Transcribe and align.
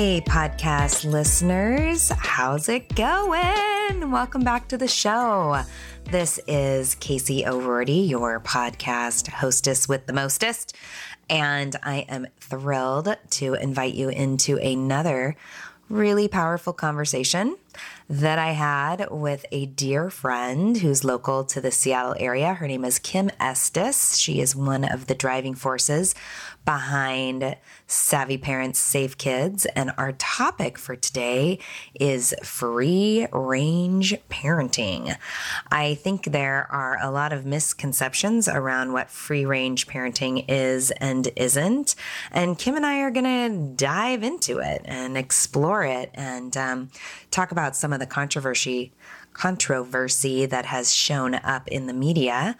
Hey, 0.00 0.20
podcast 0.20 1.10
listeners, 1.10 2.10
how's 2.10 2.68
it 2.68 2.94
going? 2.94 4.12
Welcome 4.12 4.44
back 4.44 4.68
to 4.68 4.78
the 4.78 4.86
show. 4.86 5.64
This 6.04 6.38
is 6.46 6.94
Casey 6.94 7.44
O'Roarty, 7.44 8.06
your 8.06 8.38
podcast 8.38 9.26
hostess 9.26 9.88
with 9.88 10.06
the 10.06 10.12
mostest, 10.12 10.76
and 11.28 11.74
I 11.82 12.06
am 12.08 12.28
thrilled 12.38 13.16
to 13.30 13.54
invite 13.54 13.94
you 13.94 14.08
into 14.08 14.58
another 14.58 15.34
really 15.88 16.28
powerful 16.28 16.72
conversation 16.72 17.56
that 18.08 18.38
I 18.38 18.52
had 18.52 19.10
with 19.10 19.44
a 19.52 19.66
dear 19.66 20.08
friend 20.08 20.78
who's 20.78 21.04
local 21.04 21.44
to 21.44 21.60
the 21.60 21.70
Seattle 21.70 22.14
area. 22.18 22.54
Her 22.54 22.66
name 22.66 22.84
is 22.84 22.98
Kim 22.98 23.30
Estes. 23.38 24.16
She 24.16 24.40
is 24.40 24.56
one 24.56 24.84
of 24.84 25.08
the 25.08 25.14
driving 25.14 25.54
forces 25.54 26.14
behind 26.64 27.56
Savvy 27.86 28.36
Parents 28.36 28.78
Safe 28.78 29.16
Kids. 29.16 29.64
And 29.66 29.90
our 29.96 30.12
topic 30.12 30.78
for 30.78 30.96
today 30.96 31.58
is 31.98 32.34
free 32.42 33.26
range 33.32 34.14
parenting. 34.28 35.16
I 35.70 35.94
think 35.94 36.24
there 36.24 36.66
are 36.70 36.98
a 37.02 37.10
lot 37.10 37.32
of 37.32 37.46
misconceptions 37.46 38.48
around 38.48 38.92
what 38.92 39.10
free 39.10 39.46
range 39.46 39.86
parenting 39.86 40.44
is 40.48 40.90
and 40.92 41.28
isn't. 41.36 41.94
And 42.30 42.58
Kim 42.58 42.76
and 42.76 42.84
I 42.84 43.00
are 43.00 43.10
going 43.10 43.24
to 43.24 43.74
dive 43.74 44.22
into 44.22 44.58
it 44.58 44.82
and 44.84 45.16
explore 45.16 45.84
it 45.84 46.10
and 46.12 46.54
um, 46.56 46.90
talk 47.30 47.50
about 47.50 47.76
some 47.76 47.94
of 47.94 47.97
the 47.98 48.06
controversy 48.06 48.92
controversy 49.38 50.46
that 50.46 50.66
has 50.66 50.92
shown 50.92 51.34
up 51.36 51.68
in 51.68 51.86
the 51.86 51.92
media 51.92 52.56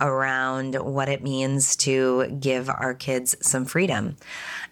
around 0.00 0.74
what 0.74 1.08
it 1.08 1.22
means 1.22 1.76
to 1.76 2.26
give 2.40 2.70
our 2.70 2.94
kids 2.94 3.36
some 3.42 3.66
freedom. 3.66 4.16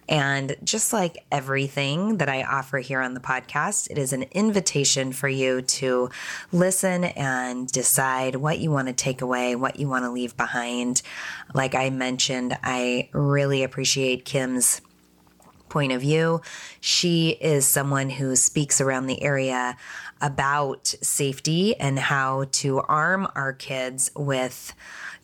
And 0.09 0.55
just 0.63 0.91
like 0.91 1.23
everything 1.31 2.17
that 2.17 2.27
I 2.27 2.41
offer 2.41 2.79
here 2.79 2.99
on 2.99 3.13
the 3.13 3.19
podcast, 3.19 3.91
it 3.91 3.99
is 3.99 4.11
an 4.11 4.23
invitation 4.31 5.13
for 5.13 5.29
you 5.29 5.61
to 5.61 6.09
listen 6.51 7.03
and 7.03 7.71
decide 7.71 8.35
what 8.35 8.59
you 8.59 8.71
want 8.71 8.87
to 8.87 8.93
take 8.93 9.21
away, 9.21 9.55
what 9.55 9.79
you 9.79 9.87
want 9.87 10.03
to 10.03 10.11
leave 10.11 10.35
behind. 10.35 11.03
Like 11.53 11.75
I 11.75 11.91
mentioned, 11.91 12.57
I 12.63 13.09
really 13.13 13.63
appreciate 13.63 14.25
Kim's 14.25 14.81
point 15.71 15.91
of 15.91 16.01
view. 16.01 16.41
She 16.79 17.29
is 17.41 17.65
someone 17.65 18.09
who 18.11 18.35
speaks 18.35 18.79
around 18.79 19.07
the 19.07 19.23
area 19.23 19.77
about 20.21 20.93
safety 21.01 21.75
and 21.77 21.97
how 21.97 22.45
to 22.51 22.81
arm 22.81 23.27
our 23.35 23.53
kids 23.53 24.11
with 24.15 24.73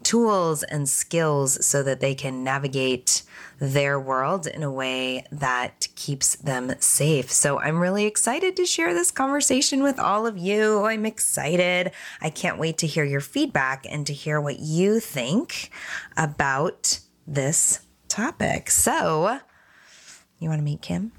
tools 0.04 0.64
and 0.64 0.88
skills 0.88 1.66
so 1.66 1.84
that 1.84 2.00
they 2.00 2.16
can 2.16 2.44
navigate 2.44 3.24
their 3.60 4.00
world 4.00 4.48
in 4.48 4.64
a 4.64 4.72
way 4.72 5.26
that 5.32 5.88
keeps 5.96 6.36
them 6.36 6.74
safe. 6.80 7.32
So 7.32 7.60
I'm 7.60 7.80
really 7.80 8.06
excited 8.06 8.56
to 8.56 8.66
share 8.66 8.94
this 8.94 9.12
conversation 9.12 9.84
with 9.84 10.00
all 10.00 10.26
of 10.26 10.38
you. 10.38 10.86
I'm 10.86 11.06
excited. 11.06 11.92
I 12.22 12.30
can't 12.30 12.60
wait 12.60 12.78
to 12.80 12.88
hear 12.88 13.04
your 13.04 13.22
feedback 13.22 13.86
and 13.90 14.08
to 14.08 14.14
hear 14.14 14.40
what 14.40 14.60
you 14.60 15.00
think 15.00 15.72
about 16.16 17.00
this 17.26 17.82
topic. 18.08 18.70
So, 18.70 19.40
you 20.40 20.50
want 20.50 20.60
to 20.60 20.64
meet 20.64 20.82
Kim? 20.82 21.12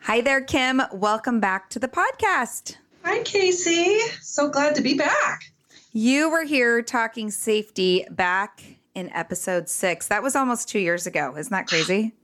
Hi 0.00 0.20
there, 0.20 0.40
Kim. 0.40 0.80
Welcome 0.92 1.40
back 1.40 1.68
to 1.70 1.78
the 1.78 1.88
podcast. 1.88 2.76
Hi, 3.04 3.22
Casey. 3.24 3.98
So 4.20 4.48
glad 4.48 4.74
to 4.76 4.82
be 4.82 4.94
back. 4.94 5.52
You 5.92 6.30
were 6.30 6.44
here 6.44 6.80
talking 6.82 7.30
safety 7.30 8.06
back 8.10 8.62
in 8.94 9.10
episode 9.10 9.68
six. 9.68 10.06
That 10.08 10.22
was 10.22 10.36
almost 10.36 10.68
two 10.68 10.78
years 10.78 11.06
ago. 11.06 11.34
Isn't 11.36 11.50
that 11.50 11.66
crazy? 11.66 12.14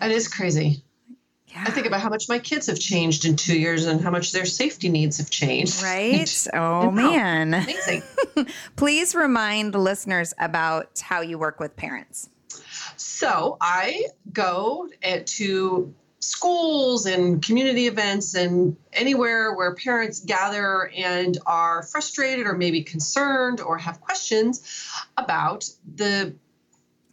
That 0.00 0.10
is 0.10 0.28
crazy. 0.28 0.82
Yeah. 1.50 1.64
I 1.66 1.70
think 1.70 1.86
about 1.86 2.00
how 2.00 2.10
much 2.10 2.28
my 2.28 2.38
kids 2.38 2.66
have 2.66 2.78
changed 2.78 3.24
in 3.24 3.36
two 3.36 3.58
years 3.58 3.86
and 3.86 4.00
how 4.00 4.10
much 4.10 4.32
their 4.32 4.44
safety 4.44 4.88
needs 4.88 5.18
have 5.18 5.30
changed. 5.30 5.82
Right? 5.82 6.48
Oh, 6.54 6.90
man. 6.90 7.54
Amazing. 7.54 8.02
Please 8.76 9.14
remind 9.14 9.72
the 9.72 9.78
listeners 9.78 10.34
about 10.38 11.00
how 11.00 11.20
you 11.20 11.38
work 11.38 11.60
with 11.60 11.76
parents. 11.76 12.28
So 12.96 13.56
I 13.60 14.06
go 14.32 14.88
to 15.02 15.94
schools 16.20 17.06
and 17.06 17.42
community 17.42 17.86
events 17.86 18.34
and 18.34 18.76
anywhere 18.92 19.54
where 19.54 19.74
parents 19.74 20.20
gather 20.20 20.90
and 20.96 21.38
are 21.46 21.82
frustrated 21.84 22.46
or 22.46 22.54
maybe 22.54 22.82
concerned 22.82 23.60
or 23.60 23.78
have 23.78 24.00
questions 24.00 24.62
about 25.16 25.68
the 25.94 26.34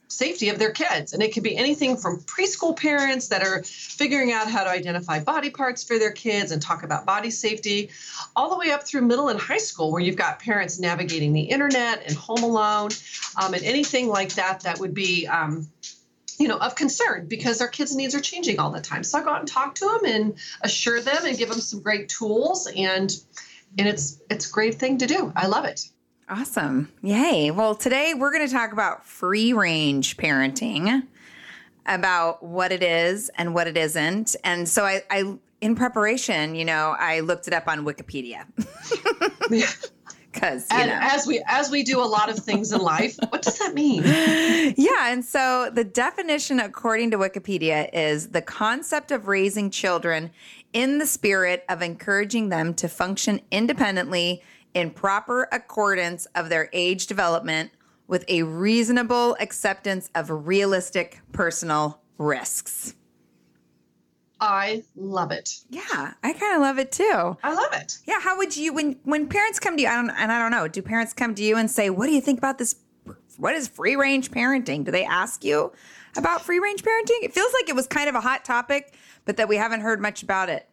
safety 0.08 0.50
of 0.50 0.60
their 0.60 0.72
kids. 0.72 1.14
And 1.14 1.22
it 1.22 1.34
can 1.34 1.44
be 1.44 1.58
anything 1.58 1.98
from 1.98 2.20
preschool 2.22 2.78
parents 2.78 3.30
that 3.30 3.42
are 3.44 3.64
figuring 3.64 4.32
out 4.32 4.50
how 4.50 4.64
to 4.64 4.70
identify 4.70 5.20
body 5.20 5.50
parts 5.50 5.84
for 5.84 5.98
their 5.98 6.12
kids 6.12 6.52
and 6.52 6.62
talk 6.62 6.84
about 6.84 7.06
body 7.06 7.32
safety, 7.32 7.90
all 8.36 8.50
the 8.50 8.58
way 8.58 8.72
up 8.72 8.84
through 8.84 9.02
middle 9.02 9.30
and 9.30 9.40
high 9.40 9.58
school, 9.58 9.92
where 9.92 10.02
you've 10.02 10.16
got 10.16 10.40
parents 10.40 10.80
navigating 10.80 11.34
the 11.34 11.42
internet 11.42 12.04
and 12.06 12.16
home 12.16 12.44
alone 12.44 12.92
um, 13.42 13.54
and 13.54 13.64
anything 13.64 14.08
like 14.08 14.34
that 14.34 14.62
that 14.62 14.80
would 14.80 14.94
be. 14.94 15.28
Um, 15.28 15.68
you 16.38 16.50
know, 16.50 16.58
of 16.58 16.76
concern 16.76 17.28
because 17.30 17.60
their 17.60 17.70
kids' 17.70 17.96
needs 17.96 18.14
are 18.14 18.20
changing 18.20 18.60
all 18.60 18.70
the 18.70 18.82
time. 18.82 19.06
So 19.06 19.18
I 19.18 19.24
go 19.24 19.30
out 19.30 19.40
and 19.40 19.48
talk 19.48 19.76
to 19.76 19.86
them 19.86 20.02
and 20.04 20.38
assure 20.60 21.00
them 21.00 21.26
and 21.26 21.38
give 21.38 21.48
them 21.48 21.62
some 21.62 21.80
great 21.80 22.10
tools 22.10 22.68
and 22.68 23.10
and 23.78 23.88
it's 23.88 24.22
it's 24.30 24.50
a 24.50 24.52
great 24.52 24.76
thing 24.76 24.98
to 25.00 25.08
do. 25.08 25.32
I 25.36 25.48
love 25.48 25.64
it. 25.64 25.88
Awesome. 26.28 26.92
Yay. 27.04 27.52
Well, 27.52 27.76
today 27.76 28.16
we're 28.16 28.32
going 28.32 28.48
to 28.48 28.52
talk 28.52 28.72
about 28.72 29.06
free 29.06 29.54
range 29.54 30.18
parenting, 30.18 31.04
about 31.86 32.42
what 32.42 32.72
it 32.72 32.82
is 32.82 33.30
and 33.38 33.54
what 33.54 33.68
it 33.68 33.78
isn't. 33.78 34.36
And 34.44 34.68
so 34.68 34.84
I, 34.86 35.04
I 35.12 35.38
in 35.62 35.76
preparation, 35.76 36.56
you 36.56 36.66
know, 36.66 36.96
I 36.98 37.20
looked 37.20 37.48
it 37.48 37.54
up 37.54 37.68
on 37.68 37.86
Wikipedia. 37.86 38.46
because 40.36 40.68
and 40.70 40.90
know. 40.90 41.00
as 41.02 41.26
we 41.26 41.42
as 41.48 41.72
we 41.72 41.82
do 41.82 42.02
a 42.02 42.04
lot 42.04 42.30
of 42.30 42.38
things 42.38 42.74
in 42.74 42.82
life 42.82 43.16
what 43.30 43.42
does 43.42 43.58
that 43.58 43.74
mean 43.74 44.04
yeah 44.78 45.12
and 45.12 45.24
so 45.24 45.70
the 45.74 45.84
definition 45.86 46.60
according 46.60 47.10
to 47.10 47.18
wikipedia 47.18 47.90
is 47.94 48.30
the 48.32 48.42
concept 48.42 49.12
of 49.12 49.30
raising 49.30 49.70
children 49.70 50.30
in 50.74 50.98
the 50.98 51.06
spirit 51.06 51.64
of 51.70 51.82
encouraging 51.82 52.50
them 52.50 52.74
to 52.74 52.90
function 52.90 53.40
independently 53.50 54.44
in 54.76 54.92
proper 54.92 55.48
accordance 55.52 56.28
of 56.36 56.50
their 56.50 56.70
age 56.74 57.08
development 57.08 57.72
with 58.08 58.24
a 58.28 58.44
reasonable 58.44 59.36
acceptance 59.40 60.12
of 60.14 60.30
realistic 60.30 61.22
personal 61.32 62.02
risks. 62.20 62.94
I 64.40 64.84
love 64.96 65.32
it. 65.32 65.62
Yeah, 65.70 66.14
I 66.22 66.34
kind 66.34 66.56
of 66.56 66.62
love 66.62 66.78
it 66.78 66.92
too. 66.92 67.38
I 67.42 67.54
love 67.54 67.72
it. 67.74 67.98
Yeah, 68.06 68.20
how 68.20 68.38
would 68.38 68.56
you 68.56 68.74
when 68.74 69.00
when 69.04 69.28
parents 69.28 69.60
come 69.60 69.78
to 69.78 69.82
you? 69.82 69.88
I 69.88 69.96
don't 69.96 70.10
and 70.10 70.32
I 70.32 70.38
don't 70.38 70.52
know. 70.52 70.68
Do 70.68 70.82
parents 70.82 71.14
come 71.14 71.34
to 71.36 71.44
you 71.44 71.56
and 71.56 71.72
say, 71.72 71.90
"What 71.90 72.08
do 72.08 72.12
you 72.12 72.22
think 72.22 72.38
about 72.38 72.58
this? 72.58 72.76
What 73.38 73.56
is 73.56 73.70
free 73.70 73.96
range 73.96 74.32
parenting?" 74.32 74.84
Do 74.84 74.92
they 74.92 75.06
ask 75.06 75.44
you 75.46 75.72
about 76.18 76.42
free 76.42 76.60
range 76.60 76.84
parenting? 76.84 77.24
It 77.24 77.34
feels 77.34 77.52
like 77.54 77.70
it 77.70 77.76
was 77.76 77.88
kind 77.88 78.10
of 78.10 78.16
a 78.16 78.22
hot 78.22 78.44
topic, 78.44 78.94
but 79.24 79.38
that 79.38 79.48
we 79.48 79.56
haven't 79.56 79.82
heard 79.82 80.02
much 80.02 80.22
about 80.22 80.50
it. 80.50 80.70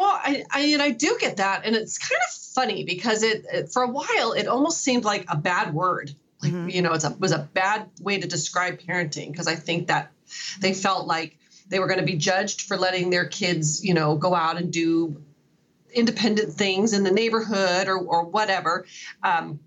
Well, 0.00 0.18
I, 0.24 0.44
I 0.50 0.60
and 0.60 0.80
I 0.80 0.92
do 0.92 1.18
get 1.20 1.36
that, 1.36 1.66
and 1.66 1.76
it's 1.76 1.98
kind 1.98 2.18
of 2.26 2.32
funny 2.54 2.84
because 2.84 3.22
it, 3.22 3.44
it 3.52 3.70
for 3.70 3.82
a 3.82 3.88
while 3.88 4.32
it 4.32 4.46
almost 4.46 4.82
seemed 4.82 5.04
like 5.04 5.26
a 5.28 5.36
bad 5.36 5.74
word. 5.74 6.14
Like 6.42 6.52
mm-hmm. 6.52 6.70
you 6.70 6.80
know, 6.80 6.94
it's 6.94 7.04
a 7.04 7.10
was 7.18 7.32
a 7.32 7.50
bad 7.52 7.90
way 8.00 8.18
to 8.18 8.26
describe 8.26 8.80
parenting 8.80 9.30
because 9.30 9.46
I 9.46 9.56
think 9.56 9.88
that 9.88 10.10
they 10.58 10.72
felt 10.72 11.06
like 11.06 11.36
they 11.68 11.78
were 11.80 11.86
going 11.86 12.00
to 12.00 12.06
be 12.06 12.16
judged 12.16 12.62
for 12.62 12.78
letting 12.78 13.10
their 13.10 13.26
kids, 13.26 13.84
you 13.84 13.92
know, 13.92 14.16
go 14.16 14.34
out 14.34 14.56
and 14.56 14.72
do 14.72 15.22
independent 15.92 16.54
things 16.54 16.94
in 16.94 17.04
the 17.04 17.10
neighborhood 17.10 17.86
or, 17.86 17.98
or 17.98 18.24
whatever. 18.24 18.86
Um, 19.22 19.60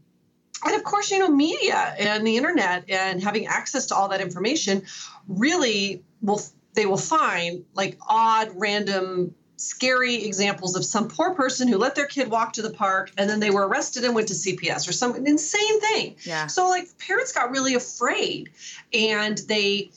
and 0.66 0.76
of 0.76 0.84
course, 0.84 1.12
you 1.12 1.20
know, 1.20 1.30
media 1.30 1.94
and 2.00 2.26
the 2.26 2.38
internet 2.38 2.90
and 2.90 3.22
having 3.22 3.46
access 3.46 3.86
to 3.88 3.96
all 3.96 4.10
that 4.10 4.20
information 4.20 4.82
really 5.28 6.02
will 6.24 6.42
they 6.74 6.88
will 6.88 6.98
find 6.98 7.66
like 7.76 8.00
odd, 8.08 8.50
random, 8.56 9.36
scary 9.58 10.24
examples 10.26 10.76
of 10.76 10.84
some 10.84 11.08
poor 11.08 11.34
person 11.36 11.68
who 11.68 11.78
let 11.78 11.96
their 11.96 12.08
kid 12.08 12.30
walk 12.30 12.54
to 12.54 12.62
the 12.62 12.72
park 12.72 13.12
and 13.18 13.30
then 13.30 13.40
they 13.40 13.50
were 13.50 13.68
arrested 13.68 14.04
and 14.04 14.16
went 14.16 14.28
to 14.28 14.34
CPS 14.34 14.88
or 14.88 14.92
some 14.92 15.16
insane 15.16 15.80
thing. 15.80 16.16
Yeah. 16.24 16.48
So 16.48 16.68
like 16.70 16.88
parents 16.98 17.32
got 17.32 17.52
really 17.52 17.76
afraid 17.76 18.50
and 18.92 19.38
they 19.38 19.92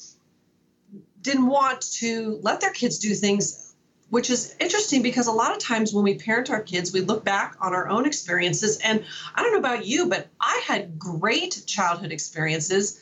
didn't 1.23 1.47
want 1.47 1.81
to 1.81 2.38
let 2.43 2.61
their 2.61 2.70
kids 2.70 2.99
do 2.99 3.14
things, 3.14 3.75
which 4.11 4.31
is 4.31 4.55
interesting 4.61 5.03
because 5.03 5.26
a 5.26 5.32
lot 5.32 5.53
of 5.53 5.58
times 5.58 5.93
when 5.93 6.05
we 6.05 6.14
parent 6.14 6.50
our 6.50 6.61
kids, 6.61 6.93
we 6.93 7.00
look 7.00 7.25
back 7.25 7.56
on 7.61 7.75
our 7.75 7.88
own 7.88 8.06
experiences. 8.06 8.79
And 8.79 9.05
I 9.35 9.43
don't 9.43 9.53
know 9.53 9.58
about 9.58 9.87
you, 9.87 10.08
but 10.08 10.29
I 10.41 10.62
had 10.64 10.99
great 10.99 11.64
childhood 11.67 12.12
experiences 12.12 13.00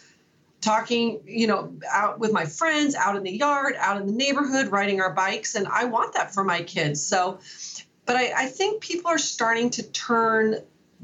talking, 0.64 1.20
you 1.26 1.46
know, 1.46 1.72
out 1.92 2.18
with 2.18 2.32
my 2.32 2.46
friends, 2.46 2.94
out 2.94 3.16
in 3.16 3.22
the 3.22 3.36
yard, 3.36 3.74
out 3.78 4.00
in 4.00 4.06
the 4.06 4.12
neighborhood, 4.12 4.68
riding 4.68 5.00
our 5.00 5.12
bikes. 5.12 5.54
And 5.54 5.68
I 5.68 5.84
want 5.84 6.14
that 6.14 6.32
for 6.32 6.42
my 6.42 6.62
kids. 6.62 7.04
So, 7.04 7.38
but 8.06 8.16
I, 8.16 8.32
I 8.34 8.46
think 8.46 8.82
people 8.82 9.10
are 9.10 9.18
starting 9.18 9.68
to 9.70 9.82
turn 9.82 10.56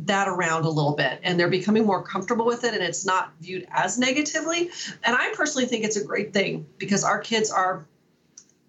that 0.06 0.28
around 0.28 0.64
a 0.64 0.70
little 0.70 0.94
bit 0.94 1.20
and 1.22 1.38
they're 1.38 1.50
becoming 1.50 1.84
more 1.84 2.02
comfortable 2.02 2.46
with 2.46 2.64
it 2.64 2.72
and 2.72 2.82
it's 2.82 3.04
not 3.04 3.32
viewed 3.40 3.66
as 3.70 3.98
negatively. 3.98 4.70
And 5.04 5.14
I 5.14 5.32
personally 5.34 5.66
think 5.66 5.84
it's 5.84 5.96
a 5.96 6.04
great 6.04 6.32
thing 6.32 6.66
because 6.78 7.04
our 7.04 7.18
kids 7.18 7.50
are 7.50 7.86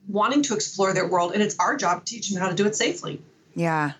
wanting 0.10 0.44
to 0.44 0.54
explore 0.54 0.94
their 0.94 1.08
world 1.08 1.32
and 1.32 1.42
it's 1.42 1.58
our 1.58 1.78
job 1.78 2.04
to 2.04 2.14
teach 2.14 2.30
them 2.30 2.42
how 2.42 2.50
to 2.50 2.56
do 2.56 2.66
it 2.68 2.76
safely. 2.76 3.22
Yeah. 3.56 3.94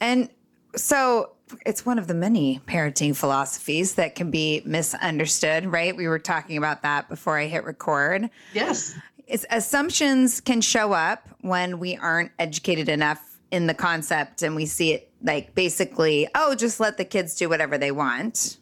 And 0.00 0.28
so 0.74 1.35
it's 1.64 1.86
one 1.86 1.98
of 1.98 2.06
the 2.06 2.14
many 2.14 2.60
parenting 2.66 3.14
philosophies 3.14 3.94
that 3.94 4.14
can 4.14 4.30
be 4.30 4.62
misunderstood, 4.64 5.66
right? 5.66 5.96
We 5.96 6.08
were 6.08 6.18
talking 6.18 6.56
about 6.56 6.82
that 6.82 7.08
before 7.08 7.38
I 7.38 7.46
hit 7.46 7.64
record. 7.64 8.30
Yes. 8.52 8.94
It's, 9.26 9.44
assumptions 9.50 10.40
can 10.40 10.60
show 10.60 10.92
up 10.92 11.28
when 11.40 11.78
we 11.78 11.96
aren't 11.96 12.32
educated 12.38 12.88
enough 12.88 13.38
in 13.50 13.66
the 13.66 13.74
concept 13.74 14.42
and 14.42 14.56
we 14.56 14.66
see 14.66 14.92
it 14.92 15.10
like 15.22 15.54
basically, 15.54 16.28
oh, 16.34 16.54
just 16.54 16.80
let 16.80 16.96
the 16.96 17.04
kids 17.04 17.34
do 17.34 17.48
whatever 17.48 17.78
they 17.78 17.90
want. 17.90 18.58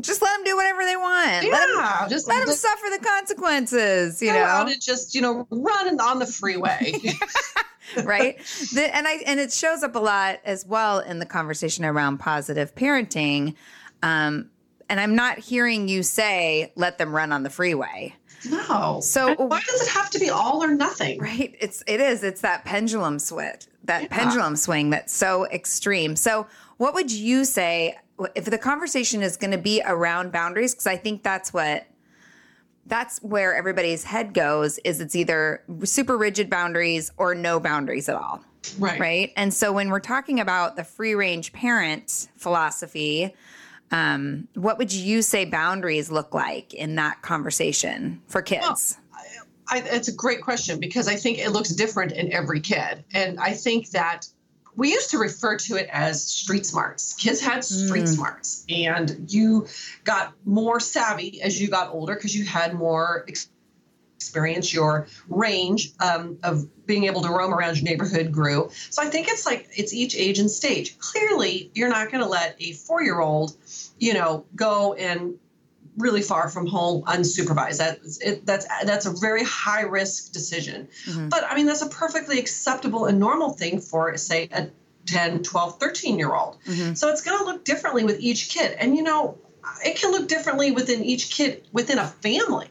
Just 0.00 0.22
let 0.22 0.36
them 0.36 0.44
do 0.44 0.56
whatever 0.56 0.84
they 0.84 0.96
want. 0.96 1.44
Yeah, 1.44 1.50
let 1.52 2.00
them, 2.00 2.08
just 2.10 2.28
let 2.28 2.46
them 2.46 2.54
suffer 2.54 2.86
the 2.90 3.04
consequences. 3.04 4.22
You 4.22 4.32
know, 4.32 4.66
to 4.68 4.78
just 4.78 5.14
you 5.14 5.20
know 5.20 5.46
run 5.50 6.00
on 6.00 6.18
the 6.18 6.26
freeway. 6.26 6.94
right 8.04 8.38
the, 8.72 8.96
and 8.96 9.06
i 9.06 9.16
and 9.26 9.38
it 9.38 9.52
shows 9.52 9.82
up 9.82 9.94
a 9.94 9.98
lot 9.98 10.40
as 10.46 10.64
well 10.66 11.00
in 11.00 11.18
the 11.18 11.26
conversation 11.26 11.84
around 11.84 12.16
positive 12.16 12.74
parenting 12.74 13.54
um, 14.02 14.48
and 14.88 14.98
i'm 14.98 15.14
not 15.14 15.38
hearing 15.38 15.86
you 15.86 16.02
say 16.02 16.72
let 16.76 16.96
them 16.96 17.14
run 17.14 17.30
on 17.30 17.42
the 17.42 17.50
freeway 17.50 18.12
no 18.48 19.00
so 19.02 19.28
and 19.28 19.50
why 19.50 19.60
does 19.68 19.82
it 19.82 19.88
have 19.88 20.08
to 20.08 20.18
be 20.18 20.30
all 20.30 20.64
or 20.64 20.74
nothing 20.74 21.20
right 21.20 21.54
it's 21.60 21.84
it 21.86 22.00
is 22.00 22.24
it's 22.24 22.40
that 22.40 22.64
pendulum 22.64 23.18
switch 23.18 23.66
that 23.84 24.02
yeah. 24.02 24.08
pendulum 24.10 24.56
swing 24.56 24.90
that's 24.90 25.14
so 25.14 25.46
extreme. 25.46 26.16
So, 26.16 26.46
what 26.78 26.94
would 26.94 27.12
you 27.12 27.44
say 27.44 27.96
if 28.34 28.44
the 28.46 28.58
conversation 28.58 29.22
is 29.22 29.36
going 29.36 29.50
to 29.50 29.58
be 29.58 29.82
around 29.84 30.32
boundaries? 30.32 30.74
Because 30.74 30.86
I 30.86 30.96
think 30.96 31.22
that's 31.22 31.52
what 31.52 31.86
that's 32.86 33.18
where 33.22 33.54
everybody's 33.54 34.04
head 34.04 34.34
goes 34.34 34.78
is 34.84 35.00
it's 35.00 35.16
either 35.16 35.62
super 35.84 36.18
rigid 36.18 36.50
boundaries 36.50 37.10
or 37.16 37.34
no 37.34 37.58
boundaries 37.58 38.08
at 38.08 38.14
all. 38.16 38.44
Right. 38.78 39.00
Right. 39.00 39.32
And 39.36 39.52
so 39.52 39.72
when 39.72 39.88
we're 39.88 40.00
talking 40.00 40.40
about 40.40 40.76
the 40.76 40.84
free 40.84 41.14
range 41.14 41.52
parent 41.52 42.28
philosophy, 42.36 43.34
um, 43.90 44.48
what 44.54 44.78
would 44.78 44.92
you 44.92 45.22
say 45.22 45.44
boundaries 45.44 46.10
look 46.10 46.34
like 46.34 46.74
in 46.74 46.96
that 46.96 47.22
conversation 47.22 48.22
for 48.26 48.42
kids? 48.42 48.98
Well, 49.12 49.14
I, 49.68 49.78
it's 49.86 50.08
a 50.08 50.14
great 50.14 50.42
question 50.42 50.78
because 50.78 51.08
I 51.08 51.16
think 51.16 51.38
it 51.38 51.50
looks 51.50 51.70
different 51.70 52.12
in 52.12 52.32
every 52.32 52.60
kid. 52.60 53.04
And 53.14 53.38
I 53.40 53.52
think 53.52 53.90
that 53.90 54.26
we 54.76 54.90
used 54.90 55.10
to 55.10 55.18
refer 55.18 55.56
to 55.56 55.76
it 55.76 55.88
as 55.92 56.24
street 56.24 56.66
smarts. 56.66 57.14
Kids 57.14 57.40
had 57.40 57.64
street 57.64 58.04
mm. 58.04 58.08
smarts, 58.08 58.64
and 58.68 59.32
you 59.32 59.66
got 60.04 60.34
more 60.44 60.80
savvy 60.80 61.40
as 61.42 61.60
you 61.60 61.68
got 61.68 61.90
older 61.92 62.14
because 62.14 62.34
you 62.34 62.44
had 62.44 62.74
more 62.74 63.24
experience. 64.18 64.72
Your 64.72 65.06
range 65.28 65.92
um, 66.00 66.38
of 66.42 66.66
being 66.86 67.04
able 67.04 67.22
to 67.22 67.28
roam 67.28 67.52
around 67.52 67.76
your 67.76 67.84
neighborhood 67.84 68.32
grew. 68.32 68.70
So 68.90 69.02
I 69.02 69.06
think 69.06 69.28
it's 69.28 69.46
like 69.46 69.68
it's 69.76 69.92
each 69.92 70.16
age 70.16 70.38
and 70.38 70.50
stage. 70.50 70.98
Clearly, 70.98 71.70
you're 71.74 71.88
not 71.88 72.10
going 72.10 72.22
to 72.22 72.28
let 72.28 72.56
a 72.58 72.72
four 72.72 73.02
year 73.02 73.20
old, 73.20 73.56
you 73.98 74.14
know, 74.14 74.44
go 74.56 74.94
and 74.94 75.38
really 75.96 76.22
far 76.22 76.48
from 76.48 76.66
home 76.66 77.02
unsupervised. 77.04 77.78
That's 77.78 78.18
it, 78.18 78.46
that's 78.46 78.66
that's 78.84 79.06
a 79.06 79.10
very 79.10 79.44
high 79.44 79.82
risk 79.82 80.32
decision. 80.32 80.88
Mm-hmm. 81.06 81.28
But 81.28 81.44
I 81.44 81.54
mean 81.54 81.66
that's 81.66 81.82
a 81.82 81.88
perfectly 81.88 82.38
acceptable 82.38 83.06
and 83.06 83.18
normal 83.18 83.50
thing 83.50 83.80
for 83.80 84.16
say 84.16 84.48
a 84.52 84.68
10, 85.06 85.42
12, 85.42 85.78
13 85.78 86.18
year 86.18 86.34
old. 86.34 86.58
Mm-hmm. 86.66 86.94
So 86.94 87.08
it's 87.10 87.22
going 87.22 87.38
to 87.38 87.44
look 87.44 87.64
differently 87.64 88.04
with 88.04 88.20
each 88.20 88.48
kid. 88.48 88.76
And 88.78 88.96
you 88.96 89.02
know, 89.02 89.38
it 89.84 89.96
can 89.96 90.12
look 90.12 90.28
differently 90.28 90.72
within 90.72 91.04
each 91.04 91.30
kid 91.30 91.66
within 91.72 91.98
a 91.98 92.06
family. 92.06 92.68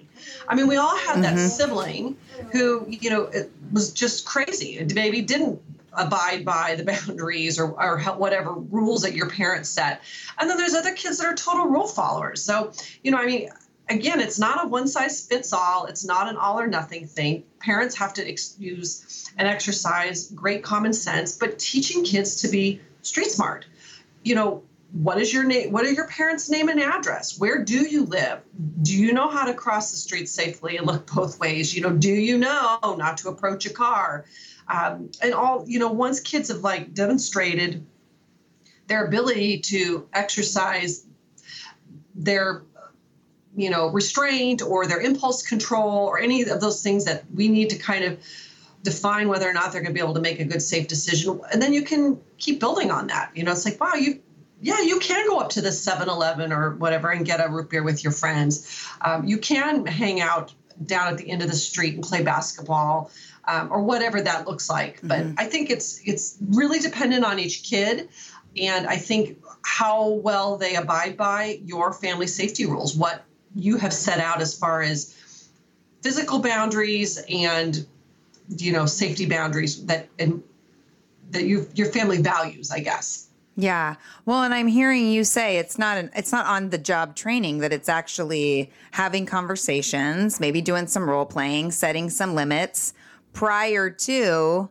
I 0.48 0.56
mean, 0.56 0.68
we 0.68 0.78
all 0.78 0.96
have 0.96 1.18
mm-hmm. 1.18 1.36
that 1.36 1.40
sibling 1.40 2.18
who, 2.52 2.86
you 2.88 3.10
know, 3.10 3.32
was 3.72 3.94
just 3.94 4.26
crazy. 4.26 4.78
And 4.78 4.94
maybe 4.94 5.22
didn't 5.22 5.62
abide 5.96 6.46
by 6.46 6.76
the 6.76 6.84
boundaries 6.84 7.60
or, 7.60 7.72
or 7.82 8.00
whatever 8.16 8.54
rules 8.54 9.02
that 9.04 9.14
your 9.14 9.30
parents 9.30 9.70
set. 9.70 10.02
And 10.40 10.50
then 10.50 10.58
there's 10.58 10.74
other 10.74 10.94
kids 10.94 11.18
that 11.18 11.28
are 11.28 11.36
total 11.36 11.66
rule 11.66 11.88
followers. 11.88 12.44
So, 12.44 12.72
you 13.04 13.12
know, 13.12 13.18
I 13.18 13.26
mean, 13.26 13.50
again, 13.90 14.20
it's 14.20 14.40
not 14.40 14.64
a 14.64 14.68
one 14.68 14.88
size 14.88 15.26
fits 15.26 15.54
all, 15.54 15.86
it's 15.86 16.06
not 16.06 16.30
an 16.30 16.38
all 16.38 16.60
or 16.60 16.68
nothing 16.68 17.08
thing. 17.08 17.44
Parents 17.60 17.96
have 17.96 18.14
to 18.16 18.28
ex- 18.28 18.56
use 18.60 19.32
and 19.38 19.48
exercise 19.48 20.32
great 20.32 20.64
common 20.64 20.94
sense, 20.94 21.38
but 21.38 21.60
teaching 21.60 22.04
kids 22.04 22.42
to 22.42 22.48
be 22.48 22.82
street 23.02 23.32
smart. 23.32 23.66
You 24.24 24.36
know, 24.36 24.64
what 24.94 25.20
is 25.20 25.34
your 25.34 25.44
name 25.44 25.72
what 25.72 25.84
are 25.84 25.92
your 25.92 26.08
parents 26.08 26.52
name 26.52 26.70
and 26.70 26.80
address 26.80 27.40
where 27.40 27.64
do 27.64 27.90
you 27.90 28.06
live 28.06 28.40
do 28.84 28.96
you 28.96 29.12
know 29.12 29.28
how 29.28 29.44
to 29.44 29.54
cross 29.54 29.90
the 29.90 29.98
street 29.98 30.30
safely 30.30 30.78
and 30.78 30.86
look 30.86 31.12
both 31.12 31.40
ways 31.40 31.76
you 31.76 31.82
know 31.82 31.90
do 31.90 32.12
you 32.12 32.38
know 32.38 32.78
not 33.00 33.18
to 33.18 33.28
approach 33.28 33.66
a 33.66 33.72
car 33.72 34.24
um, 34.68 35.10
and 35.22 35.34
all 35.34 35.64
you 35.68 35.80
know 35.80 35.92
once 35.92 36.20
kids 36.20 36.50
have 36.50 36.62
like 36.62 36.94
demonstrated 36.94 37.86
their 38.88 39.06
ability 39.06 39.60
to 39.60 40.08
exercise 40.14 41.06
their 42.16 42.64
you 43.56 43.70
know 43.70 43.88
restraint 43.88 44.62
or 44.62 44.88
their 44.88 45.02
impulse 45.02 45.42
control 45.44 46.06
or 46.06 46.20
any 46.20 46.42
of 46.44 46.62
those 46.62 46.82
things 46.82 47.06
that 47.06 47.24
we 47.34 47.48
need 47.48 47.70
to 47.70 47.78
kind 47.78 48.04
of 48.04 48.20
define 48.84 49.30
whether 49.30 49.50
or 49.50 49.54
not 49.54 49.72
they're 49.72 49.82
going 49.82 49.94
to 49.94 49.98
be 49.98 50.04
able 50.04 50.14
to 50.14 50.22
make 50.22 50.40
a 50.40 50.46
good 50.46 50.62
safe 50.62 50.88
decision 50.88 51.40
and 51.52 51.62
then 51.62 51.74
you 51.74 51.84
can 51.84 52.20
keep 52.38 52.60
building 52.60 52.92
on 52.92 53.08
that. 53.08 53.32
You 53.36 53.44
know 53.44 53.52
it's 53.52 53.66
like 53.66 53.80
wow 53.80 53.94
you 53.96 54.20
yeah 54.62 54.82
you 54.82 55.00
can 55.00 55.28
go 55.28 55.40
up 55.40 55.50
to 55.52 55.62
the 55.62 55.70
7-eleven 55.70 56.52
or 56.52 56.72
whatever 56.76 57.12
and 57.12 57.26
get 57.26 57.46
a 57.46 57.50
root 57.50 57.70
beer 57.70 57.84
with 57.84 58.04
your 58.04 58.14
friends. 58.14 58.86
Um, 59.02 59.26
you 59.26 59.38
can 59.38 59.86
hang 59.86 60.22
out 60.22 60.54
down 60.86 61.08
at 61.08 61.18
the 61.18 61.30
end 61.30 61.42
of 61.42 61.50
the 61.50 61.56
street 61.56 61.94
and 61.96 62.04
play 62.04 62.24
basketball 62.24 63.12
um, 63.46 63.70
or 63.72 63.82
whatever 63.82 64.22
that 64.22 64.48
looks 64.48 64.70
like. 64.70 65.00
But 65.02 65.20
mm-hmm. 65.20 65.36
I 65.38 65.46
think 65.46 65.70
it's 65.70 66.02
it's 66.06 66.38
really 66.50 66.80
dependent 66.80 67.26
on 67.26 67.40
each 67.40 67.64
kid, 67.64 68.10
and 68.60 68.88
I 68.88 68.98
think 68.98 69.40
how 69.64 70.10
well 70.10 70.58
they 70.58 70.76
abide 70.76 71.18
by 71.18 71.60
your 71.64 71.94
family 71.94 72.28
safety 72.28 72.66
rules, 72.66 72.96
what 72.96 73.24
you 73.56 73.78
have 73.78 73.94
set 73.94 74.20
out 74.20 74.42
as 74.42 74.58
far 74.58 74.82
as 74.82 75.16
physical 76.02 76.40
boundaries 76.40 77.24
and 77.30 77.86
you 78.50 78.74
know 78.74 78.86
safety 78.86 79.26
boundaries 79.26 79.86
that 79.86 80.08
and 80.20 80.44
that 81.32 81.46
you 81.46 81.68
your 81.76 81.88
family 81.88 82.22
values, 82.22 82.72
I 82.72 82.80
guess. 82.80 83.28
Yeah. 83.56 83.98
Well, 84.26 84.42
and 84.42 84.52
I'm 84.52 84.66
hearing 84.66 85.12
you 85.12 85.24
say 85.24 85.58
it's 85.58 85.78
not 85.78 85.98
an 85.98 86.10
it's 86.16 86.32
not 86.32 86.46
on 86.46 86.70
the 86.70 86.78
job 86.78 87.16
training 87.16 87.60
that 87.60 87.72
it's 87.72 87.90
actually 87.90 88.72
having 88.92 89.26
conversations, 89.26 90.40
maybe 90.40 90.62
doing 90.62 90.88
some 90.88 91.08
role 91.10 91.26
playing, 91.26 91.72
setting 91.72 92.10
some 92.10 92.34
limits 92.34 92.94
prior 93.34 93.90
to 93.90 94.70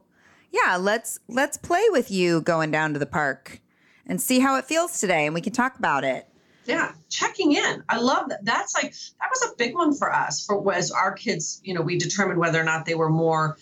yeah, 0.53 0.77
let's 0.77 1.19
let's 1.29 1.57
play 1.57 1.85
with 1.91 2.11
you 2.11 2.43
going 2.43 2.71
down 2.71 2.93
to 2.93 2.99
the 2.99 3.07
park 3.07 3.61
and 4.07 4.21
see 4.21 4.41
how 4.41 4.57
it 4.57 4.67
feels 4.67 5.01
today 5.01 5.27
and 5.27 5.35
we 5.35 5.41
can 5.41 5.53
talk 5.53 5.79
about 5.79 6.05
it. 6.05 6.29
Yeah, 6.67 6.93
checking 7.09 7.53
in. 7.53 7.83
I 7.89 7.99
love 7.99 8.29
that. 8.29 8.45
That's 8.45 8.75
like 8.75 8.93
that 8.93 9.31
was 9.31 9.51
a 9.51 9.57
big 9.57 9.75
one 9.75 9.95
for 9.95 10.13
us 10.13 10.45
for 10.45 10.59
was 10.59 10.91
our 10.91 11.13
kids, 11.13 11.61
you 11.65 11.75
know, 11.75 11.81
we 11.81 11.99
determined 11.99 12.39
whether 12.39 12.61
or 12.61 12.65
not 12.65 12.85
they 12.87 12.95
were 12.95 13.11
more 13.11 13.57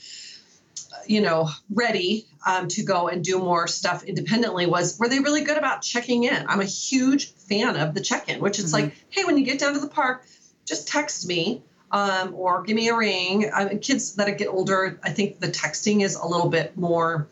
you 1.06 1.20
know, 1.20 1.48
ready 1.72 2.26
um, 2.46 2.68
to 2.68 2.82
go 2.82 3.08
and 3.08 3.24
do 3.24 3.38
more 3.38 3.66
stuff 3.66 4.04
independently 4.04 4.66
was 4.66 4.98
were 4.98 5.08
they 5.08 5.18
really 5.20 5.42
good 5.42 5.56
about 5.56 5.82
checking 5.82 6.24
in? 6.24 6.44
I'm 6.46 6.60
a 6.60 6.64
huge 6.64 7.32
fan 7.32 7.76
of 7.76 7.94
the 7.94 8.00
check 8.00 8.28
in, 8.28 8.40
which 8.40 8.58
is 8.58 8.66
mm-hmm. 8.66 8.84
like, 8.84 8.96
hey, 9.08 9.24
when 9.24 9.38
you 9.38 9.44
get 9.44 9.58
down 9.58 9.74
to 9.74 9.80
the 9.80 9.88
park, 9.88 10.24
just 10.64 10.88
text 10.88 11.26
me 11.26 11.62
um, 11.92 12.34
or 12.34 12.62
give 12.62 12.76
me 12.76 12.88
a 12.88 12.96
ring. 12.96 13.50
I 13.52 13.66
mean, 13.66 13.78
kids 13.80 14.14
that 14.14 14.38
get 14.38 14.48
older, 14.48 14.98
I 15.02 15.10
think 15.10 15.40
the 15.40 15.48
texting 15.48 16.02
is 16.02 16.16
a 16.16 16.26
little 16.26 16.48
bit 16.48 16.76
more. 16.76 17.28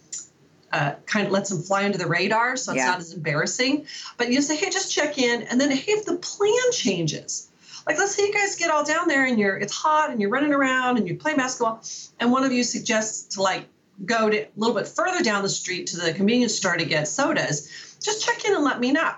Uh, 0.70 0.92
kind 1.06 1.26
of 1.26 1.32
lets 1.32 1.48
them 1.48 1.62
fly 1.62 1.86
under 1.86 1.96
the 1.96 2.06
radar, 2.06 2.54
so 2.54 2.72
it's 2.72 2.76
yeah. 2.76 2.90
not 2.90 2.98
as 2.98 3.14
embarrassing. 3.14 3.86
But 4.18 4.30
you 4.30 4.42
say, 4.42 4.54
hey, 4.54 4.68
just 4.68 4.92
check 4.92 5.16
in, 5.16 5.42
and 5.44 5.58
then 5.58 5.70
hey, 5.70 5.92
if 5.92 6.04
the 6.04 6.16
plan 6.16 6.72
changes, 6.72 7.48
like 7.86 7.96
let's 7.96 8.14
say 8.14 8.26
you 8.26 8.34
guys 8.34 8.54
get 8.54 8.70
all 8.70 8.84
down 8.84 9.08
there 9.08 9.24
and 9.24 9.38
you're 9.38 9.56
it's 9.56 9.74
hot 9.74 10.10
and 10.10 10.20
you're 10.20 10.28
running 10.28 10.52
around 10.52 10.98
and 10.98 11.08
you 11.08 11.16
play 11.16 11.34
basketball, 11.34 11.82
and 12.20 12.30
one 12.30 12.44
of 12.44 12.52
you 12.52 12.62
suggests 12.62 13.34
to 13.36 13.40
like 13.40 13.64
go 14.04 14.28
to 14.28 14.42
a 14.42 14.48
little 14.56 14.74
bit 14.74 14.86
further 14.86 15.24
down 15.24 15.42
the 15.42 15.48
street 15.48 15.86
to 15.86 15.96
the 15.96 16.12
convenience 16.12 16.54
store 16.54 16.76
to 16.76 16.84
get 16.84 17.08
sodas, 17.08 17.96
just 18.02 18.24
check 18.24 18.44
in 18.44 18.54
and 18.54 18.62
let 18.62 18.78
me 18.78 18.92
know. 18.92 19.14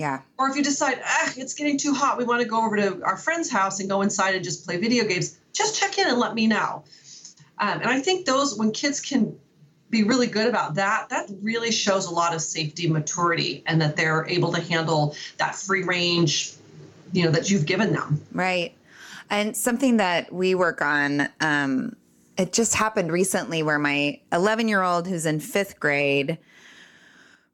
Yeah. 0.00 0.22
Or 0.38 0.48
if 0.48 0.56
you 0.56 0.62
decide, 0.62 0.98
ah, 1.04 1.30
it's 1.36 1.52
getting 1.52 1.76
too 1.76 1.92
hot, 1.92 2.16
we 2.16 2.24
want 2.24 2.40
to 2.40 2.48
go 2.48 2.64
over 2.64 2.74
to 2.74 3.02
our 3.04 3.18
friend's 3.18 3.50
house 3.50 3.80
and 3.80 3.88
go 3.88 4.00
inside 4.00 4.34
and 4.34 4.42
just 4.42 4.64
play 4.64 4.78
video 4.78 5.04
games, 5.04 5.38
just 5.52 5.78
check 5.78 5.98
in 5.98 6.08
and 6.08 6.18
let 6.18 6.34
me 6.34 6.46
know. 6.46 6.84
Um, 7.58 7.80
and 7.80 7.86
I 7.90 8.00
think 8.00 8.24
those, 8.24 8.56
when 8.56 8.72
kids 8.72 8.98
can 8.98 9.38
be 9.90 10.02
really 10.02 10.26
good 10.26 10.46
about 10.46 10.76
that, 10.76 11.10
that 11.10 11.28
really 11.42 11.70
shows 11.70 12.06
a 12.06 12.10
lot 12.10 12.34
of 12.34 12.40
safety 12.40 12.88
maturity 12.88 13.62
and 13.66 13.78
that 13.82 13.94
they're 13.94 14.26
able 14.26 14.50
to 14.52 14.62
handle 14.62 15.14
that 15.36 15.54
free 15.54 15.82
range, 15.82 16.54
you 17.12 17.26
know, 17.26 17.30
that 17.32 17.50
you've 17.50 17.66
given 17.66 17.92
them. 17.92 18.22
Right. 18.32 18.72
And 19.28 19.54
something 19.54 19.98
that 19.98 20.32
we 20.32 20.54
work 20.54 20.80
on, 20.80 21.28
um, 21.42 21.94
it 22.38 22.54
just 22.54 22.74
happened 22.74 23.12
recently 23.12 23.62
where 23.62 23.78
my 23.78 24.18
11 24.32 24.66
year 24.66 24.82
old 24.82 25.06
who's 25.06 25.26
in 25.26 25.40
fifth 25.40 25.78
grade 25.78 26.38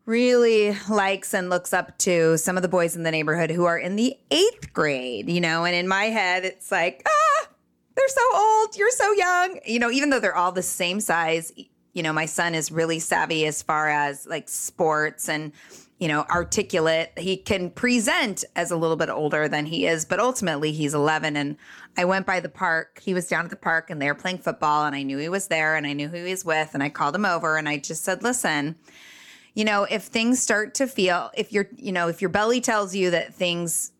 really 0.06 0.76
likes 0.88 1.34
and 1.34 1.50
looks 1.50 1.72
up 1.72 1.98
to 1.98 2.38
some 2.38 2.56
of 2.56 2.62
the 2.62 2.68
boys 2.68 2.96
in 2.96 3.02
the 3.02 3.10
neighborhood 3.10 3.50
who 3.50 3.64
are 3.64 3.78
in 3.78 3.96
the 3.96 4.16
eighth 4.30 4.72
grade, 4.72 5.28
you 5.28 5.40
know, 5.40 5.64
and 5.64 5.74
in 5.74 5.86
my 5.86 6.04
head, 6.04 6.44
it's 6.44 6.72
like, 6.72 7.02
ah, 7.06 7.48
they're 7.96 8.08
so 8.08 8.36
old, 8.36 8.76
you're 8.76 8.90
so 8.90 9.12
young, 9.12 9.58
you 9.66 9.78
know, 9.78 9.90
even 9.90 10.10
though 10.10 10.20
they're 10.20 10.36
all 10.36 10.52
the 10.52 10.62
same 10.62 11.00
size, 11.00 11.52
you 11.92 12.02
know, 12.02 12.12
my 12.12 12.26
son 12.26 12.54
is 12.54 12.70
really 12.70 12.98
savvy 12.98 13.46
as 13.46 13.62
far 13.62 13.88
as 13.88 14.26
like 14.26 14.48
sports 14.48 15.28
and 15.28 15.52
you 15.98 16.08
know, 16.08 16.26
articulate. 16.28 17.10
He 17.16 17.36
can 17.38 17.70
present 17.70 18.44
as 18.54 18.70
a 18.70 18.76
little 18.76 18.96
bit 18.96 19.08
older 19.08 19.48
than 19.48 19.64
he 19.64 19.86
is, 19.86 20.04
but 20.04 20.20
ultimately 20.20 20.72
he's 20.72 20.92
11. 20.92 21.36
And 21.36 21.56
I 21.96 22.04
went 22.04 22.26
by 22.26 22.40
the 22.40 22.50
park. 22.50 23.00
He 23.02 23.14
was 23.14 23.28
down 23.28 23.44
at 23.44 23.50
the 23.50 23.56
park 23.56 23.88
and 23.88 24.00
they 24.00 24.08
were 24.08 24.14
playing 24.14 24.38
football, 24.38 24.84
and 24.84 24.94
I 24.94 25.02
knew 25.02 25.16
he 25.18 25.30
was 25.30 25.48
there 25.48 25.74
and 25.74 25.86
I 25.86 25.94
knew 25.94 26.08
who 26.08 26.22
he 26.22 26.30
was 26.30 26.44
with. 26.44 26.74
And 26.74 26.82
I 26.82 26.90
called 26.90 27.14
him 27.14 27.24
over 27.24 27.56
and 27.56 27.68
I 27.68 27.78
just 27.78 28.04
said, 28.04 28.22
listen, 28.22 28.76
you 29.56 29.64
know, 29.64 29.84
if 29.84 30.02
things 30.04 30.40
start 30.40 30.74
to 30.74 30.86
feel, 30.86 31.30
if 31.34 31.50
you're, 31.50 31.68
you 31.76 31.90
know, 31.90 32.08
if 32.08 32.20
your 32.20 32.28
belly 32.28 32.60
tells 32.60 32.94
you 32.94 33.10
that 33.10 33.34
things 33.34 33.90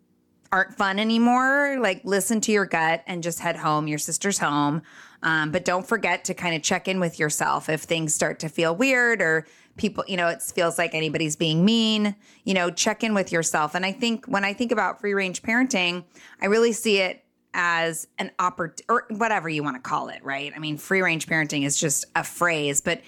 aren't 0.53 0.77
fun 0.77 0.99
anymore, 0.99 1.79
like 1.81 2.03
listen 2.05 2.43
to 2.43 2.53
your 2.53 2.67
gut 2.67 3.03
and 3.07 3.23
just 3.23 3.41
head 3.41 3.57
home. 3.57 3.89
Your 3.89 3.99
sister's 3.99 4.39
home. 4.39 4.83
Um, 5.23 5.51
but 5.51 5.65
don't 5.65 5.87
forget 5.87 6.27
to 6.27 6.35
kind 6.35 6.55
of 6.55 6.63
check 6.63 6.89
in 6.89 7.01
with 7.01 7.19
yourself 7.19 7.71
if 7.71 7.81
things 7.81 8.15
start 8.15 8.39
to 8.41 8.51
feel 8.51 8.77
weird 8.77 9.23
or 9.23 9.47
people, 9.79 10.05
you 10.07 10.19
know, 10.19 10.29
it 10.29 10.43
feels 10.43 10.77
like 10.77 10.95
anybody's 10.95 11.37
being 11.37 11.65
mean, 11.65 12.15
you 12.45 12.53
know, 12.53 12.71
check 12.71 13.03
in 13.03 13.15
with 13.15 13.33
yourself. 13.33 13.75
And 13.75 13.87
I 13.87 13.93
think 13.93 14.27
when 14.27 14.45
I 14.45 14.53
think 14.53 14.73
about 14.73 15.01
free 15.01 15.15
range 15.15 15.43
parenting, 15.43 16.05
I 16.41 16.47
really 16.47 16.73
see 16.73 16.99
it 16.99 17.25
as 17.57 18.07
an 18.19 18.31
opportunity 18.39 18.85
or 18.89 19.07
whatever 19.09 19.49
you 19.49 19.63
want 19.63 19.77
to 19.77 19.81
call 19.81 20.09
it, 20.09 20.23
right? 20.23 20.53
I 20.55 20.59
mean, 20.59 20.77
free 20.77 21.01
range 21.01 21.27
parenting 21.27 21.65
is 21.65 21.77
just 21.81 22.05
a 22.15 22.23
phrase, 22.23 22.83
but 22.83 23.01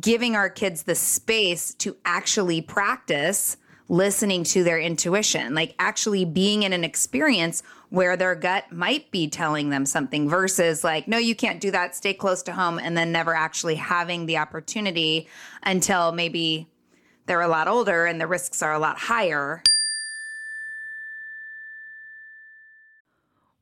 giving 0.00 0.36
our 0.36 0.48
kids 0.48 0.84
the 0.84 0.94
space 0.94 1.74
to 1.74 1.96
actually 2.04 2.62
practice 2.62 3.56
listening 3.88 4.44
to 4.44 4.64
their 4.64 4.80
intuition, 4.80 5.54
like 5.54 5.74
actually 5.78 6.24
being 6.24 6.62
in 6.62 6.72
an 6.72 6.84
experience 6.84 7.62
where 7.90 8.16
their 8.16 8.34
gut 8.34 8.70
might 8.72 9.10
be 9.10 9.28
telling 9.28 9.70
them 9.70 9.84
something 9.84 10.28
versus 10.28 10.82
like, 10.84 11.06
no, 11.08 11.18
you 11.18 11.34
can't 11.34 11.60
do 11.60 11.70
that, 11.72 11.94
stay 11.94 12.14
close 12.14 12.42
to 12.44 12.52
home, 12.52 12.78
and 12.78 12.96
then 12.96 13.12
never 13.12 13.34
actually 13.34 13.76
having 13.76 14.26
the 14.26 14.38
opportunity 14.38 15.28
until 15.62 16.12
maybe 16.12 16.68
they're 17.26 17.40
a 17.40 17.48
lot 17.48 17.66
older 17.68 18.06
and 18.06 18.20
the 18.20 18.26
risks 18.26 18.62
are 18.62 18.72
a 18.72 18.78
lot 18.78 18.98
higher. 18.98 19.62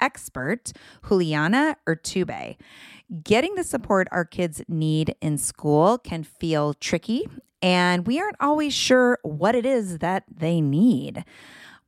expert 0.00 0.72
Juliana 1.08 1.76
Urtubey. 1.86 2.56
Getting 3.24 3.54
the 3.54 3.64
support 3.64 4.08
our 4.10 4.24
kids 4.24 4.62
need 4.68 5.14
in 5.20 5.38
school 5.38 5.98
can 5.98 6.22
feel 6.24 6.74
tricky, 6.74 7.26
and 7.62 8.06
we 8.06 8.20
aren't 8.20 8.36
always 8.40 8.74
sure 8.74 9.18
what 9.22 9.54
it 9.54 9.64
is 9.64 9.98
that 9.98 10.24
they 10.30 10.60
need. 10.60 11.24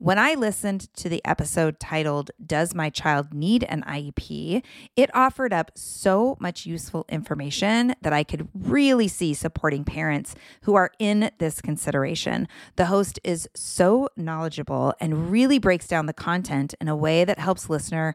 When 0.02 0.18
I 0.18 0.32
listened 0.32 0.88
to 0.96 1.10
the 1.10 1.20
episode 1.26 1.78
titled, 1.78 2.30
Does 2.42 2.74
My 2.74 2.88
Child 2.88 3.34
Need 3.34 3.64
an 3.64 3.82
IEP? 3.82 4.62
it 4.96 5.14
offered 5.14 5.52
up 5.52 5.72
so 5.74 6.38
much 6.40 6.64
useful 6.64 7.04
information 7.10 7.94
that 8.00 8.14
I 8.14 8.24
could 8.24 8.48
really 8.54 9.08
see 9.08 9.34
supporting 9.34 9.84
parents 9.84 10.34
who 10.62 10.74
are 10.74 10.90
in 10.98 11.30
this 11.36 11.60
consideration. 11.60 12.48
The 12.76 12.86
host 12.86 13.20
is 13.22 13.46
so 13.54 14.08
knowledgeable 14.16 14.94
and 15.00 15.30
really 15.30 15.58
breaks 15.58 15.86
down 15.86 16.06
the 16.06 16.14
content 16.14 16.74
in 16.80 16.88
a 16.88 16.96
way 16.96 17.26
that 17.26 17.38
helps 17.38 17.68
listener 17.68 18.14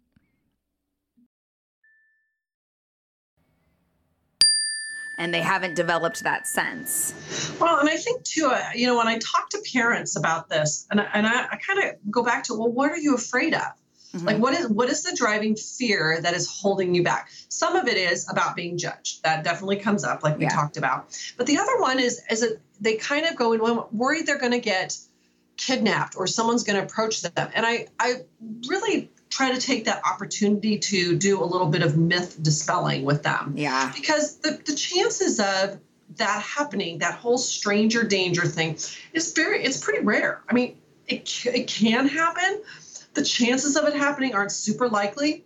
And 5.21 5.31
they 5.31 5.41
haven't 5.41 5.75
developed 5.75 6.23
that 6.23 6.47
sense. 6.47 7.13
Well, 7.59 7.77
and 7.77 7.87
I 7.87 7.95
think 7.95 8.23
too, 8.23 8.47
uh, 8.51 8.69
you 8.73 8.87
know, 8.87 8.97
when 8.97 9.07
I 9.07 9.19
talk 9.19 9.51
to 9.51 9.63
parents 9.71 10.15
about 10.15 10.49
this, 10.49 10.87
and, 10.89 10.99
and 10.99 11.27
I, 11.27 11.43
I 11.43 11.57
kind 11.57 11.77
of 11.83 11.95
go 12.09 12.23
back 12.23 12.43
to, 12.45 12.55
well, 12.55 12.71
what 12.71 12.89
are 12.89 12.97
you 12.97 13.13
afraid 13.13 13.53
of? 13.53 13.61
Mm-hmm. 13.61 14.25
Like 14.25 14.37
what 14.39 14.53
is 14.55 14.67
what 14.67 14.89
is 14.89 15.03
the 15.03 15.15
driving 15.15 15.55
fear 15.55 16.19
that 16.21 16.33
is 16.33 16.49
holding 16.49 16.93
you 16.93 17.03
back? 17.03 17.29
Some 17.47 17.77
of 17.77 17.87
it 17.87 17.95
is 17.95 18.27
about 18.29 18.57
being 18.57 18.77
judged. 18.77 19.23
That 19.23 19.45
definitely 19.45 19.77
comes 19.77 20.03
up, 20.03 20.21
like 20.21 20.37
we 20.37 20.45
yeah. 20.45 20.49
talked 20.49 20.75
about. 20.75 21.17
But 21.37 21.45
the 21.45 21.57
other 21.57 21.79
one 21.79 21.97
is 21.97 22.21
is 22.29 22.41
that 22.41 22.59
they 22.81 22.95
kind 22.97 23.25
of 23.25 23.37
go 23.37 23.53
in 23.53 23.61
worried 23.93 24.25
they're 24.25 24.37
going 24.37 24.51
to 24.51 24.59
get 24.59 24.97
kidnapped 25.55 26.17
or 26.17 26.27
someone's 26.27 26.63
going 26.63 26.77
to 26.77 26.83
approach 26.83 27.21
them. 27.21 27.49
And 27.55 27.65
I 27.65 27.87
I 28.01 28.15
really 28.67 29.09
try 29.31 29.51
to 29.51 29.59
take 29.59 29.85
that 29.85 30.01
opportunity 30.05 30.77
to 30.77 31.17
do 31.17 31.41
a 31.41 31.45
little 31.45 31.67
bit 31.67 31.81
of 31.81 31.97
myth 31.97 32.37
dispelling 32.43 33.03
with 33.03 33.23
them. 33.23 33.53
Yeah. 33.57 33.91
Because 33.95 34.37
the, 34.37 34.61
the 34.65 34.75
chances 34.75 35.39
of 35.39 35.79
that 36.17 36.43
happening, 36.43 36.99
that 36.99 37.15
whole 37.15 37.37
stranger 37.37 38.03
danger 38.03 38.45
thing, 38.45 38.77
is 39.13 39.31
very, 39.33 39.63
it's 39.63 39.77
pretty 39.77 40.03
rare. 40.03 40.41
I 40.49 40.53
mean, 40.53 40.77
it, 41.07 41.45
it 41.45 41.67
can 41.67 42.07
happen. 42.07 42.61
The 43.13 43.23
chances 43.23 43.75
of 43.77 43.85
it 43.85 43.95
happening 43.95 44.35
aren't 44.35 44.51
super 44.51 44.87
likely, 44.87 45.45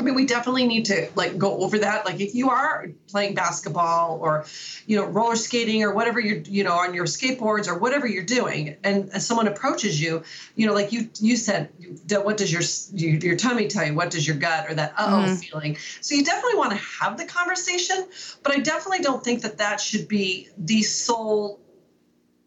I 0.00 0.02
mean, 0.02 0.14
we 0.14 0.24
definitely 0.24 0.66
need 0.66 0.86
to 0.86 1.10
like 1.14 1.36
go 1.36 1.58
over 1.62 1.78
that. 1.78 2.06
Like, 2.06 2.20
if 2.20 2.34
you 2.34 2.48
are 2.48 2.86
playing 3.06 3.34
basketball 3.34 4.18
or, 4.22 4.46
you 4.86 4.96
know, 4.96 5.04
roller 5.04 5.36
skating 5.36 5.82
or 5.82 5.94
whatever 5.94 6.18
you're, 6.18 6.38
you 6.38 6.64
know, 6.64 6.72
on 6.72 6.94
your 6.94 7.04
skateboards 7.04 7.68
or 7.68 7.78
whatever 7.78 8.06
you're 8.06 8.24
doing, 8.24 8.76
and, 8.82 9.10
and 9.12 9.22
someone 9.22 9.46
approaches 9.46 10.00
you, 10.00 10.22
you 10.56 10.66
know, 10.66 10.72
like 10.72 10.90
you 10.90 11.10
you 11.20 11.36
said, 11.36 11.70
what 12.08 12.38
does 12.38 12.50
your 12.50 12.62
your, 12.94 13.36
tummy 13.36 13.68
tell 13.68 13.86
you? 13.86 13.94
What 13.94 14.10
does 14.10 14.26
your 14.26 14.36
gut 14.36 14.70
or 14.70 14.74
that 14.74 14.94
uh 14.96 15.06
oh 15.06 15.28
mm-hmm. 15.28 15.34
feeling? 15.34 15.76
So 16.00 16.14
you 16.14 16.24
definitely 16.24 16.56
want 16.56 16.72
to 16.72 16.78
have 16.78 17.18
the 17.18 17.26
conversation, 17.26 18.08
but 18.42 18.52
I 18.54 18.60
definitely 18.60 19.00
don't 19.00 19.22
think 19.22 19.42
that 19.42 19.58
that 19.58 19.80
should 19.80 20.08
be 20.08 20.48
the 20.56 20.82
sole 20.82 21.60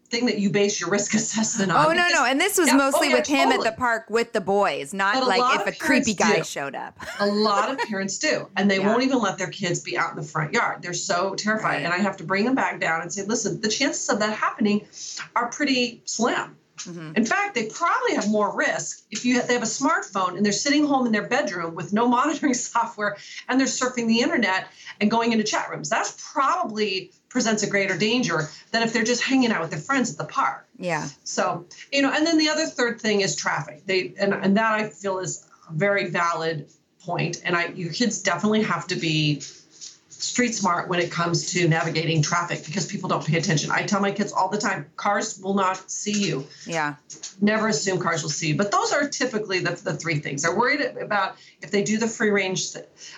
thing 0.08 0.26
that 0.26 0.38
you 0.38 0.50
base 0.50 0.80
your 0.80 0.90
risk 0.90 1.14
assessment 1.14 1.72
on. 1.72 1.86
Oh 1.86 1.92
no, 1.92 2.08
no, 2.12 2.24
and 2.24 2.40
this 2.40 2.58
was 2.58 2.68
yeah, 2.68 2.76
mostly 2.76 3.08
oh, 3.08 3.10
yeah, 3.10 3.16
with 3.16 3.26
him 3.26 3.48
totally. 3.50 3.66
at 3.66 3.74
the 3.74 3.78
park 3.78 4.06
with 4.08 4.32
the 4.32 4.40
boys, 4.40 4.94
not 4.94 5.26
like 5.26 5.60
if 5.60 5.66
a 5.66 5.78
creepy 5.78 6.14
guy 6.14 6.38
do. 6.38 6.44
showed 6.44 6.74
up. 6.74 6.98
a 7.20 7.26
lot 7.26 7.70
of 7.70 7.78
parents 7.78 8.18
do, 8.18 8.48
and 8.56 8.70
they 8.70 8.78
yeah. 8.78 8.86
won't 8.86 9.02
even 9.02 9.18
let 9.18 9.38
their 9.38 9.50
kids 9.50 9.80
be 9.80 9.96
out 9.96 10.10
in 10.10 10.16
the 10.16 10.22
front 10.22 10.52
yard. 10.52 10.82
They're 10.82 10.92
so 10.92 11.34
terrified, 11.34 11.68
right. 11.68 11.84
and 11.84 11.92
I 11.92 11.98
have 11.98 12.16
to 12.18 12.24
bring 12.24 12.44
them 12.44 12.54
back 12.54 12.80
down 12.80 13.02
and 13.02 13.12
say, 13.12 13.24
"Listen, 13.24 13.60
the 13.60 13.68
chances 13.68 14.08
of 14.08 14.18
that 14.20 14.36
happening 14.36 14.86
are 15.34 15.48
pretty 15.48 16.02
slim." 16.04 16.56
Mm-hmm. 16.78 17.12
In 17.16 17.24
fact, 17.24 17.54
they 17.54 17.66
probably 17.66 18.14
have 18.14 18.28
more 18.28 18.54
risk 18.54 19.04
if 19.10 19.24
you 19.24 19.36
have, 19.36 19.46
they 19.46 19.54
have 19.54 19.62
a 19.62 19.66
smartphone 19.66 20.36
and 20.36 20.44
they're 20.44 20.52
sitting 20.52 20.84
home 20.86 21.06
in 21.06 21.12
their 21.12 21.26
bedroom 21.26 21.74
with 21.74 21.92
no 21.92 22.08
monitoring 22.18 22.54
software 22.54 23.16
and 23.48 23.58
they're 23.58 23.66
surfing 23.66 24.06
the 24.06 24.20
internet 24.20 24.68
and 25.00 25.10
going 25.10 25.32
into 25.32 25.44
chat 25.44 25.70
rooms. 25.70 25.88
That's 25.88 26.30
probably 26.32 27.12
presents 27.34 27.64
a 27.64 27.66
greater 27.66 27.98
danger 27.98 28.48
than 28.70 28.84
if 28.84 28.92
they're 28.92 29.02
just 29.02 29.24
hanging 29.24 29.50
out 29.50 29.60
with 29.60 29.70
their 29.70 29.80
friends 29.80 30.12
at 30.12 30.16
the 30.16 30.24
park. 30.24 30.68
Yeah. 30.78 31.08
So, 31.24 31.66
you 31.92 32.00
know, 32.00 32.12
and 32.12 32.24
then 32.24 32.38
the 32.38 32.48
other 32.48 32.64
third 32.64 33.00
thing 33.00 33.22
is 33.22 33.34
traffic. 33.34 33.84
They 33.86 34.14
and, 34.20 34.32
and 34.32 34.56
that 34.56 34.72
I 34.72 34.88
feel 34.88 35.18
is 35.18 35.44
a 35.68 35.72
very 35.72 36.10
valid 36.10 36.68
point. 37.00 37.42
And 37.44 37.56
I 37.56 37.66
your 37.66 37.92
kids 37.92 38.22
definitely 38.22 38.62
have 38.62 38.86
to 38.86 38.94
be 38.94 39.40
street 39.40 40.54
smart 40.54 40.88
when 40.88 41.00
it 41.00 41.10
comes 41.10 41.50
to 41.54 41.66
navigating 41.66 42.22
traffic 42.22 42.64
because 42.64 42.86
people 42.86 43.08
don't 43.08 43.26
pay 43.26 43.36
attention. 43.36 43.72
I 43.72 43.82
tell 43.82 44.00
my 44.00 44.12
kids 44.12 44.32
all 44.32 44.48
the 44.48 44.58
time, 44.58 44.86
cars 44.94 45.40
will 45.42 45.54
not 45.54 45.90
see 45.90 46.12
you. 46.12 46.46
Yeah. 46.66 46.94
Never 47.40 47.66
assume 47.66 47.98
cars 47.98 48.22
will 48.22 48.30
see 48.30 48.50
you. 48.50 48.56
But 48.56 48.70
those 48.70 48.92
are 48.92 49.08
typically 49.08 49.58
the, 49.58 49.72
the 49.72 49.94
three 49.94 50.20
things. 50.20 50.42
They're 50.42 50.56
worried 50.56 50.82
about 50.82 51.34
if 51.60 51.72
they 51.72 51.82
do 51.82 51.98
the 51.98 52.06
free 52.06 52.30
range, 52.30 52.74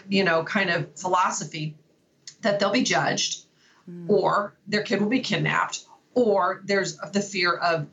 you 0.09 0.25
know, 0.25 0.43
kind 0.43 0.71
of 0.71 0.89
philosophy, 0.97 1.75
that 2.41 2.59
they'll 2.59 2.73
be 2.73 2.83
judged 2.83 3.46
mm. 3.91 4.09
or 4.09 4.57
their 4.67 4.83
kid 4.83 5.01
will 5.01 5.09
be 5.09 5.21
kidnapped, 5.21 5.85
or 6.15 6.63
there's 6.65 6.97
the 7.13 7.21
fear 7.21 7.55
of 7.55 7.87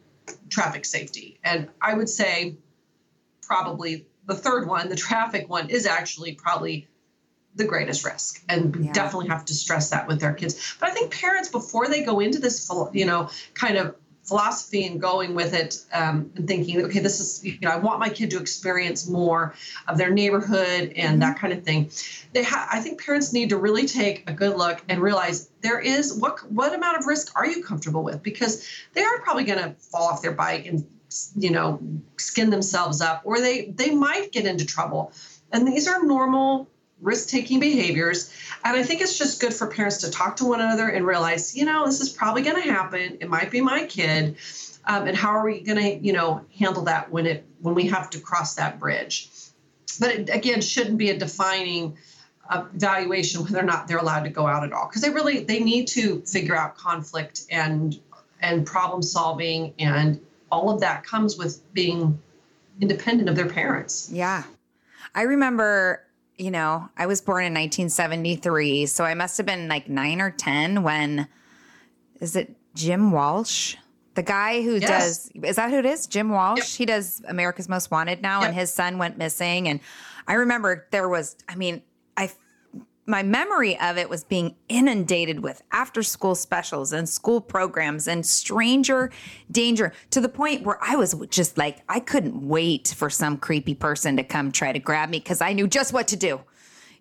traffic 0.49 0.85
safety. 0.85 1.39
And 1.43 1.69
I 1.81 1.93
would 1.93 2.09
say 2.09 2.57
probably 3.41 4.07
the 4.25 4.35
third 4.35 4.67
one, 4.67 4.89
the 4.89 4.95
traffic 4.95 5.49
one, 5.49 5.69
is 5.69 5.85
actually 5.85 6.33
probably 6.33 6.87
the 7.55 7.65
greatest 7.65 8.03
risk 8.03 8.43
and 8.49 8.85
yeah. 8.85 8.91
definitely 8.93 9.27
have 9.27 9.45
to 9.45 9.53
stress 9.53 9.91
that 9.91 10.07
with 10.07 10.19
their 10.19 10.33
kids 10.33 10.75
but 10.79 10.89
i 10.89 10.91
think 10.91 11.13
parents 11.13 11.49
before 11.49 11.87
they 11.87 12.03
go 12.03 12.19
into 12.19 12.39
this 12.39 12.71
you 12.93 13.05
know 13.05 13.29
kind 13.53 13.77
of 13.77 13.95
philosophy 14.23 14.85
and 14.85 15.01
going 15.01 15.35
with 15.35 15.53
it 15.53 15.83
um, 15.91 16.31
and 16.35 16.47
thinking, 16.47 16.83
okay, 16.85 16.99
this 16.99 17.19
is, 17.19 17.43
you 17.43 17.59
know, 17.61 17.69
I 17.69 17.77
want 17.77 17.99
my 17.99 18.09
kid 18.09 18.31
to 18.31 18.39
experience 18.39 19.07
more 19.07 19.53
of 19.87 19.97
their 19.97 20.11
neighborhood 20.11 20.93
and 20.95 20.95
mm-hmm. 20.95 21.19
that 21.19 21.39
kind 21.39 21.51
of 21.51 21.63
thing. 21.63 21.91
They 22.33 22.43
ha- 22.43 22.69
I 22.71 22.79
think 22.79 23.03
parents 23.03 23.33
need 23.33 23.49
to 23.49 23.57
really 23.57 23.85
take 23.85 24.29
a 24.29 24.33
good 24.33 24.55
look 24.55 24.81
and 24.87 25.01
realize 25.01 25.49
there 25.61 25.79
is 25.79 26.13
what 26.13 26.49
what 26.51 26.73
amount 26.73 26.97
of 26.97 27.05
risk 27.05 27.31
are 27.35 27.45
you 27.45 27.63
comfortable 27.63 28.03
with 28.03 28.23
because 28.23 28.67
they 28.93 29.03
are 29.03 29.19
probably 29.21 29.43
going 29.43 29.59
to 29.59 29.75
fall 29.79 30.03
off 30.03 30.21
their 30.21 30.31
bike 30.31 30.65
and 30.65 30.85
you 31.35 31.51
know 31.51 31.79
skin 32.17 32.49
themselves 32.49 33.01
up 33.01 33.21
or 33.23 33.39
they 33.39 33.65
they 33.65 33.93
might 33.93 34.31
get 34.31 34.45
into 34.45 34.65
trouble 34.65 35.11
and 35.51 35.67
these 35.67 35.87
are 35.87 36.03
normal 36.03 36.67
risk 37.03 37.29
taking 37.29 37.59
behaviors. 37.59 38.33
And 38.63 38.75
I 38.75 38.83
think 38.83 39.01
it's 39.01 39.17
just 39.17 39.41
good 39.41 39.53
for 39.53 39.67
parents 39.67 39.97
to 39.99 40.09
talk 40.09 40.37
to 40.37 40.45
one 40.45 40.61
another 40.61 40.87
and 40.87 41.05
realize, 41.05 41.55
you 41.55 41.65
know, 41.65 41.85
this 41.85 42.01
is 42.01 42.09
probably 42.09 42.41
going 42.41 42.61
to 42.61 42.71
happen. 42.71 43.17
It 43.19 43.29
might 43.29 43.51
be 43.51 43.61
my 43.61 43.85
kid. 43.85 44.37
Um, 44.85 45.07
and 45.07 45.15
how 45.15 45.29
are 45.29 45.45
we 45.45 45.61
going 45.61 45.77
to, 45.77 46.05
you 46.05 46.13
know, 46.13 46.43
handle 46.57 46.83
that 46.83 47.11
when 47.11 47.25
it 47.25 47.45
when 47.61 47.75
we 47.75 47.87
have 47.87 48.09
to 48.11 48.19
cross 48.19 48.55
that 48.55 48.79
bridge? 48.79 49.29
But 49.99 50.11
it, 50.11 50.29
again, 50.29 50.61
shouldn't 50.61 50.97
be 50.97 51.09
a 51.09 51.17
defining 51.17 51.97
uh, 52.49 52.65
evaluation 52.75 53.43
whether 53.43 53.59
or 53.59 53.63
not 53.63 53.87
they're 53.87 53.99
allowed 53.99 54.23
to 54.23 54.29
go 54.29 54.47
out 54.47 54.63
at 54.63 54.73
all 54.73 54.87
because 54.87 55.01
they 55.01 55.09
really 55.09 55.43
they 55.43 55.59
need 55.59 55.87
to 55.89 56.21
figure 56.21 56.55
out 56.55 56.75
conflict 56.75 57.43
and 57.49 57.99
and 58.41 58.65
problem 58.65 59.01
solving 59.01 59.73
and 59.79 60.19
all 60.51 60.69
of 60.69 60.81
that 60.81 61.03
comes 61.03 61.37
with 61.37 61.61
being 61.73 62.19
independent 62.81 63.29
of 63.29 63.35
their 63.35 63.47
parents. 63.47 64.09
Yeah. 64.11 64.43
I 65.15 65.23
remember 65.23 66.02
you 66.37 66.51
know, 66.51 66.89
I 66.97 67.05
was 67.05 67.21
born 67.21 67.45
in 67.45 67.53
1973, 67.53 68.85
so 68.87 69.03
I 69.03 69.13
must 69.13 69.37
have 69.37 69.45
been 69.45 69.67
like 69.67 69.87
nine 69.89 70.21
or 70.21 70.31
10 70.31 70.83
when, 70.83 71.27
is 72.19 72.35
it 72.35 72.55
Jim 72.75 73.11
Walsh? 73.11 73.75
The 74.15 74.23
guy 74.23 74.61
who 74.61 74.75
yes. 74.75 75.29
does, 75.29 75.31
is 75.43 75.55
that 75.55 75.69
who 75.69 75.77
it 75.77 75.85
is? 75.85 76.07
Jim 76.07 76.29
Walsh? 76.29 76.59
Yep. 76.59 76.67
He 76.67 76.85
does 76.85 77.23
America's 77.27 77.67
Most 77.67 77.91
Wanted 77.91 78.21
now, 78.21 78.39
yep. 78.39 78.49
and 78.49 78.57
his 78.57 78.73
son 78.73 78.97
went 78.97 79.17
missing. 79.17 79.67
And 79.67 79.79
I 80.27 80.33
remember 80.33 80.87
there 80.91 81.09
was, 81.09 81.35
I 81.49 81.55
mean, 81.55 81.81
I 82.15 82.31
my 83.05 83.23
memory 83.23 83.79
of 83.79 83.97
it 83.97 84.09
was 84.09 84.23
being 84.23 84.55
inundated 84.69 85.41
with 85.41 85.61
after 85.71 86.03
school 86.03 86.35
specials 86.35 86.93
and 86.93 87.07
school 87.07 87.41
programs 87.41 88.07
and 88.07 88.25
stranger 88.25 89.11
danger 89.51 89.91
to 90.11 90.21
the 90.21 90.29
point 90.29 90.63
where 90.63 90.77
I 90.81 90.95
was 90.95 91.13
just 91.29 91.57
like, 91.57 91.81
I 91.89 91.99
couldn't 91.99 92.47
wait 92.47 92.93
for 92.95 93.09
some 93.09 93.37
creepy 93.37 93.75
person 93.75 94.17
to 94.17 94.23
come 94.23 94.51
try 94.51 94.71
to 94.71 94.79
grab 94.79 95.09
me 95.09 95.19
because 95.19 95.41
I 95.41 95.53
knew 95.53 95.67
just 95.67 95.91
what 95.91 96.07
to 96.09 96.15
do. 96.15 96.41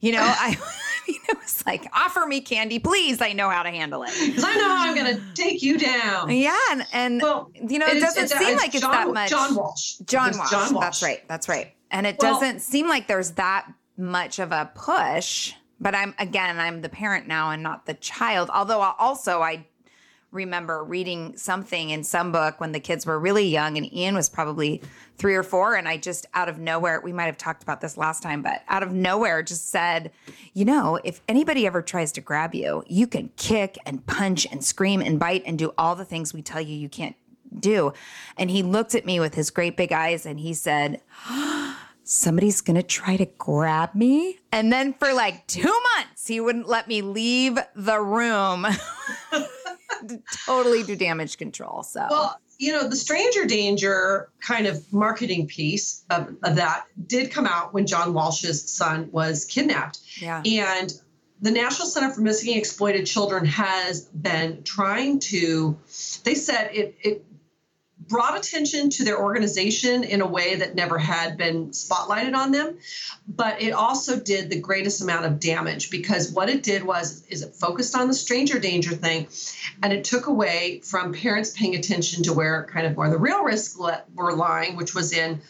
You 0.01 0.13
know, 0.13 0.23
I, 0.23 0.57
it 1.07 1.39
was 1.39 1.65
like, 1.65 1.87
offer 1.95 2.27
me 2.27 2.41
candy, 2.41 2.81
please. 2.81 3.21
I 3.21 3.33
know 3.33 3.49
how 3.49 3.63
to 3.63 3.71
handle 3.71 4.03
it. 4.03 4.11
Because 4.21 4.43
I 4.43 4.55
know 4.57 4.69
how 4.69 4.89
I'm 4.89 4.97
going 4.97 5.17
to 5.17 5.23
take 5.35 5.63
you 5.63 5.79
down. 5.79 6.31
Yeah. 6.31 6.59
And, 6.73 6.87
and 6.93 7.23
well, 7.23 7.53
you 7.55 7.79
know, 7.79 7.87
it, 7.87 7.99
it 7.99 8.01
doesn't 8.01 8.25
it's, 8.25 8.37
seem 8.37 8.49
it's 8.49 8.61
like 8.61 8.75
it's 8.75 8.83
that 8.83 9.09
much. 9.13 9.31
John 9.31 9.55
Walsh. 9.55 9.99
John 10.07 10.37
Walsh. 10.37 10.51
John 10.51 10.75
Walsh. 10.75 10.85
That's 10.85 11.03
right. 11.03 11.29
That's 11.29 11.49
right. 11.49 11.73
And 11.93 12.07
it 12.09 12.17
well, 12.19 12.35
doesn't 12.35 12.61
seem 12.61 12.89
like 12.89 13.07
there's 13.07 13.33
that 13.33 13.73
much 13.97 14.41
of 14.41 14.51
a 14.51 14.71
push 14.75 15.55
but 15.83 15.95
I'm 15.95 16.15
again, 16.19 16.59
I'm 16.59 16.81
the 16.81 16.89
parent 16.89 17.27
now 17.27 17.51
and 17.51 17.63
not 17.63 17.87
the 17.87 17.95
child. 17.95 18.49
Although 18.53 18.81
also 18.81 19.43
I 19.43 19.67
remember 20.31 20.83
reading 20.83 21.37
something 21.37 21.91
in 21.91 22.03
some 22.03 22.33
book 22.33 22.59
when 22.59 22.73
the 22.73 22.81
kids 22.81 23.05
were 23.05 23.19
really 23.19 23.47
young 23.47 23.77
and 23.77 23.93
Ian 23.93 24.15
was 24.15 24.31
probably 24.31 24.81
three 25.19 25.35
or 25.35 25.43
four. 25.43 25.75
And 25.75 25.87
I 25.87 25.99
just 25.99 26.25
out 26.33 26.49
of 26.49 26.59
nowhere, 26.59 27.01
we 27.03 27.13
might 27.13 27.27
have 27.27 27.37
talked 27.37 27.63
about 27.63 27.83
this 27.83 27.99
last 27.99 28.23
time, 28.23 28.41
but 28.41 28.63
out 28.69 28.83
of 28.83 28.93
nowhere 28.93 29.43
just 29.43 29.69
said, 29.69 30.11
you 30.55 30.65
know, 30.65 30.99
if 31.05 31.21
anybody 31.29 31.67
ever 31.67 31.83
tries 31.83 32.13
to 32.13 32.23
grab 32.23 32.55
you, 32.55 32.83
you 32.87 33.07
can 33.07 33.31
kick 33.37 33.77
and 33.85 34.07
punch 34.07 34.47
and 34.51 34.65
scream 34.65 35.03
and 35.03 35.19
bite 35.19 35.43
and 35.45 35.59
do 35.59 35.75
all 35.77 35.95
the 35.95 36.05
things 36.05 36.33
we 36.33 36.41
tell 36.41 36.63
you 36.63 36.75
you 36.75 36.89
can't 36.89 37.17
do. 37.61 37.93
And 38.39 38.51
he 38.51 38.63
looked 38.63 38.95
at 38.95 39.05
me 39.05 39.21
with 39.21 39.35
his 39.35 39.51
great 39.51 39.77
big 39.77 39.93
eyes 39.93 40.25
and 40.25 40.41
he 40.41 40.55
said, 40.55 41.03
somebody's 42.05 42.61
going 42.61 42.77
to 42.77 42.83
try 42.83 43.17
to 43.17 43.27
grab 43.39 43.95
me. 43.95 44.39
And 44.51 44.73
then 44.73 44.95
for 44.95 45.13
like 45.13 45.47
two 45.47 45.63
months, 45.97 46.27
he 46.27 46.41
wouldn't 46.41 46.69
let 46.69 46.89
me 46.89 47.03
leave 47.03 47.59
the 47.75 48.01
room. 48.01 48.67
totally 50.47 50.83
do 50.83 50.97
damage 50.97 51.39
control. 51.39 51.83
So, 51.83 52.07
well, 52.11 52.41
you 52.59 52.73
know, 52.73 52.89
the 52.89 52.97
stranger 52.97 53.45
danger 53.45 54.29
kind 54.41 54.67
of 54.67 54.91
marketing 54.93 55.47
piece 55.47 56.05
of, 56.11 56.35
of 56.43 56.57
that 56.57 56.87
did 57.07 57.31
come 57.31 57.47
out 57.47 57.75
when 57.75 57.87
John 57.87 58.15
Walsh's 58.15 58.63
son 58.71 59.09
was 59.13 59.45
kidnapped. 59.45 60.01
Yeah. 60.21 60.43
And 60.45 60.93
the 61.41 61.51
National 61.51 61.89
Center 61.89 62.15
for 62.15 62.21
Missing 62.21 62.51
and 62.51 62.59
Exploited 62.59 63.05
Children 63.05 63.45
has 63.47 64.03
been 64.03 64.63
trying 64.63 65.19
to, 65.21 65.77
they 66.23 66.37
said 66.37 66.71
it, 66.73 66.97
it 67.01 67.25
brought 68.13 68.37
attention 68.37 68.91
to 68.91 69.05
their 69.05 69.19
organization 69.19 70.05
in 70.05 70.21
a 70.21 70.27
way 70.27 70.55
that 70.57 70.75
never 70.75 70.99
had 70.99 71.39
been 71.39 71.71
spotlighted 71.71 72.37
on 72.37 72.53
them 72.53 72.77
but 73.27 73.61
it 73.63 73.71
also 73.71 74.21
did 74.21 74.51
the 74.51 74.61
greatest 74.61 75.01
amount 75.01 75.25
of 75.25 75.41
damage 75.41 75.91
because 75.91 76.31
what 76.31 76.51
it 76.51 76.63
did 76.63 76.85
was 76.85 77.25
is 77.29 77.41
it 77.41 77.55
focused 77.55 77.97
on 77.97 78.09
the 78.09 78.15
stranger 78.15 78.59
danger 78.59 78.95
thing 78.95 79.27
and 79.83 79.95
it 79.95 80.05
took 80.05 80.27
away 80.27 80.79
from 80.85 81.15
parents 81.15 81.57
paying 81.57 81.75
attention 81.75 82.23
to 82.23 82.35
where 82.35 82.65
kind 82.65 82.87
of 82.87 82.95
where 82.99 83.09
the 83.09 83.17
real 83.17 83.43
risks 83.43 83.81
were 84.15 84.37
lying 84.37 84.77
which 84.77 84.95
was 84.95 85.15
in 85.15 85.41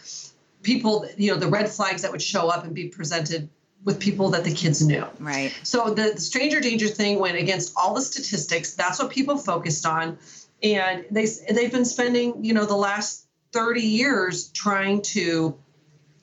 people 0.63 1.05
you 1.17 1.33
know 1.33 1.37
the 1.37 1.49
red 1.49 1.69
flags 1.69 2.03
that 2.03 2.13
would 2.13 2.23
show 2.23 2.49
up 2.49 2.63
and 2.63 2.75
be 2.75 2.87
presented 2.87 3.49
with 3.85 3.99
people 3.99 4.31
that 4.31 4.45
the 4.45 4.55
kids 4.55 4.81
knew. 4.81 5.05
Right. 5.19 5.53
So 5.65 5.93
the, 5.93 6.13
the 6.15 6.21
stranger 6.21 6.61
danger 6.61 6.87
thing 6.87 7.19
went 7.19 7.37
against 7.37 7.73
all 7.77 7.95
the 7.95 8.01
statistics. 8.01 8.75
That's 8.75 9.03
what 9.03 9.11
people 9.11 9.37
focused 9.37 9.85
on 9.85 10.19
and 10.63 11.05
they 11.11 11.27
they've 11.51 11.73
been 11.73 11.85
spending 11.85 12.45
you 12.45 12.55
know 12.55 12.65
the 12.65 12.77
last 12.77 13.27
30 13.53 13.83
years 13.83 14.49
trying 14.49 15.03
to 15.03 15.59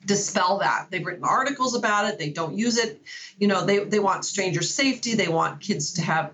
dispel 0.06 0.58
that. 0.58 0.86
They've 0.90 1.04
written 1.04 1.24
articles 1.24 1.74
about 1.74 2.08
it. 2.08 2.18
They 2.18 2.30
don't 2.30 2.56
use 2.56 2.78
it. 2.78 3.00
You 3.38 3.48
know 3.48 3.64
they, 3.64 3.80
they 3.80 3.98
want 3.98 4.24
stranger 4.24 4.62
safety. 4.62 5.14
They 5.14 5.28
want 5.28 5.60
kids 5.60 5.92
to 5.94 6.02
have 6.02 6.32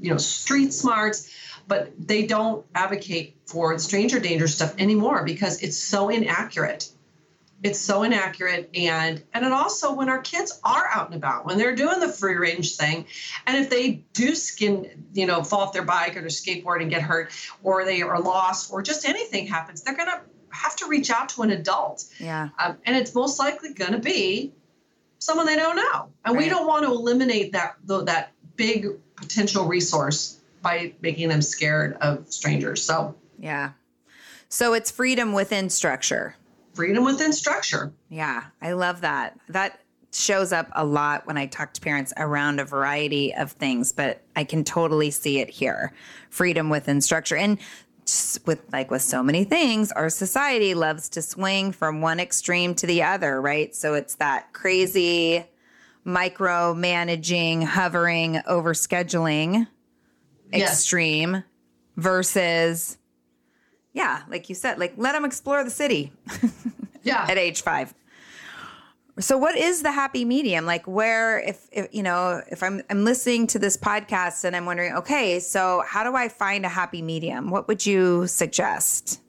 you 0.00 0.10
know 0.10 0.18
street 0.18 0.72
smarts. 0.72 1.30
But 1.66 1.92
they 1.98 2.26
don't 2.26 2.66
advocate 2.74 3.36
for 3.46 3.78
stranger 3.78 4.18
danger 4.18 4.46
stuff 4.46 4.74
anymore 4.78 5.24
because 5.24 5.62
it's 5.62 5.78
so 5.78 6.10
inaccurate 6.10 6.90
it's 7.64 7.78
so 7.80 8.02
inaccurate 8.04 8.70
and 8.74 9.22
and 9.32 9.44
it 9.44 9.50
also 9.50 9.92
when 9.92 10.08
our 10.08 10.20
kids 10.20 10.60
are 10.62 10.88
out 10.94 11.06
and 11.06 11.16
about 11.16 11.46
when 11.46 11.58
they're 11.58 11.74
doing 11.74 11.98
the 11.98 12.08
free 12.08 12.36
range 12.36 12.76
thing 12.76 13.06
and 13.46 13.56
if 13.56 13.70
they 13.70 14.04
do 14.12 14.34
skin 14.34 15.04
you 15.14 15.26
know 15.26 15.42
fall 15.42 15.60
off 15.60 15.72
their 15.72 15.82
bike 15.82 16.16
or 16.16 16.20
their 16.20 16.28
skateboard 16.28 16.82
and 16.82 16.90
get 16.90 17.02
hurt 17.02 17.32
or 17.62 17.84
they 17.84 18.02
are 18.02 18.20
lost 18.20 18.70
or 18.70 18.82
just 18.82 19.08
anything 19.08 19.46
happens 19.46 19.82
they're 19.82 19.96
going 19.96 20.08
to 20.08 20.20
have 20.54 20.76
to 20.76 20.86
reach 20.86 21.10
out 21.10 21.28
to 21.30 21.42
an 21.42 21.50
adult. 21.50 22.04
Yeah. 22.20 22.50
Um, 22.60 22.78
and 22.86 22.96
it's 22.96 23.12
most 23.12 23.40
likely 23.40 23.74
going 23.74 23.90
to 23.90 23.98
be 23.98 24.52
someone 25.18 25.46
they 25.46 25.56
don't 25.56 25.74
know 25.74 26.10
and 26.24 26.36
Right. 26.36 26.44
we 26.44 26.48
don't 26.48 26.66
want 26.66 26.84
to 26.84 26.92
eliminate 26.92 27.52
that 27.52 27.74
that 27.86 28.30
big 28.54 28.86
potential 29.16 29.64
resource 29.64 30.38
by 30.62 30.94
making 31.00 31.28
them 31.28 31.42
scared 31.42 31.96
of 32.00 32.32
strangers 32.32 32.84
so. 32.84 33.16
Yeah. 33.38 33.72
So 34.48 34.74
it's 34.74 34.92
freedom 34.92 35.32
within 35.32 35.70
structure 35.70 36.36
freedom 36.74 37.04
within 37.04 37.32
structure 37.32 37.92
Yeah, 38.08 38.44
I 38.60 38.72
love 38.72 39.00
that. 39.02 39.38
That 39.48 39.80
shows 40.12 40.52
up 40.52 40.68
a 40.72 40.84
lot 40.84 41.26
when 41.26 41.36
I 41.36 41.46
talk 41.46 41.72
to 41.74 41.80
parents 41.80 42.12
around 42.16 42.60
a 42.60 42.64
variety 42.64 43.34
of 43.34 43.52
things, 43.52 43.90
but 43.92 44.22
I 44.36 44.44
can 44.44 44.62
totally 44.62 45.10
see 45.10 45.40
it 45.40 45.50
here. 45.50 45.92
Freedom 46.30 46.70
within 46.70 47.00
structure. 47.00 47.36
And 47.36 47.58
with 48.46 48.60
like 48.72 48.90
with 48.90 49.02
so 49.02 49.22
many 49.22 49.44
things, 49.44 49.90
our 49.90 50.10
society 50.10 50.74
loves 50.74 51.08
to 51.10 51.22
swing 51.22 51.72
from 51.72 52.00
one 52.00 52.20
extreme 52.20 52.74
to 52.76 52.86
the 52.86 53.02
other, 53.02 53.40
right? 53.40 53.74
So 53.74 53.94
it's 53.94 54.16
that 54.16 54.52
crazy 54.52 55.46
micromanaging, 56.06 57.64
hovering, 57.64 58.34
overscheduling 58.48 59.66
Yes. 60.52 60.70
extreme 60.70 61.42
versus 61.96 62.98
yeah, 63.94 64.22
like 64.28 64.48
you 64.48 64.54
said, 64.54 64.78
like 64.78 64.92
let 64.96 65.12
them 65.12 65.24
explore 65.24 65.64
the 65.64 65.70
city 65.70 66.12
yeah 67.02 67.26
at 67.28 67.38
age 67.38 67.62
five. 67.62 67.94
So 69.20 69.38
what 69.38 69.56
is 69.56 69.82
the 69.82 69.92
happy 69.92 70.24
medium? 70.24 70.66
Like 70.66 70.86
where 70.88 71.38
if, 71.38 71.68
if 71.70 71.88
you 71.92 72.02
know, 72.02 72.42
if 72.48 72.62
I'm 72.64 72.82
I'm 72.90 73.04
listening 73.04 73.46
to 73.48 73.60
this 73.60 73.76
podcast 73.76 74.44
and 74.44 74.56
I'm 74.56 74.66
wondering, 74.66 74.92
okay, 74.94 75.38
so 75.38 75.84
how 75.86 76.02
do 76.02 76.16
I 76.16 76.28
find 76.28 76.66
a 76.66 76.68
happy 76.68 77.00
medium? 77.00 77.50
What 77.50 77.68
would 77.68 77.86
you 77.86 78.26
suggest? 78.26 79.20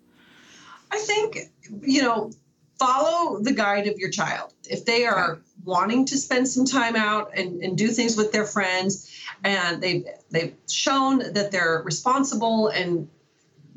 I 0.91 0.97
think, 0.97 1.37
you 1.81 2.01
know, 2.01 2.31
follow 2.79 3.39
the 3.39 3.51
guide 3.51 3.87
of 3.87 3.97
your 3.99 4.09
child. 4.09 4.53
If 4.67 4.85
they 4.85 5.05
are 5.05 5.39
wanting 5.63 6.05
to 6.05 6.17
spend 6.17 6.47
some 6.47 6.65
time 6.65 6.95
out 6.95 7.31
and, 7.35 7.61
and 7.61 7.77
do 7.77 7.89
things 7.89 8.17
with 8.17 8.31
their 8.31 8.45
friends 8.45 9.11
and 9.43 9.81
they've 9.81 10.05
they've 10.31 10.55
shown 10.67 11.19
that 11.33 11.51
they're 11.51 11.83
responsible 11.85 12.69
and 12.69 13.07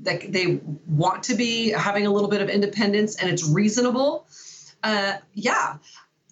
that 0.03 0.33
they 0.33 0.61
want 0.87 1.23
to 1.25 1.35
be 1.35 1.71
having 1.71 2.07
a 2.07 2.11
little 2.11 2.29
bit 2.29 2.41
of 2.41 2.49
independence 2.49 3.17
and 3.17 3.31
it's 3.31 3.49
reasonable, 3.49 4.27
uh, 4.85 5.15
yeah, 5.35 5.79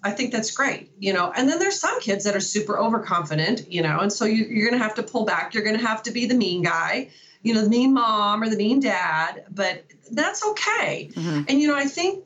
I 0.02 0.12
think 0.12 0.32
that's 0.32 0.50
great, 0.52 0.92
you 0.98 1.12
know. 1.12 1.32
And 1.36 1.48
then 1.48 1.58
there's 1.58 1.80
some 1.80 2.00
kids 2.00 2.24
that 2.24 2.36
are 2.36 2.40
super 2.40 2.78
overconfident, 2.78 3.70
you 3.72 3.82
know, 3.82 4.00
and 4.00 4.12
so 4.12 4.24
you, 4.24 4.44
you're 4.44 4.68
going 4.68 4.78
to 4.78 4.84
have 4.84 4.94
to 4.96 5.02
pull 5.02 5.24
back. 5.24 5.52
You're 5.52 5.64
going 5.64 5.78
to 5.78 5.84
have 5.84 6.02
to 6.04 6.12
be 6.12 6.26
the 6.26 6.34
mean 6.34 6.62
guy, 6.62 7.10
you 7.42 7.54
know, 7.54 7.62
the 7.62 7.68
mean 7.68 7.92
mom 7.92 8.42
or 8.42 8.48
the 8.48 8.56
mean 8.56 8.78
dad, 8.80 9.44
but 9.50 9.84
that's 10.12 10.46
okay. 10.46 11.10
And, 11.48 11.60
you 11.60 11.66
know, 11.66 11.76
I 11.76 11.86
think, 11.86 12.24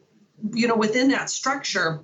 you 0.52 0.68
know, 0.68 0.76
within 0.76 1.08
that 1.08 1.30
structure, 1.30 2.00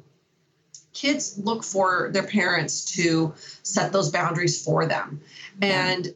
kids 0.95 1.39
look 1.39 1.63
for 1.63 2.09
their 2.13 2.23
parents 2.23 2.97
to 2.97 3.35
set 3.63 3.93
those 3.93 4.11
boundaries 4.11 4.65
for 4.65 4.87
them. 4.87 5.21
And 5.61 6.15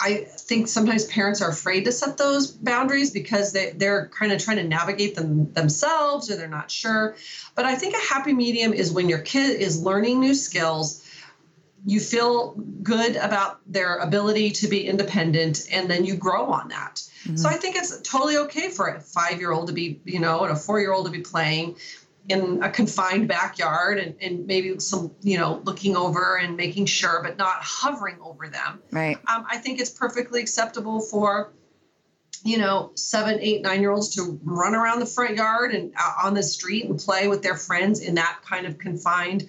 I 0.00 0.24
think 0.24 0.66
sometimes 0.66 1.04
parents 1.04 1.42
are 1.42 1.50
afraid 1.50 1.84
to 1.84 1.92
set 1.92 2.16
those 2.16 2.50
boundaries 2.50 3.10
because 3.10 3.52
they, 3.52 3.72
they're 3.72 4.08
kind 4.08 4.32
of 4.32 4.42
trying 4.42 4.56
to 4.56 4.64
navigate 4.64 5.14
them 5.14 5.52
themselves 5.52 6.30
or 6.30 6.36
they're 6.36 6.48
not 6.48 6.70
sure. 6.70 7.16
But 7.54 7.66
I 7.66 7.74
think 7.74 7.94
a 7.94 7.98
happy 7.98 8.32
medium 8.32 8.72
is 8.72 8.90
when 8.90 9.10
your 9.10 9.18
kid 9.18 9.60
is 9.60 9.82
learning 9.82 10.20
new 10.20 10.34
skills, 10.34 11.06
you 11.84 12.00
feel 12.00 12.52
good 12.82 13.16
about 13.16 13.60
their 13.70 13.96
ability 13.96 14.50
to 14.50 14.68
be 14.68 14.86
independent, 14.86 15.66
and 15.70 15.90
then 15.90 16.04
you 16.04 16.14
grow 16.14 16.46
on 16.46 16.68
that. 16.68 16.98
So 16.98 17.30
mm-hmm. 17.30 17.46
I 17.46 17.54
think 17.54 17.76
it's 17.76 18.00
totally 18.00 18.36
okay 18.38 18.70
for 18.70 18.88
a 18.88 19.00
five 19.00 19.38
year 19.38 19.52
old 19.52 19.66
to 19.68 19.72
be, 19.72 20.00
you 20.04 20.18
know, 20.18 20.44
and 20.44 20.52
a 20.52 20.56
four 20.56 20.80
year 20.80 20.92
old 20.92 21.06
to 21.06 21.12
be 21.12 21.20
playing 21.20 21.76
in 22.30 22.62
a 22.62 22.70
confined 22.70 23.28
backyard 23.28 23.98
and, 23.98 24.14
and 24.20 24.46
maybe 24.46 24.78
some, 24.78 25.10
you 25.22 25.36
know, 25.36 25.60
looking 25.64 25.96
over 25.96 26.36
and 26.36 26.56
making 26.56 26.86
sure, 26.86 27.22
but 27.22 27.36
not 27.36 27.56
hovering 27.60 28.18
over 28.22 28.48
them. 28.48 28.80
Right. 28.90 29.16
Um, 29.28 29.44
I 29.50 29.58
think 29.58 29.80
it's 29.80 29.90
perfectly 29.90 30.40
acceptable 30.40 31.00
for, 31.00 31.52
you 32.44 32.58
know, 32.58 32.92
seven, 32.94 33.38
eight, 33.40 33.62
nine 33.62 33.80
year 33.80 33.90
olds 33.90 34.14
to 34.14 34.38
run 34.44 34.74
around 34.74 35.00
the 35.00 35.06
front 35.06 35.36
yard 35.36 35.74
and 35.74 35.92
out 35.96 36.14
on 36.22 36.34
the 36.34 36.42
street 36.42 36.84
and 36.84 36.98
play 36.98 37.26
with 37.26 37.42
their 37.42 37.56
friends 37.56 38.00
in 38.00 38.14
that 38.14 38.40
kind 38.44 38.66
of 38.66 38.78
confined 38.78 39.48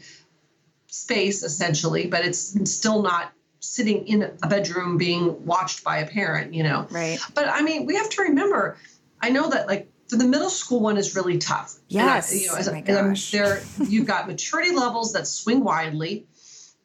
space, 0.88 1.44
essentially. 1.44 2.08
But 2.08 2.26
it's 2.26 2.72
still 2.72 3.02
not 3.02 3.32
sitting 3.60 4.08
in 4.08 4.24
a 4.42 4.48
bedroom 4.48 4.98
being 4.98 5.46
watched 5.46 5.84
by 5.84 6.00
a 6.00 6.08
parent, 6.08 6.54
you 6.54 6.64
know. 6.64 6.88
Right. 6.90 7.20
But 7.36 7.48
I 7.48 7.62
mean, 7.62 7.86
we 7.86 7.96
have 7.96 8.10
to 8.10 8.24
remember. 8.24 8.78
I 9.22 9.30
know 9.30 9.52
that 9.52 9.68
like 9.68 9.91
for 10.12 10.18
the 10.18 10.26
middle 10.26 10.50
school 10.50 10.82
one 10.82 10.98
is 10.98 11.16
really 11.16 11.38
tough. 11.38 11.76
And 11.76 11.84
Yes. 11.88 12.34
you 12.34 12.48
know, 12.48 12.56
as 12.56 12.68
Oh 12.68 12.74
my 12.74 12.82
gosh. 12.82 13.32
there 13.32 13.64
you've 13.88 14.06
got 14.06 14.28
maturity 14.28 14.76
levels 14.76 15.14
that 15.14 15.26
swing 15.26 15.64
widely 15.64 16.28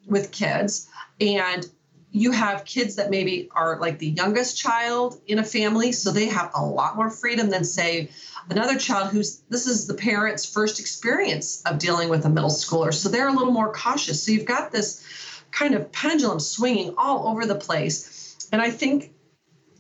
with 0.07 0.31
kids, 0.31 0.89
and 1.21 1.69
you 2.13 2.31
have 2.31 2.65
kids 2.65 2.95
that 2.95 3.11
maybe 3.11 3.49
are 3.51 3.81
like 3.81 3.99
the 3.99 4.11
youngest 4.11 4.57
child 4.57 5.21
in 5.27 5.41
a 5.41 5.45
family, 5.45 5.91
so 5.91 6.13
they 6.13 6.27
have 6.27 6.53
a 6.55 6.65
lot 6.65 6.95
more 6.95 7.11
freedom 7.11 7.51
than 7.51 7.65
say 7.65 8.09
another 8.49 8.79
child 8.79 9.11
who's 9.11 9.41
this 9.51 9.67
is 9.67 9.89
the 9.89 9.95
parent's 9.95 10.47
first 10.47 10.79
experience 10.79 11.63
of 11.67 11.81
dealing 11.81 12.09
with 12.09 12.25
a 12.27 12.29
middle 12.29 12.49
schooler, 12.49 12.95
so 12.95 13.09
they're 13.09 13.27
a 13.29 13.33
little 13.33 13.53
more 13.53 13.73
cautious. 13.73 14.23
So 14.23 14.31
you've 14.31 14.47
got 14.47 14.71
this 14.71 15.05
kind 15.51 15.75
of 15.75 15.91
pendulum 15.91 16.39
swinging 16.39 16.95
all 16.97 17.27
over 17.27 17.45
the 17.45 17.57
place, 17.57 18.49
and 18.53 18.63
I 18.63 18.71
think 18.71 19.11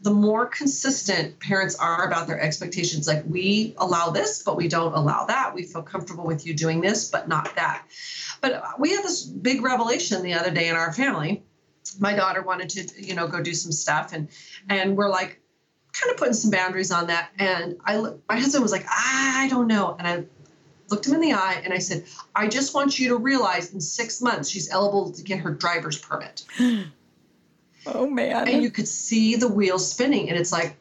the 0.06 0.12
more 0.12 0.46
consistent 0.46 1.40
parents 1.40 1.74
are 1.74 2.06
about 2.06 2.28
their 2.28 2.40
expectations, 2.40 3.08
like 3.08 3.24
we 3.26 3.74
allow 3.78 4.08
this, 4.08 4.40
but 4.40 4.56
we 4.56 4.68
don't 4.68 4.92
allow 4.92 5.24
that. 5.24 5.52
We 5.52 5.64
feel 5.64 5.82
comfortable 5.82 6.24
with 6.24 6.46
you 6.46 6.54
doing 6.54 6.80
this, 6.80 7.10
but 7.10 7.26
not 7.26 7.56
that. 7.56 7.82
But 8.40 8.78
we 8.78 8.92
had 8.92 9.02
this 9.02 9.24
big 9.24 9.62
revelation 9.62 10.22
the 10.22 10.34
other 10.34 10.52
day 10.52 10.68
in 10.68 10.76
our 10.76 10.92
family. 10.92 11.42
my 11.98 12.14
daughter 12.14 12.40
wanted 12.40 12.68
to, 12.68 13.04
you 13.04 13.16
know, 13.16 13.26
go 13.26 13.42
do 13.42 13.52
some 13.52 13.72
stuff, 13.72 14.12
and 14.12 14.28
and 14.68 14.96
we're 14.96 15.10
like, 15.10 15.40
kind 15.92 16.12
of 16.12 16.18
putting 16.18 16.34
some 16.34 16.52
boundaries 16.52 16.92
on 16.92 17.08
that. 17.08 17.32
And 17.40 17.76
I, 17.84 17.96
my 18.28 18.36
husband 18.38 18.62
was 18.62 18.70
like, 18.70 18.86
I 18.88 19.48
don't 19.50 19.66
know, 19.66 19.96
and 19.98 20.06
I 20.06 20.24
looked 20.88 21.04
him 21.04 21.14
in 21.14 21.20
the 21.20 21.32
eye 21.32 21.60
and 21.64 21.74
I 21.74 21.78
said, 21.78 22.04
I 22.32 22.46
just 22.46 22.74
want 22.74 22.96
you 23.00 23.08
to 23.08 23.16
realize 23.16 23.74
in 23.74 23.80
six 23.80 24.22
months 24.22 24.48
she's 24.48 24.70
eligible 24.70 25.10
to 25.10 25.22
get 25.24 25.40
her 25.40 25.50
driver's 25.50 25.98
permit. 25.98 26.44
oh 27.87 28.07
man! 28.09 28.49
And 28.49 28.62
you 28.62 28.70
could 28.70 28.88
see 28.88 29.37
the 29.37 29.49
wheels 29.49 29.90
spinning, 29.90 30.29
and 30.29 30.38
it's 30.38 30.53
like, 30.53 30.77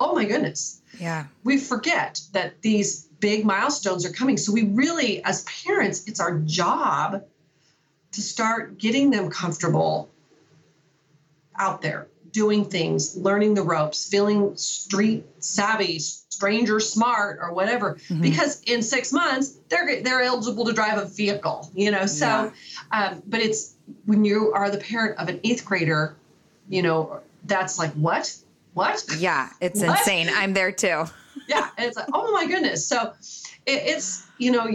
oh 0.00 0.14
my 0.14 0.24
goodness. 0.24 0.80
Yeah. 0.98 1.26
We 1.44 1.58
forget 1.58 2.20
that 2.32 2.60
these 2.62 3.06
big 3.20 3.44
milestones 3.44 4.04
are 4.04 4.12
coming. 4.12 4.36
So 4.36 4.52
we 4.52 4.64
really, 4.64 5.22
as 5.24 5.44
parents, 5.64 6.08
it's 6.08 6.20
our 6.20 6.38
job 6.40 7.22
to 8.12 8.20
start 8.20 8.78
getting 8.78 9.10
them 9.10 9.30
comfortable 9.30 10.08
out 11.56 11.82
there, 11.82 12.08
doing 12.32 12.64
things, 12.64 13.16
learning 13.16 13.54
the 13.54 13.62
ropes, 13.62 14.08
feeling 14.08 14.56
street 14.56 15.24
savvy, 15.38 15.98
stranger 15.98 16.80
smart, 16.80 17.38
or 17.40 17.52
whatever. 17.52 17.94
Mm-hmm. 17.94 18.22
Because 18.22 18.62
in 18.62 18.82
six 18.82 19.12
months, 19.12 19.58
they're 19.68 20.02
they're 20.02 20.22
eligible 20.22 20.64
to 20.64 20.72
drive 20.72 20.98
a 20.98 21.04
vehicle. 21.04 21.70
You 21.74 21.90
know, 21.90 22.06
so, 22.06 22.26
yeah. 22.92 23.10
um, 23.10 23.22
but 23.26 23.40
it's 23.40 23.74
when 24.06 24.24
you 24.24 24.52
are 24.52 24.70
the 24.70 24.78
parent 24.78 25.18
of 25.18 25.28
an 25.28 25.40
eighth 25.44 25.64
grader, 25.64 26.16
you 26.68 26.82
know, 26.82 27.20
that's 27.44 27.78
like 27.78 27.92
what, 27.92 28.34
what? 28.74 29.04
Yeah, 29.18 29.50
it's 29.60 29.80
what? 29.80 29.98
insane. 29.98 30.28
I'm 30.32 30.52
there 30.54 30.72
too. 30.72 31.04
yeah, 31.48 31.68
and 31.76 31.86
it's 31.86 31.96
like, 31.96 32.08
oh 32.12 32.32
my 32.32 32.46
goodness. 32.46 32.86
So, 32.86 33.12
it, 33.66 33.82
it's 33.86 34.26
you 34.38 34.50
know 34.52 34.68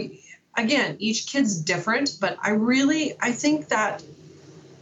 again, 0.56 0.96
each 0.98 1.26
kid's 1.26 1.60
different, 1.60 2.16
but 2.20 2.36
I 2.42 2.50
really 2.50 3.14
I 3.20 3.32
think 3.32 3.68
that 3.68 4.02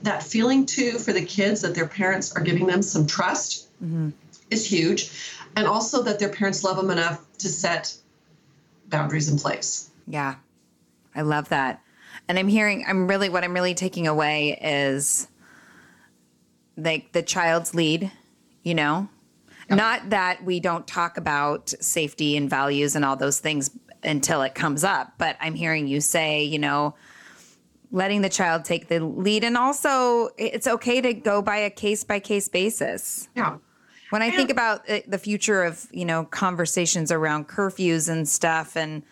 that 0.02 0.22
feeling 0.22 0.66
too 0.66 0.98
for 0.98 1.12
the 1.12 1.24
kids 1.24 1.62
that 1.62 1.74
their 1.74 1.86
parents 1.86 2.34
are 2.36 2.42
giving 2.42 2.66
them 2.66 2.82
some 2.82 3.06
trust 3.06 3.68
mm-hmm. 3.82 4.10
is 4.50 4.66
huge, 4.66 5.10
and 5.56 5.66
also 5.66 6.02
that 6.02 6.18
their 6.18 6.28
parents 6.28 6.62
love 6.64 6.76
them 6.76 6.90
enough 6.90 7.24
to 7.38 7.48
set 7.48 7.96
boundaries 8.88 9.28
in 9.28 9.38
place. 9.38 9.90
Yeah, 10.06 10.36
I 11.14 11.22
love 11.22 11.48
that, 11.48 11.82
and 12.28 12.38
I'm 12.38 12.48
hearing 12.48 12.84
I'm 12.86 13.06
really 13.06 13.28
what 13.28 13.44
I'm 13.44 13.54
really 13.54 13.74
taking 13.74 14.06
away 14.06 14.58
is 14.62 15.28
like 16.76 17.12
the 17.12 17.22
child's 17.22 17.74
lead, 17.74 18.10
you 18.62 18.74
know. 18.74 19.08
Not 19.70 20.10
that 20.10 20.44
we 20.44 20.60
don't 20.60 20.86
talk 20.86 21.16
about 21.16 21.70
safety 21.80 22.36
and 22.36 22.50
values 22.50 22.94
and 22.94 23.02
all 23.02 23.16
those 23.16 23.40
things, 23.40 23.70
until 24.04 24.42
it 24.42 24.54
comes 24.54 24.84
up. 24.84 25.14
But 25.18 25.36
I'm 25.40 25.54
hearing 25.54 25.88
you 25.88 26.00
say, 26.00 26.44
you 26.44 26.58
know, 26.58 26.94
letting 27.90 28.22
the 28.22 28.28
child 28.28 28.64
take 28.64 28.88
the 28.88 29.00
lead. 29.00 29.44
And 29.44 29.56
also, 29.56 30.28
it's 30.36 30.66
okay 30.66 31.00
to 31.00 31.14
go 31.14 31.42
by 31.42 31.56
a 31.56 31.70
case 31.70 32.04
by 32.04 32.20
case 32.20 32.48
basis. 32.48 33.28
Yeah. 33.34 33.56
When 34.10 34.22
I 34.22 34.30
think 34.30 34.50
about 34.50 34.88
uh, 34.88 35.00
the 35.08 35.18
future 35.18 35.64
of, 35.64 35.88
you 35.90 36.04
know, 36.04 36.24
conversations 36.26 37.10
around 37.10 37.48
curfews 37.48 38.08
and 38.08 38.28
stuff 38.28 38.76
and 38.76 39.02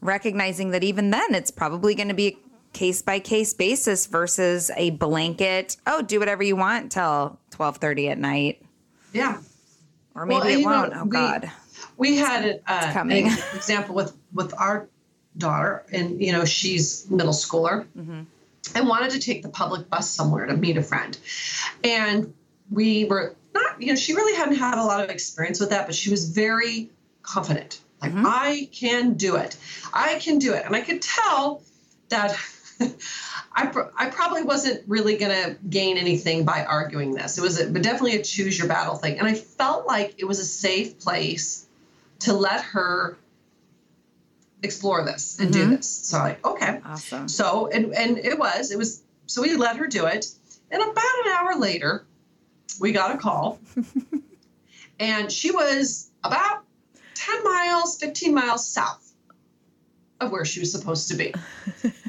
recognizing 0.00 0.70
that 0.70 0.84
even 0.84 1.10
then 1.10 1.34
it's 1.34 1.50
probably 1.50 1.94
going 1.94 2.08
to 2.08 2.14
be 2.14 2.38
case 2.76 3.02
by 3.02 3.18
case 3.18 3.54
basis 3.54 4.06
versus 4.06 4.70
a 4.76 4.90
blanket, 4.90 5.76
oh, 5.86 6.02
do 6.02 6.18
whatever 6.18 6.42
you 6.42 6.56
want 6.56 6.92
till 6.92 7.38
12:30 7.52 8.10
at 8.10 8.18
night. 8.18 8.62
Yeah. 9.12 9.38
Or 10.14 10.26
maybe 10.26 10.40
well, 10.40 10.48
it 10.48 10.64
won't. 10.64 10.92
Know, 10.92 11.00
oh 11.00 11.04
we, 11.04 11.10
God 11.10 11.50
we 11.96 12.16
had 12.16 12.60
uh, 12.66 12.92
an 12.94 13.26
example 13.54 13.94
with 13.94 14.16
with 14.32 14.54
our 14.58 14.88
daughter, 15.36 15.84
and 15.92 16.20
you 16.20 16.32
know 16.32 16.44
she's 16.44 17.10
middle 17.10 17.32
schooler, 17.32 17.86
mm-hmm. 17.96 18.22
and 18.74 18.88
wanted 18.88 19.10
to 19.12 19.20
take 19.20 19.42
the 19.42 19.48
public 19.48 19.88
bus 19.88 20.10
somewhere 20.10 20.46
to 20.46 20.56
meet 20.56 20.76
a 20.76 20.82
friend, 20.82 21.16
and 21.82 22.32
we 22.70 23.04
were 23.04 23.34
not, 23.54 23.80
you 23.80 23.88
know, 23.88 23.94
she 23.94 24.14
really 24.14 24.36
hadn't 24.36 24.56
had 24.56 24.78
a 24.78 24.84
lot 24.84 25.02
of 25.02 25.10
experience 25.10 25.60
with 25.60 25.70
that, 25.70 25.86
but 25.86 25.94
she 25.94 26.10
was 26.10 26.28
very 26.30 26.90
confident. 27.22 27.80
Like 28.02 28.12
mm-hmm. 28.12 28.26
I 28.26 28.68
can 28.72 29.14
do 29.14 29.36
it, 29.36 29.56
I 29.92 30.18
can 30.18 30.38
do 30.38 30.52
it, 30.54 30.64
and 30.64 30.74
I 30.76 30.80
could 30.80 31.02
tell 31.02 31.62
that. 32.08 32.36
I, 33.52 33.66
pr- 33.66 33.90
I 33.96 34.10
probably 34.10 34.42
wasn't 34.42 34.82
really 34.86 35.16
going 35.16 35.32
to 35.32 35.56
gain 35.68 35.96
anything 35.96 36.44
by 36.44 36.64
arguing 36.64 37.12
this. 37.12 37.38
It 37.38 37.42
was 37.42 37.60
a, 37.60 37.70
but 37.70 37.82
definitely 37.82 38.16
a 38.16 38.22
choose 38.22 38.58
your 38.58 38.68
battle 38.68 38.96
thing. 38.96 39.18
And 39.18 39.26
I 39.26 39.34
felt 39.34 39.86
like 39.86 40.14
it 40.18 40.24
was 40.24 40.38
a 40.38 40.44
safe 40.44 40.98
place 40.98 41.66
to 42.20 42.32
let 42.32 42.62
her 42.62 43.16
explore 44.62 45.04
this 45.04 45.38
and 45.38 45.50
mm-hmm. 45.50 45.70
do 45.70 45.76
this. 45.76 45.88
So 45.88 46.18
like, 46.18 46.46
okay. 46.46 46.80
Awesome. 46.84 47.28
So 47.28 47.68
and 47.68 47.94
and 47.94 48.18
it 48.18 48.38
was, 48.38 48.70
it 48.70 48.78
was 48.78 49.02
so 49.26 49.42
we 49.42 49.54
let 49.54 49.76
her 49.76 49.86
do 49.86 50.06
it. 50.06 50.26
And 50.70 50.82
about 50.82 51.24
an 51.24 51.32
hour 51.32 51.58
later, 51.58 52.06
we 52.80 52.92
got 52.92 53.14
a 53.14 53.18
call. 53.18 53.60
and 54.98 55.30
she 55.30 55.50
was 55.50 56.10
about 56.24 56.64
10 57.14 57.44
miles, 57.44 57.98
15 57.98 58.34
miles 58.34 58.66
south 58.66 59.12
of 60.20 60.30
where 60.30 60.44
she 60.44 60.60
was 60.60 60.72
supposed 60.72 61.08
to 61.08 61.14
be. 61.14 61.34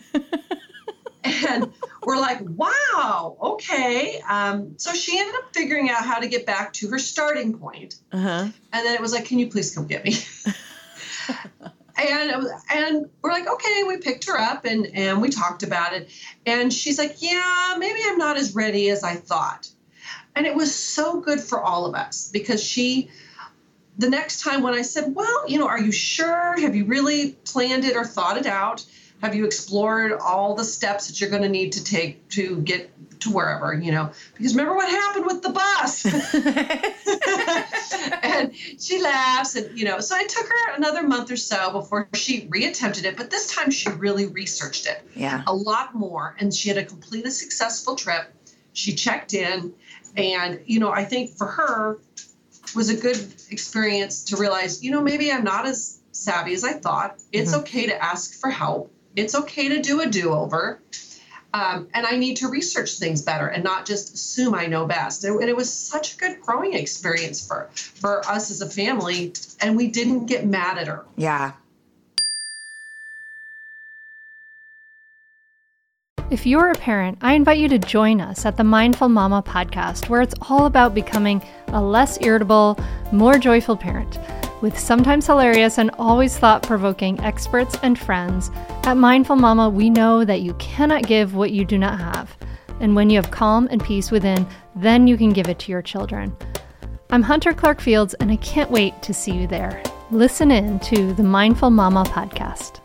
and 1.47 1.71
we're 2.03 2.19
like, 2.19 2.39
wow, 2.41 3.37
okay. 3.41 4.21
Um, 4.29 4.77
so 4.77 4.93
she 4.93 5.19
ended 5.19 5.35
up 5.35 5.53
figuring 5.53 5.89
out 5.89 6.05
how 6.05 6.19
to 6.19 6.27
get 6.27 6.45
back 6.45 6.73
to 6.73 6.89
her 6.89 6.99
starting 6.99 7.57
point. 7.57 7.95
Uh-huh. 8.11 8.49
And 8.73 8.85
then 8.85 8.93
it 8.93 9.01
was 9.01 9.13
like, 9.13 9.25
can 9.25 9.39
you 9.39 9.47
please 9.47 9.73
come 9.73 9.87
get 9.87 10.03
me? 10.03 10.17
and 11.97 12.43
was, 12.43 12.51
and 12.69 13.09
we're 13.21 13.31
like, 13.31 13.47
okay. 13.47 13.83
We 13.87 13.97
picked 13.97 14.25
her 14.27 14.39
up 14.39 14.65
and 14.65 14.87
and 14.93 15.21
we 15.21 15.29
talked 15.29 15.63
about 15.63 15.93
it. 15.93 16.09
And 16.45 16.71
she's 16.71 16.97
like, 16.97 17.17
yeah, 17.19 17.75
maybe 17.77 17.99
I'm 18.05 18.17
not 18.17 18.37
as 18.37 18.55
ready 18.55 18.89
as 18.89 19.03
I 19.03 19.15
thought. 19.15 19.69
And 20.35 20.45
it 20.45 20.55
was 20.55 20.73
so 20.73 21.19
good 21.19 21.41
for 21.41 21.61
all 21.61 21.85
of 21.85 21.95
us 21.95 22.29
because 22.31 22.63
she. 22.63 23.09
The 23.99 24.11
next 24.11 24.43
time 24.43 24.61
when 24.61 24.75
I 24.75 24.83
said, 24.83 25.15
well, 25.15 25.49
you 25.49 25.57
know, 25.57 25.67
are 25.67 25.81
you 25.81 25.91
sure? 25.91 26.55
Have 26.61 26.75
you 26.75 26.85
really 26.85 27.31
planned 27.45 27.83
it 27.83 27.95
or 27.95 28.05
thought 28.05 28.37
it 28.37 28.45
out? 28.45 28.85
Have 29.21 29.35
you 29.35 29.45
explored 29.45 30.13
all 30.13 30.55
the 30.55 30.63
steps 30.63 31.07
that 31.07 31.19
you're 31.19 31.29
going 31.29 31.41
to 31.41 31.49
need 31.49 31.73
to 31.73 31.83
take 31.83 32.29
to 32.29 32.61
get 32.61 32.89
to 33.21 33.31
wherever, 33.31 33.73
you 33.73 33.91
know? 33.91 34.11
Because 34.35 34.53
remember 34.53 34.75
what 34.75 34.89
happened 34.89 35.25
with 35.25 35.41
the 35.41 35.49
bus? 35.49 36.05
and 38.23 38.55
she 38.55 39.01
laughs, 39.01 39.55
and, 39.55 39.77
you 39.77 39.85
know, 39.85 39.99
so 39.99 40.15
it 40.17 40.29
took 40.29 40.47
her 40.47 40.75
another 40.75 41.03
month 41.03 41.31
or 41.31 41.37
so 41.37 41.71
before 41.71 42.07
she 42.13 42.47
reattempted 42.47 43.05
it, 43.05 43.17
but 43.17 43.31
this 43.31 43.53
time 43.53 43.71
she 43.71 43.89
really 43.89 44.27
researched 44.27 44.85
it 44.85 45.01
yeah. 45.15 45.41
a 45.47 45.53
lot 45.53 45.95
more. 45.95 46.35
And 46.39 46.53
she 46.53 46.69
had 46.69 46.77
a 46.77 46.85
completely 46.85 47.31
successful 47.31 47.95
trip. 47.95 48.31
She 48.73 48.93
checked 48.93 49.33
in, 49.33 49.73
and, 50.15 50.59
you 50.65 50.79
know, 50.79 50.91
I 50.91 51.05
think 51.05 51.31
for 51.31 51.47
her, 51.47 51.99
was 52.75 52.89
a 52.89 52.95
good 52.95 53.17
experience 53.49 54.25
to 54.25 54.37
realize, 54.37 54.83
you 54.83 54.91
know, 54.91 55.01
maybe 55.01 55.31
I'm 55.31 55.43
not 55.43 55.65
as 55.65 55.99
savvy 56.11 56.53
as 56.53 56.63
I 56.63 56.73
thought. 56.73 57.19
It's 57.31 57.51
mm-hmm. 57.51 57.61
okay 57.61 57.87
to 57.87 58.03
ask 58.03 58.39
for 58.39 58.49
help. 58.49 58.91
It's 59.17 59.33
okay 59.33 59.67
to 59.69 59.81
do 59.81 60.01
a 60.01 60.05
do 60.05 60.31
over. 60.31 60.79
Um, 61.51 61.87
and 61.93 62.05
I 62.05 62.17
need 62.17 62.37
to 62.37 62.49
research 62.49 62.99
things 62.99 63.23
better 63.23 63.47
and 63.47 63.63
not 63.63 63.87
just 63.87 64.13
assume 64.13 64.53
I 64.53 64.67
know 64.67 64.85
best. 64.85 65.23
And 65.23 65.41
it 65.41 65.55
was 65.55 65.73
such 65.73 66.13
a 66.13 66.17
good 66.17 66.39
growing 66.39 66.75
experience 66.75 67.45
for 67.45 67.69
for 67.73 68.23
us 68.29 68.51
as 68.51 68.61
a 68.61 68.69
family, 68.69 69.33
and 69.59 69.75
we 69.75 69.87
didn't 69.87 70.27
get 70.27 70.45
mad 70.45 70.77
at 70.77 70.87
her. 70.87 71.03
Yeah. 71.15 71.53
If 76.29 76.45
you're 76.45 76.69
a 76.69 76.75
parent, 76.75 77.17
I 77.21 77.33
invite 77.33 77.57
you 77.57 77.69
to 77.69 77.79
join 77.79 78.21
us 78.21 78.45
at 78.45 78.57
the 78.57 78.63
Mindful 78.63 79.09
Mama 79.09 79.41
podcast, 79.41 80.09
where 80.09 80.21
it's 80.21 80.35
all 80.49 80.65
about 80.65 80.93
becoming 80.93 81.41
a 81.69 81.81
less 81.81 82.21
irritable, 82.21 82.77
more 83.11 83.39
joyful 83.39 83.77
parent. 83.77 84.19
With 84.59 84.79
sometimes 84.79 85.27
hilarious 85.27 85.77
and 85.77 85.91
always 85.99 86.35
thought 86.35 86.63
provoking 86.63 87.19
experts 87.19 87.77
and 87.83 87.97
friends, 87.97 88.49
at 88.85 88.97
Mindful 88.97 89.35
Mama, 89.35 89.69
we 89.69 89.87
know 89.91 90.25
that 90.25 90.41
you 90.41 90.55
cannot 90.55 91.03
give 91.03 91.35
what 91.35 91.51
you 91.51 91.63
do 91.63 91.77
not 91.77 91.99
have. 91.99 92.35
And 92.79 92.95
when 92.95 93.11
you 93.11 93.17
have 93.17 93.29
calm 93.29 93.67
and 93.69 93.83
peace 93.83 94.09
within, 94.09 94.47
then 94.75 95.05
you 95.05 95.15
can 95.15 95.31
give 95.31 95.47
it 95.47 95.59
to 95.59 95.71
your 95.71 95.83
children. 95.83 96.35
I'm 97.11 97.21
Hunter 97.21 97.53
Clark 97.53 97.79
Fields, 97.81 98.15
and 98.15 98.31
I 98.31 98.37
can't 98.37 98.71
wait 98.71 98.99
to 99.03 99.13
see 99.13 99.31
you 99.31 99.45
there. 99.45 99.83
Listen 100.09 100.49
in 100.49 100.79
to 100.79 101.13
the 101.13 101.23
Mindful 101.23 101.69
Mama 101.69 102.03
podcast. 102.05 102.79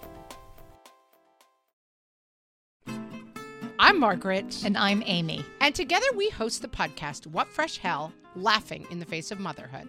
I'm 3.78 3.98
Margaret. 3.98 4.62
And 4.62 4.76
I'm 4.76 5.02
Amy. 5.06 5.42
And 5.62 5.74
together 5.74 6.06
we 6.14 6.28
host 6.28 6.61
the 6.61 6.68
podcast, 6.68 7.26
What 7.28 7.48
Fresh 7.48 7.78
Hell 7.78 8.12
Laughing 8.37 8.87
in 8.90 8.98
the 8.98 9.06
Face 9.06 9.30
of 9.30 9.40
Motherhood. 9.40 9.88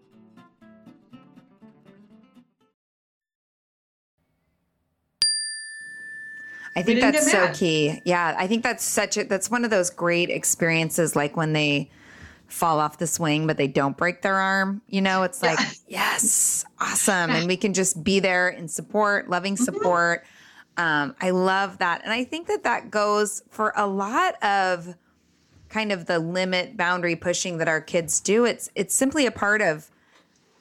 I 6.75 6.83
think 6.83 7.01
that's 7.01 7.29
so 7.31 7.45
mad. 7.45 7.55
key. 7.55 8.01
Yeah, 8.05 8.33
I 8.37 8.47
think 8.47 8.63
that's 8.63 8.83
such 8.83 9.17
a 9.17 9.23
that's 9.25 9.51
one 9.51 9.65
of 9.65 9.71
those 9.71 9.89
great 9.89 10.29
experiences 10.29 11.15
like 11.15 11.35
when 11.35 11.53
they 11.53 11.89
fall 12.47 12.79
off 12.81 12.97
the 12.97 13.07
swing 13.07 13.47
but 13.47 13.55
they 13.57 13.67
don't 13.67 13.95
break 13.97 14.21
their 14.21 14.35
arm. 14.35 14.81
You 14.87 15.01
know, 15.01 15.23
it's 15.23 15.41
like, 15.41 15.59
yes, 15.87 16.65
awesome. 16.79 17.29
And 17.29 17.47
we 17.47 17.57
can 17.57 17.73
just 17.73 18.03
be 18.03 18.19
there 18.19 18.49
in 18.49 18.67
support, 18.67 19.29
loving 19.29 19.55
Mm-hmm. 19.55 19.63
support. 19.65 20.25
Um, 20.77 21.15
I 21.19 21.31
love 21.31 21.77
that. 21.79 22.01
And 22.03 22.13
I 22.13 22.23
think 22.23 22.47
that 22.47 22.63
that 22.63 22.89
goes 22.89 23.43
for 23.49 23.73
a 23.75 23.85
lot 23.85 24.41
of 24.41 24.95
kind 25.67 25.91
of 25.91 26.05
the 26.05 26.19
limit 26.19 26.77
boundary 26.77 27.15
pushing 27.17 27.57
that 27.57 27.67
our 27.67 27.81
kids 27.81 28.21
do. 28.21 28.45
It's 28.45 28.69
it's 28.75 28.95
simply 28.95 29.25
a 29.25 29.31
part 29.31 29.61
of 29.61 29.90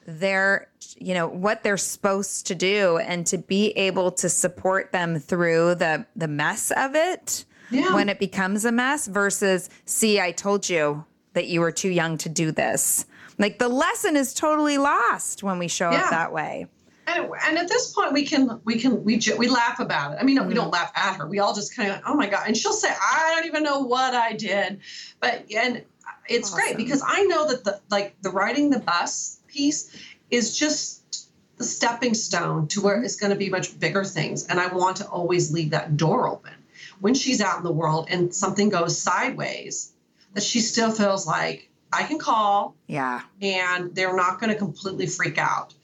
their 0.06 0.68
you 0.98 1.14
know 1.14 1.28
what 1.28 1.62
they're 1.62 1.76
supposed 1.76 2.46
to 2.46 2.54
do 2.54 2.98
and 2.98 3.26
to 3.26 3.38
be 3.38 3.70
able 3.72 4.10
to 4.10 4.28
support 4.28 4.92
them 4.92 5.18
through 5.18 5.74
the 5.76 6.04
the 6.16 6.28
mess 6.28 6.70
of 6.76 6.94
it 6.94 7.44
Yeah. 7.70 7.94
when 7.94 8.08
it 8.08 8.18
becomes 8.18 8.64
a 8.64 8.72
mess 8.72 9.06
versus 9.06 9.68
see 9.84 10.20
I 10.20 10.32
told 10.32 10.68
you 10.68 11.04
that 11.34 11.46
you 11.46 11.60
were 11.60 11.70
too 11.72 11.90
young 11.90 12.18
to 12.18 12.28
do 12.28 12.50
this. 12.50 13.06
Like 13.38 13.58
the 13.58 13.68
lesson 13.68 14.16
is 14.16 14.34
totally 14.34 14.78
lost 14.78 15.42
when 15.42 15.58
we 15.58 15.68
show 15.68 15.90
Yeah. 15.90 16.00
up 16.04 16.10
that 16.10 16.32
way. 16.32 16.66
And, 17.06 17.28
and 17.44 17.58
at 17.58 17.68
this 17.68 17.92
point, 17.92 18.12
we 18.12 18.24
can 18.24 18.60
we 18.64 18.78
can 18.78 19.02
we 19.04 19.20
we 19.38 19.48
laugh 19.48 19.80
about 19.80 20.12
it. 20.12 20.18
I 20.20 20.24
mean, 20.24 20.36
we 20.36 20.42
Mm-hmm. 20.42 20.54
don't 20.54 20.70
laugh 20.70 20.92
at 20.94 21.16
her. 21.16 21.26
We 21.26 21.38
all 21.40 21.54
just 21.54 21.74
kind 21.74 21.90
of, 21.90 22.00
oh 22.06 22.14
my 22.14 22.28
god. 22.28 22.44
And 22.46 22.56
she'll 22.56 22.72
say, 22.72 22.88
I 22.90 23.32
don't 23.34 23.46
even 23.46 23.62
know 23.64 23.80
what 23.80 24.14
I 24.14 24.32
did, 24.34 24.80
but 25.20 25.44
and 25.54 25.82
it's 26.28 26.52
great 26.54 26.76
because 26.76 27.02
I 27.04 27.24
know 27.24 27.48
that 27.48 27.64
the 27.64 27.80
like 27.90 28.14
the 28.22 28.30
riding 28.30 28.70
the 28.70 28.78
bus 28.78 29.39
piece 29.52 29.96
is 30.30 30.56
just 30.56 31.30
the 31.58 31.64
stepping 31.64 32.14
stone 32.14 32.68
to 32.68 32.80
where 32.80 33.02
it's 33.02 33.16
going 33.16 33.30
to 33.30 33.36
be 33.36 33.50
much 33.50 33.78
bigger 33.78 34.04
things. 34.04 34.46
And 34.46 34.58
I 34.58 34.68
want 34.68 34.96
to 34.98 35.08
always 35.08 35.52
leave 35.52 35.70
that 35.70 35.96
door 35.96 36.28
open 36.28 36.54
when 37.00 37.14
she's 37.14 37.40
out 37.40 37.58
in 37.58 37.64
the 37.64 37.72
world 37.72 38.06
and 38.10 38.34
something 38.34 38.68
goes 38.68 39.00
sideways, 39.00 39.92
that 40.34 40.42
she 40.42 40.60
still 40.60 40.92
feels 40.92 41.26
like 41.26 41.68
I 41.92 42.04
can 42.04 42.18
call 42.18 42.76
Yeah. 42.86 43.22
and 43.42 43.94
they're 43.94 44.14
not 44.14 44.40
going 44.40 44.52
to 44.52 44.58
completely 44.58 45.06
freak 45.06 45.38
out. 45.38 45.74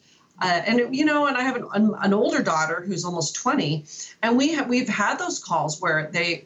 Uh, 0.40 0.62
and 0.66 0.94
you 0.94 1.04
know, 1.04 1.26
and 1.26 1.36
I 1.36 1.42
have 1.42 1.56
an, 1.56 1.94
an, 1.98 2.12
older 2.12 2.42
daughter 2.42 2.82
who's 2.86 3.06
almost 3.06 3.36
20, 3.36 3.86
and 4.22 4.36
we 4.36 4.52
have 4.52 4.68
we've 4.68 4.88
had 4.88 5.18
those 5.18 5.42
calls 5.42 5.80
where 5.80 6.10
they 6.12 6.44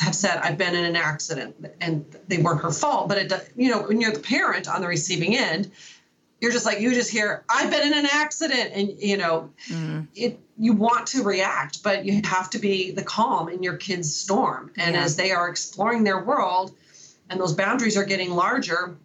have 0.00 0.14
said 0.14 0.38
I've 0.42 0.58
been 0.58 0.74
in 0.74 0.84
an 0.84 0.96
accident 0.96 1.56
and 1.80 2.04
they 2.28 2.38
weren't 2.38 2.60
her 2.60 2.70
fault, 2.70 3.08
but 3.08 3.16
it 3.16 3.52
you 3.56 3.70
know 3.70 3.84
when 3.84 4.02
you're 4.02 4.12
the 4.12 4.20
parent 4.20 4.68
on 4.68 4.82
the 4.82 4.86
receiving 4.86 5.34
end, 5.34 5.70
you're 6.42 6.50
just 6.50 6.66
like 6.66 6.80
you 6.80 6.92
just 6.92 7.10
hear 7.10 7.44
I've 7.48 7.70
been 7.70 7.86
in 7.86 7.96
an 7.96 8.08
accident, 8.12 8.72
and 8.74 8.88
you 8.98 9.16
know 9.16 9.50
mm-hmm. 9.68 10.02
it 10.14 10.40
you 10.58 10.72
want 10.74 11.06
to 11.08 11.22
react, 11.22 11.82
but 11.82 12.04
you 12.04 12.20
have 12.24 12.50
to 12.50 12.58
be 12.58 12.90
the 12.90 13.02
calm 13.02 13.48
in 13.48 13.62
your 13.62 13.76
kid's 13.76 14.14
storm, 14.14 14.72
and 14.76 14.94
Yeah. 14.94 15.04
as 15.04 15.16
they 15.16 15.30
are 15.30 15.48
exploring 15.48 16.02
their 16.04 16.22
world, 16.22 16.74
and 17.30 17.40
those 17.40 17.54
boundaries 17.54 17.96
are 17.96 18.04
getting 18.04 18.32
larger 18.32 18.96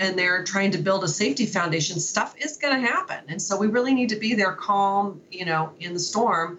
and 0.00 0.18
they're 0.18 0.44
trying 0.44 0.70
to 0.70 0.78
build 0.78 1.02
a 1.02 1.08
safety 1.08 1.44
foundation, 1.44 1.98
stuff 1.98 2.34
is 2.38 2.56
going 2.56 2.80
to 2.80 2.86
happen. 2.86 3.18
And 3.26 3.42
so 3.42 3.56
we 3.56 3.66
really 3.66 3.94
need 3.94 4.10
to 4.10 4.16
be 4.16 4.34
there 4.34 4.52
calm, 4.52 5.20
you 5.30 5.44
know, 5.44 5.72
in 5.80 5.92
the 5.92 5.98
storm 5.98 6.58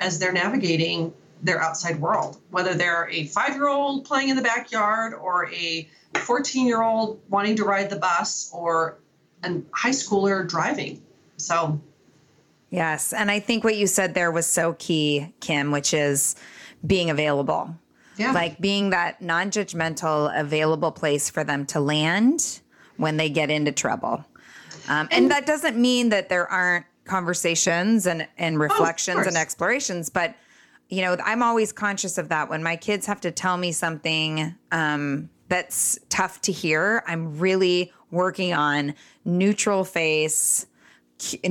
as 0.00 0.18
they're 0.18 0.32
navigating 0.32 1.12
their 1.42 1.62
outside 1.62 2.00
world, 2.00 2.38
whether 2.50 2.72
they're 2.74 3.08
a 3.10 3.26
five 3.26 3.54
year 3.54 3.68
old 3.68 4.06
playing 4.06 4.30
in 4.30 4.36
the 4.36 4.42
backyard 4.42 5.12
or 5.12 5.50
a 5.52 5.86
14 6.14 6.66
year 6.66 6.82
old 6.82 7.20
wanting 7.28 7.56
to 7.56 7.64
ride 7.64 7.90
the 7.90 7.96
bus 7.96 8.50
or 8.54 8.98
a 9.44 9.60
high 9.72 9.90
schooler 9.90 10.48
driving. 10.48 11.02
So, 11.36 11.80
Yes. 12.70 13.12
And 13.12 13.30
I 13.30 13.40
think 13.40 13.64
what 13.64 13.76
you 13.76 13.86
said 13.86 14.14
there 14.14 14.30
was 14.30 14.46
so 14.46 14.74
key, 14.74 15.32
Kim, 15.40 15.70
which 15.70 15.94
is 15.94 16.36
being 16.86 17.10
available. 17.10 17.74
yeah. 18.16 18.32
Like 18.32 18.60
being 18.60 18.90
that 18.90 19.22
non 19.22 19.50
judgmental, 19.50 20.38
available 20.38 20.92
place 20.92 21.30
for 21.30 21.44
them 21.44 21.64
to 21.66 21.80
land 21.80 22.60
when 22.96 23.16
they 23.16 23.30
get 23.30 23.50
into 23.50 23.72
trouble. 23.72 24.24
Um, 24.88 25.08
and, 25.10 25.30
that 25.30 25.46
doesn't 25.46 25.76
mean 25.76 26.08
that 26.10 26.28
there 26.28 26.46
aren't 26.46 26.86
conversations 27.04 28.06
and, 28.06 28.26
and 28.38 28.58
reflections 28.58 29.26
and 29.26 29.36
explorations, 29.36 30.10
but 30.10 30.34
you 30.88 31.02
know, 31.02 31.16
I'm 31.22 31.42
always 31.42 31.72
conscious 31.72 32.16
of 32.16 32.30
that 32.30 32.48
when 32.48 32.62
my 32.62 32.76
kids 32.76 33.04
have 33.06 33.20
to 33.22 33.30
tell 33.30 33.58
me 33.58 33.72
something 33.72 34.54
um, 34.72 35.28
that's 35.48 35.98
tough 36.08 36.40
to 36.42 36.52
hear. 36.52 37.02
I'm 37.06 37.38
really 37.38 37.92
working 38.10 38.54
on 38.54 38.94
neutral 39.24 39.84
face, 39.84 40.66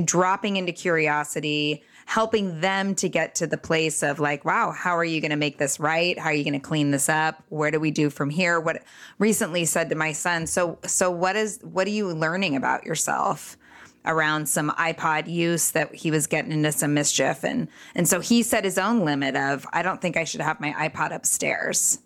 dropping 0.04 0.56
into 0.56 0.72
curiosity, 0.72 1.82
helping 2.06 2.62
them 2.62 2.94
to 2.94 3.08
get 3.08 3.34
to 3.34 3.46
the 3.46 3.58
place 3.58 4.02
of 4.02 4.18
like, 4.18 4.42
wow, 4.44 4.72
how 4.72 4.96
are 4.96 5.04
you 5.04 5.20
going 5.20 5.30
to 5.30 5.36
make 5.36 5.58
this 5.58 5.78
right? 5.78 6.18
How 6.18 6.30
are 6.30 6.34
you 6.34 6.42
going 6.42 6.54
to 6.54 6.58
clean 6.58 6.90
this 6.90 7.08
up? 7.08 7.42
Where 7.50 7.70
do 7.70 7.78
we 7.78 7.90
do 7.90 8.08
from 8.08 8.30
here? 8.30 8.58
What 8.58 8.82
recently 9.18 9.66
said 9.66 9.90
to 9.90 9.94
my 9.94 10.12
son, 10.12 10.46
so 10.46 10.78
so 10.86 11.10
what 11.10 11.36
is 11.36 11.60
what 11.62 11.86
are 11.86 11.90
you 11.90 12.08
learning 12.08 12.56
about 12.56 12.84
yourself? 12.84 13.56
around 14.04 14.48
some 14.48 14.70
iPod 14.70 15.28
use 15.28 15.72
that 15.72 15.94
he 15.94 16.10
was 16.10 16.26
getting 16.26 16.52
into 16.52 16.72
some 16.72 16.94
mischief 16.94 17.44
and 17.44 17.68
and 17.94 18.08
so 18.08 18.20
he 18.20 18.42
set 18.42 18.64
his 18.64 18.78
own 18.78 19.04
limit 19.04 19.36
of 19.36 19.66
I 19.72 19.82
don't 19.82 20.00
think 20.00 20.16
I 20.16 20.24
should 20.24 20.40
have 20.40 20.60
my 20.60 20.72
iPod 20.72 21.14
upstairs. 21.14 21.98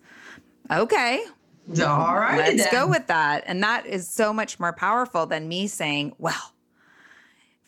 Okay, 0.69 1.23
all 1.81 2.15
right. 2.15 2.37
let's 2.37 2.63
then. 2.63 2.71
go 2.71 2.87
with 2.87 3.07
that. 3.07 3.43
And 3.47 3.63
that 3.63 3.85
is 3.85 4.07
so 4.07 4.33
much 4.33 4.59
more 4.59 4.73
powerful 4.73 5.25
than 5.25 5.47
me 5.47 5.67
saying, 5.67 6.13
well, 6.17 6.53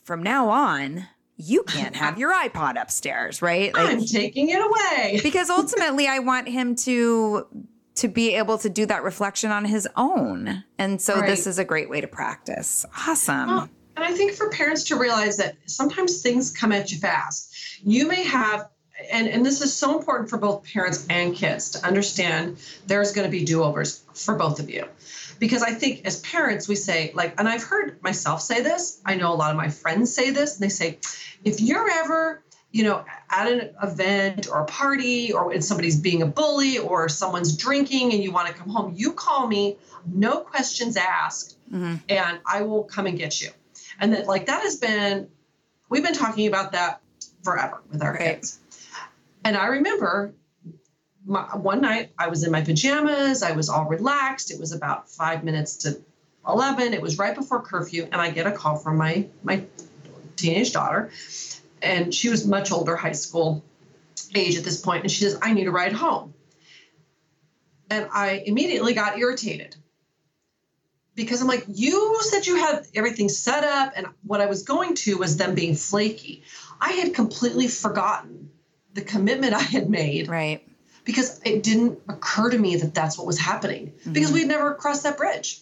from 0.04 0.22
now 0.22 0.50
on, 0.50 1.08
you 1.38 1.64
can't 1.64 1.96
have 1.96 2.18
your 2.18 2.34
iPod 2.34 2.82
upstairs, 2.82 3.42
right? 3.42 3.74
Like, 3.74 3.90
I'm 3.90 4.06
taking 4.06 4.50
it 4.50 4.62
away. 4.62 5.20
because 5.24 5.50
ultimately 5.50 6.08
I 6.08 6.20
want 6.20 6.48
him 6.48 6.76
to 6.78 7.48
to 7.96 8.08
be 8.10 8.34
able 8.34 8.58
to 8.58 8.70
do 8.70 8.86
that 8.86 9.04
reflection 9.04 9.52
on 9.52 9.64
his 9.64 9.88
own. 9.96 10.64
And 10.78 11.02
so 11.02 11.16
Right. 11.16 11.28
this 11.28 11.48
is 11.48 11.58
a 11.60 11.64
great 11.64 11.90
way 11.90 12.02
to 12.02 12.08
practice. 12.08 12.86
Awesome. 13.08 13.48
Well, 13.48 13.70
and 13.96 14.04
I 14.04 14.12
think 14.12 14.34
for 14.34 14.50
parents 14.50 14.84
to 14.86 14.98
realize 14.98 15.38
that 15.38 15.56
sometimes 15.66 16.22
things 16.22 16.52
come 16.52 16.74
at 16.74 16.92
you 16.92 16.98
fast. 16.98 17.56
You 17.84 18.06
may 18.08 18.24
have, 18.24 18.68
and, 19.12 19.28
and 19.28 19.46
this 19.46 19.62
is 19.62 19.74
so 19.74 19.98
important 19.98 20.30
for 20.30 20.38
both 20.38 20.64
parents 20.72 21.06
and 21.10 21.36
kids 21.36 21.72
to 21.72 21.86
understand 21.86 22.58
there's 22.88 23.12
going 23.12 23.26
to 23.26 23.32
be 23.32 23.44
do 23.44 23.64
overs 23.64 24.04
for 24.14 24.36
both 24.36 24.60
of 24.60 24.70
you. 24.70 24.86
Because 25.38 25.62
I 25.64 25.72
think 25.72 26.06
as 26.06 26.22
parents, 26.22 26.68
we 26.68 26.76
say, 26.76 27.12
like, 27.14 27.38
and 27.38 27.48
I've 27.48 27.64
heard 27.64 28.02
myself 28.02 28.42
say 28.42 28.62
this, 28.62 29.02
I 29.06 29.16
know 29.16 29.34
a 29.34 29.36
lot 29.36 29.52
of 29.52 29.58
my 29.58 29.70
friends 29.70 30.14
say 30.14 30.32
this, 30.32 30.56
and 30.56 30.64
they 30.64 30.70
say, 30.70 30.98
if 31.44 31.60
you're 31.60 31.90
ever, 31.90 32.42
you 32.72 32.84
know, 32.86 33.04
at 33.30 33.52
an 33.52 33.72
event 33.84 34.48
or 34.50 34.62
a 34.62 34.66
party 34.66 35.34
or 35.34 35.48
when 35.48 35.62
somebody's 35.62 36.00
being 36.00 36.22
a 36.22 36.26
bully 36.26 36.78
or 36.78 37.10
someone's 37.10 37.58
drinking 37.58 38.14
and 38.14 38.24
you 38.24 38.32
want 38.32 38.48
to 38.48 38.54
come 38.54 38.70
home, 38.70 38.94
you 38.96 39.12
call 39.12 39.48
me, 39.48 39.78
no 40.06 40.40
questions 40.40 40.96
asked, 40.96 41.58
mm-hmm. 41.70 41.96
and 42.08 42.40
I 42.50 42.62
will 42.62 42.84
come 42.84 43.06
and 43.06 43.18
get 43.18 43.42
you. 43.42 43.50
And 44.00 44.14
that, 44.14 44.28
like, 44.28 44.46
that 44.46 44.62
has 44.62 44.78
been, 44.78 45.28
we've 45.90 46.04
been 46.04 46.14
talking 46.14 46.48
about 46.48 46.72
that 46.72 47.02
forever 47.44 47.82
with 47.92 48.02
our 48.02 48.14
Right. 48.14 48.36
kids. 48.36 48.60
And 49.46 49.56
I 49.56 49.68
remember 49.68 50.34
my, 51.24 51.44
one 51.56 51.80
night 51.80 52.12
I 52.18 52.30
was 52.30 52.44
in 52.44 52.52
my 52.52 52.62
pajamas, 52.62 53.44
I 53.44 53.52
was 53.52 53.70
all 53.70 53.86
relaxed. 53.86 54.52
It 54.52 54.60
was 54.60 54.72
about 54.72 55.08
five 55.08 55.44
minutes 55.44 55.78
to 55.78 56.02
11. 56.48 56.96
It 56.96 57.02
was 57.02 57.20
right 57.20 57.36
before 57.36 57.62
curfew, 57.62 58.08
and 58.12 58.20
I 58.20 58.32
get 58.32 58.48
a 58.48 58.52
call 58.52 58.76
from 58.76 58.98
my, 58.98 59.28
my 59.44 59.64
teenage 60.36 60.74
daughter. 60.74 61.12
And 61.82 62.14
she 62.14 62.30
was 62.30 62.48
much 62.48 62.72
older, 62.72 62.96
high 62.96 63.12
school 63.12 63.64
age 64.34 64.58
at 64.58 64.64
this 64.64 64.82
point, 64.82 65.04
And 65.04 65.12
she 65.12 65.24
says, 65.24 65.38
I 65.42 65.54
need 65.54 65.68
a 65.68 65.72
ride 65.72 65.94
home. 65.94 66.34
And 67.92 68.10
I 68.12 68.44
immediately 68.48 68.96
got 68.96 69.20
irritated 69.20 69.76
because 71.14 71.40
I'm 71.42 71.48
like, 71.48 71.66
you 71.68 72.18
said 72.22 72.48
you 72.48 72.56
had 72.58 72.88
everything 72.96 73.30
set 73.30 73.64
up, 73.64 73.94
and 73.96 74.08
what 74.24 74.42
I 74.42 74.48
was 74.48 74.64
going 74.64 74.96
to 74.96 75.18
was 75.18 75.38
them 75.38 75.54
being 75.54 75.76
flaky. 75.76 76.44
I 76.82 76.94
had 76.94 77.14
completely 77.14 77.68
forgotten 77.68 78.50
the 78.96 79.02
commitment 79.02 79.54
I 79.54 79.62
had 79.62 79.90
made 79.90 80.28
Right. 80.30 80.66
because 81.04 81.40
it 81.46 81.62
didn't 81.62 82.00
occur 82.10 82.50
to 82.50 82.58
me 82.58 82.78
that 82.78 82.94
that's 82.94 83.18
what 83.18 83.28
was 83.28 83.38
happening 83.38 83.94
because 84.12 84.32
we'd 84.32 84.48
never 84.48 84.74
crossed 84.74 85.04
that 85.04 85.18
bridge. 85.18 85.62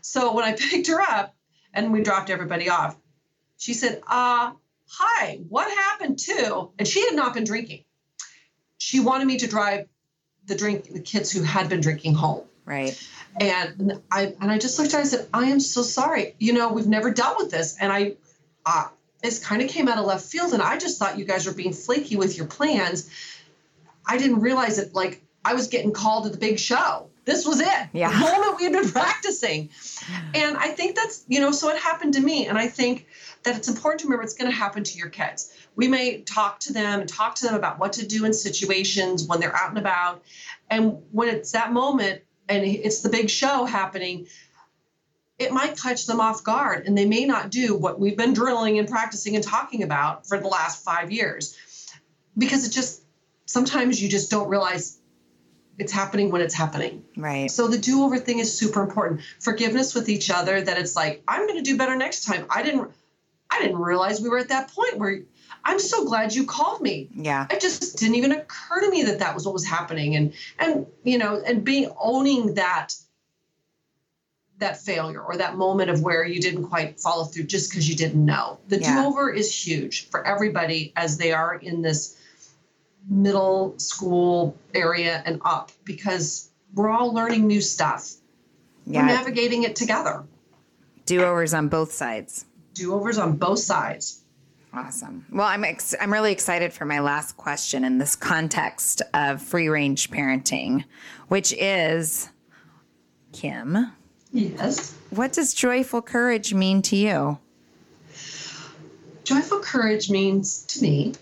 So 0.00 0.32
when 0.34 0.44
I 0.44 0.52
picked 0.58 0.86
her 0.86 1.00
up 1.00 1.34
and 1.74 1.92
we 1.92 2.02
dropped 2.02 2.30
everybody 2.30 2.70
off, 2.70 2.96
she 3.58 3.74
said, 3.74 4.00
uh, 4.06 4.52
hi, 4.88 5.40
what 5.48 5.68
happened 5.76 6.18
to? 6.20 6.70
And 6.78 6.86
she 6.86 7.04
had 7.04 7.14
not 7.14 7.34
been 7.34 7.44
drinking. 7.44 7.84
She 8.78 9.00
wanted 9.00 9.26
me 9.26 9.38
to 9.38 9.48
drive 9.48 9.88
the 10.46 10.54
drink 10.54 10.84
the 10.92 11.00
kids 11.00 11.30
who 11.30 11.42
had 11.42 11.68
been 11.68 11.80
drinking 11.80 12.14
home. 12.14 12.44
Right. 12.64 12.96
And 13.40 14.00
I 14.10 14.34
and 14.40 14.50
I 14.50 14.58
just 14.58 14.78
looked 14.78 14.94
at 14.94 14.98
her 14.98 15.00
and 15.00 15.06
I 15.06 15.10
said, 15.10 15.28
I 15.34 15.44
am 15.46 15.60
so 15.60 15.82
sorry. 15.82 16.36
You 16.38 16.52
know, 16.52 16.72
we've 16.72 16.86
never 16.86 17.10
dealt 17.10 17.36
with 17.38 17.50
this. 17.50 17.76
And 17.80 17.92
I 17.92 18.14
uh, 18.64 18.88
this 19.22 19.38
kind 19.44 19.62
of 19.62 19.68
came 19.68 19.88
out 19.88 19.98
of 19.98 20.04
left 20.04 20.24
field 20.24 20.52
and 20.52 20.62
I 20.62 20.78
just 20.78 20.98
thought 20.98 21.18
you 21.18 21.24
guys 21.24 21.46
were 21.46 21.52
being 21.52 21.72
flaky 21.72 22.16
with 22.16 22.36
your 22.36 22.46
plans. 22.46 23.10
I 24.06 24.16
didn't 24.16 24.40
realize 24.40 24.76
that 24.76 24.94
like 24.94 25.22
I 25.44 25.54
was 25.54 25.68
getting 25.68 25.92
called 25.92 26.24
to 26.24 26.30
the 26.30 26.38
big 26.38 26.58
show. 26.58 27.10
This 27.24 27.46
was 27.46 27.60
it. 27.60 27.88
Yeah. 27.92 28.10
The 28.10 28.18
moment 28.18 28.56
we 28.56 28.64
had 28.64 28.72
been 28.72 28.90
practicing. 28.90 29.68
And 30.34 30.56
I 30.56 30.68
think 30.68 30.96
that's, 30.96 31.24
you 31.28 31.40
know, 31.40 31.50
so 31.52 31.68
it 31.68 31.78
happened 31.78 32.14
to 32.14 32.20
me. 32.20 32.46
And 32.46 32.56
I 32.56 32.68
think 32.68 33.06
that 33.42 33.56
it's 33.56 33.68
important 33.68 34.00
to 34.00 34.06
remember 34.06 34.24
it's 34.24 34.34
going 34.34 34.50
to 34.50 34.56
happen 34.56 34.82
to 34.82 34.98
your 34.98 35.10
kids. 35.10 35.54
We 35.76 35.88
may 35.88 36.22
talk 36.22 36.58
to 36.60 36.72
them 36.72 37.00
and 37.00 37.08
talk 37.08 37.34
to 37.36 37.46
them 37.46 37.54
about 37.54 37.78
what 37.78 37.92
to 37.94 38.06
do 38.06 38.24
in 38.24 38.32
situations 38.32 39.26
when 39.26 39.40
they're 39.40 39.54
out 39.54 39.68
and 39.68 39.78
about. 39.78 40.22
And 40.70 41.02
when 41.12 41.28
it's 41.28 41.52
that 41.52 41.72
moment 41.72 42.22
and 42.48 42.64
it's 42.64 43.02
the 43.02 43.10
big 43.10 43.28
show 43.28 43.66
happening, 43.66 44.26
it 45.38 45.52
might 45.52 45.80
catch 45.80 46.06
them 46.06 46.20
off 46.20 46.42
guard 46.42 46.86
and 46.86 46.98
they 46.98 47.06
may 47.06 47.24
not 47.24 47.50
do 47.50 47.76
what 47.76 48.00
we've 48.00 48.16
been 48.16 48.32
drilling 48.32 48.78
and 48.78 48.88
practicing 48.88 49.36
and 49.36 49.44
talking 49.44 49.82
about 49.82 50.26
for 50.26 50.38
the 50.38 50.48
last 50.48 50.84
five 50.84 51.12
years 51.12 51.56
because 52.36 52.66
it 52.66 52.72
just 52.72 53.02
sometimes 53.46 54.02
you 54.02 54.08
just 54.08 54.30
don't 54.30 54.48
realize 54.48 54.98
it's 55.78 55.92
happening 55.92 56.30
when 56.32 56.40
it's 56.40 56.54
happening. 56.54 57.04
Right. 57.16 57.48
So 57.48 57.68
the 57.68 57.78
do-over 57.78 58.18
thing 58.18 58.40
is 58.40 58.56
super 58.56 58.82
important. 58.82 59.20
Forgiveness 59.38 59.94
with 59.94 60.08
each 60.08 60.28
other 60.28 60.60
that 60.60 60.76
it's 60.76 60.96
like 60.96 61.22
I'm 61.28 61.46
going 61.46 61.62
to 61.62 61.70
do 61.70 61.78
better 61.78 61.96
next 61.96 62.24
time. 62.24 62.46
I 62.50 62.62
didn't 62.62 62.90
I 63.50 63.60
didn't 63.60 63.78
realize 63.78 64.20
we 64.20 64.28
were 64.28 64.38
at 64.38 64.48
that 64.48 64.70
point 64.72 64.98
where 64.98 65.20
I'm 65.64 65.78
so 65.78 66.04
glad 66.04 66.34
you 66.34 66.44
called 66.46 66.80
me. 66.80 67.08
Yeah. 67.14 67.46
It 67.50 67.60
just 67.60 67.98
didn't 67.98 68.16
even 68.16 68.32
occur 68.32 68.80
to 68.80 68.90
me 68.90 69.04
that 69.04 69.20
that 69.20 69.34
was 69.34 69.44
what 69.44 69.54
was 69.54 69.66
happening 69.66 70.16
and 70.16 70.32
and 70.58 70.86
you 71.04 71.18
know 71.18 71.40
and 71.46 71.64
being 71.64 71.90
owning 72.00 72.54
that 72.54 72.94
that 74.58 74.80
failure 74.80 75.20
or 75.22 75.36
that 75.36 75.56
moment 75.56 75.88
of 75.90 76.02
where 76.02 76.24
you 76.26 76.40
didn't 76.40 76.64
quite 76.64 76.98
follow 76.98 77.24
through 77.24 77.44
just 77.44 77.70
because 77.70 77.88
you 77.88 77.94
didn't 77.94 78.24
know. 78.24 78.58
The 78.68 78.80
Yeah. 78.80 79.02
do-over 79.02 79.30
is 79.30 79.52
huge 79.54 80.08
for 80.10 80.26
everybody 80.26 80.92
as 80.96 81.16
they 81.16 81.32
are 81.32 81.54
in 81.56 81.82
this 81.82 82.16
middle 83.08 83.74
school 83.78 84.56
area 84.74 85.22
and 85.24 85.40
up 85.44 85.70
because 85.84 86.50
we're 86.74 86.90
all 86.90 87.12
learning 87.12 87.46
new 87.46 87.60
stuff. 87.60 88.12
We're 88.86 89.04
navigating 89.04 89.62
it 89.62 89.76
together. 89.76 90.24
Do 91.06 91.22
overs 91.22 91.54
on 91.54 91.68
both 91.68 91.92
sides. 91.92 92.44
Do-overs 92.74 93.18
on 93.18 93.36
both 93.36 93.60
sides. 93.60 94.22
Awesome. 94.74 95.24
Well, 95.30 95.46
I'm 95.46 95.64
ex- 95.64 95.94
I'm 95.98 96.12
really 96.12 96.32
excited 96.32 96.72
for 96.74 96.84
my 96.84 97.00
last 97.00 97.36
question 97.38 97.84
in 97.84 97.98
this 97.98 98.14
context 98.14 99.00
of 99.14 99.40
free 99.42 99.68
range 99.68 100.10
parenting, 100.10 100.84
which 101.28 101.52
is 101.54 102.28
Kim, 103.32 103.92
Yes. 104.32 104.94
what 105.10 105.32
does 105.32 105.54
joyful 105.54 106.02
courage 106.02 106.52
mean 106.52 106.82
to 106.82 106.96
you? 106.96 107.38
Joyful 109.24 109.60
courage 109.60 110.10
means 110.10 110.62
to 110.64 110.82
me 110.82 111.14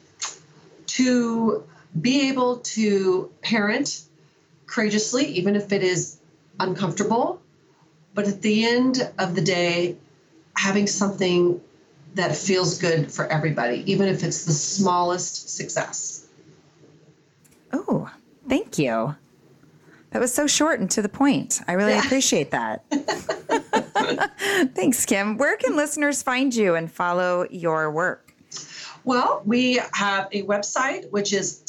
to 0.87 1.65
be 2.01 2.29
able 2.29 2.59
to 2.59 3.31
parent 3.43 4.03
courageously, 4.67 5.25
even 5.27 5.57
if 5.57 5.73
it 5.73 5.83
is 5.83 6.19
uncomfortable, 6.61 7.41
but 8.15 8.27
at 8.27 8.43
the 8.43 8.65
end 8.65 9.11
of 9.19 9.35
the 9.35 9.41
day, 9.41 9.97
having 10.57 10.87
something 10.87 11.61
that 12.15 12.35
feels 12.35 12.79
good 12.79 13.13
for 13.13 13.27
everybody, 13.27 13.83
even 13.91 14.09
if 14.09 14.25
it's 14.25 14.45
the 14.45 14.53
smallest 14.53 15.51
success. 15.55 16.27
Oh, 17.73 18.11
thank 18.49 18.79
you. 18.79 19.15
That 20.17 20.21
was 20.21 20.33
so 20.33 20.47
short 20.47 20.81
and 20.81 20.91
to 20.93 21.03
the 21.03 21.11
point. 21.11 21.61
I 21.69 21.73
really 21.73 21.93
appreciate 21.93 22.51
that. 22.53 22.83
Thanks, 24.75 25.05
Kim. 25.05 25.37
Where 25.37 25.59
can 25.59 25.77
listeners 25.77 26.23
find 26.23 26.55
you 26.55 26.75
and 26.75 26.91
follow 26.91 27.47
your 27.51 27.91
work? 27.91 28.33
Well, 29.05 29.43
we 29.45 29.79
have 29.93 30.29
a 30.33 30.45
website 30.45 31.11
which 31.11 31.35
is 31.35 31.61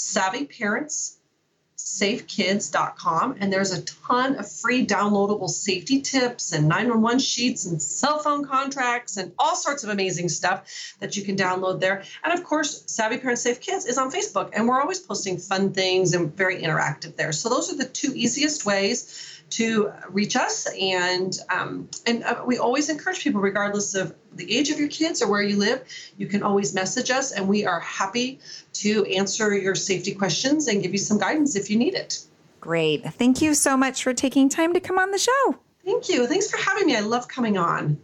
savvyparentssafekids.com, 1.87 3.37
and 3.39 3.51
there's 3.51 3.71
a 3.71 3.81
ton 3.83 4.35
of 4.35 4.51
free 4.51 4.85
downloadable 4.85 5.49
safety 5.49 6.01
tips 6.01 6.51
and 6.51 6.67
911 6.67 7.19
sheets 7.19 7.65
and 7.65 7.81
cell 7.81 8.19
phone 8.19 8.45
contracts 8.45 9.17
and 9.17 9.31
all 9.39 9.55
sorts 9.55 9.83
of 9.83 9.89
amazing 9.89 10.29
stuff 10.29 10.95
that 10.99 11.15
you 11.15 11.23
can 11.23 11.35
download 11.35 11.79
there. 11.79 12.03
And 12.23 12.33
of 12.33 12.43
course, 12.43 12.83
Savvy 12.87 13.17
Parents 13.17 13.41
Safe 13.41 13.61
Kids 13.61 13.85
is 13.85 13.97
on 13.97 14.11
Facebook, 14.11 14.51
and 14.53 14.67
we're 14.67 14.81
always 14.81 14.99
posting 14.99 15.37
fun 15.37 15.73
things 15.73 16.13
and 16.13 16.35
very 16.35 16.61
interactive 16.61 17.15
there. 17.15 17.31
So 17.31 17.49
those 17.49 17.71
are 17.71 17.77
the 17.77 17.85
two 17.85 18.11
easiest 18.13 18.65
ways 18.65 19.43
to 19.49 19.93
reach 20.09 20.35
us 20.35 20.67
and 20.77 21.39
um, 21.49 21.87
and 22.05 22.21
uh, 22.23 22.43
we 22.45 22.57
always 22.57 22.89
encourage 22.89 23.23
people 23.23 23.39
regardless 23.39 23.95
of 23.95 24.13
the 24.37 24.55
age 24.55 24.69
of 24.69 24.79
your 24.79 24.87
kids 24.87 25.21
or 25.21 25.29
where 25.29 25.41
you 25.41 25.57
live 25.57 25.83
you 26.17 26.27
can 26.27 26.43
always 26.43 26.73
message 26.73 27.11
us 27.11 27.31
and 27.31 27.47
we 27.47 27.65
are 27.65 27.79
happy 27.79 28.39
to 28.73 29.05
answer 29.05 29.55
your 29.55 29.75
safety 29.75 30.13
questions 30.13 30.67
and 30.67 30.81
give 30.83 30.91
you 30.91 30.97
some 30.97 31.17
guidance 31.17 31.55
if 31.55 31.69
you 31.69 31.77
need 31.77 31.93
it 31.95 32.19
Great. 32.59 33.03
Thank 33.13 33.41
you 33.41 33.53
so 33.53 33.77
much 33.77 34.03
for 34.03 34.13
taking 34.13 34.49
time 34.49 34.73
to 34.73 34.79
come 34.79 34.97
on 34.97 35.11
the 35.11 35.19
show. 35.19 35.55
thank 35.85 36.09
you 36.09 36.27
thanks 36.27 36.49
for 36.49 36.57
having 36.57 36.87
me 36.87 36.95
i 36.95 36.99
love 37.01 37.27
coming 37.27 37.57
on 37.57 37.97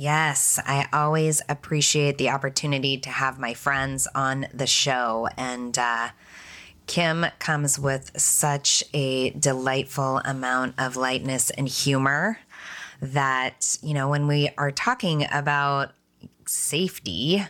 Yes, 0.00 0.60
I 0.64 0.86
always 0.92 1.42
appreciate 1.48 2.18
the 2.18 2.30
opportunity 2.30 2.98
to 2.98 3.10
have 3.10 3.40
my 3.40 3.52
friends 3.52 4.06
on 4.14 4.46
the 4.54 4.66
show. 4.66 5.28
And 5.36 5.76
uh, 5.76 6.10
Kim 6.88 7.26
comes 7.38 7.78
with 7.78 8.18
such 8.20 8.82
a 8.92 9.30
delightful 9.30 10.18
amount 10.24 10.74
of 10.78 10.96
lightness 10.96 11.50
and 11.50 11.68
humor 11.68 12.40
that, 13.00 13.78
you 13.80 13.94
know, 13.94 14.08
when 14.08 14.26
we 14.26 14.50
are 14.58 14.72
talking 14.72 15.24
about 15.30 15.92
safety 16.46 17.46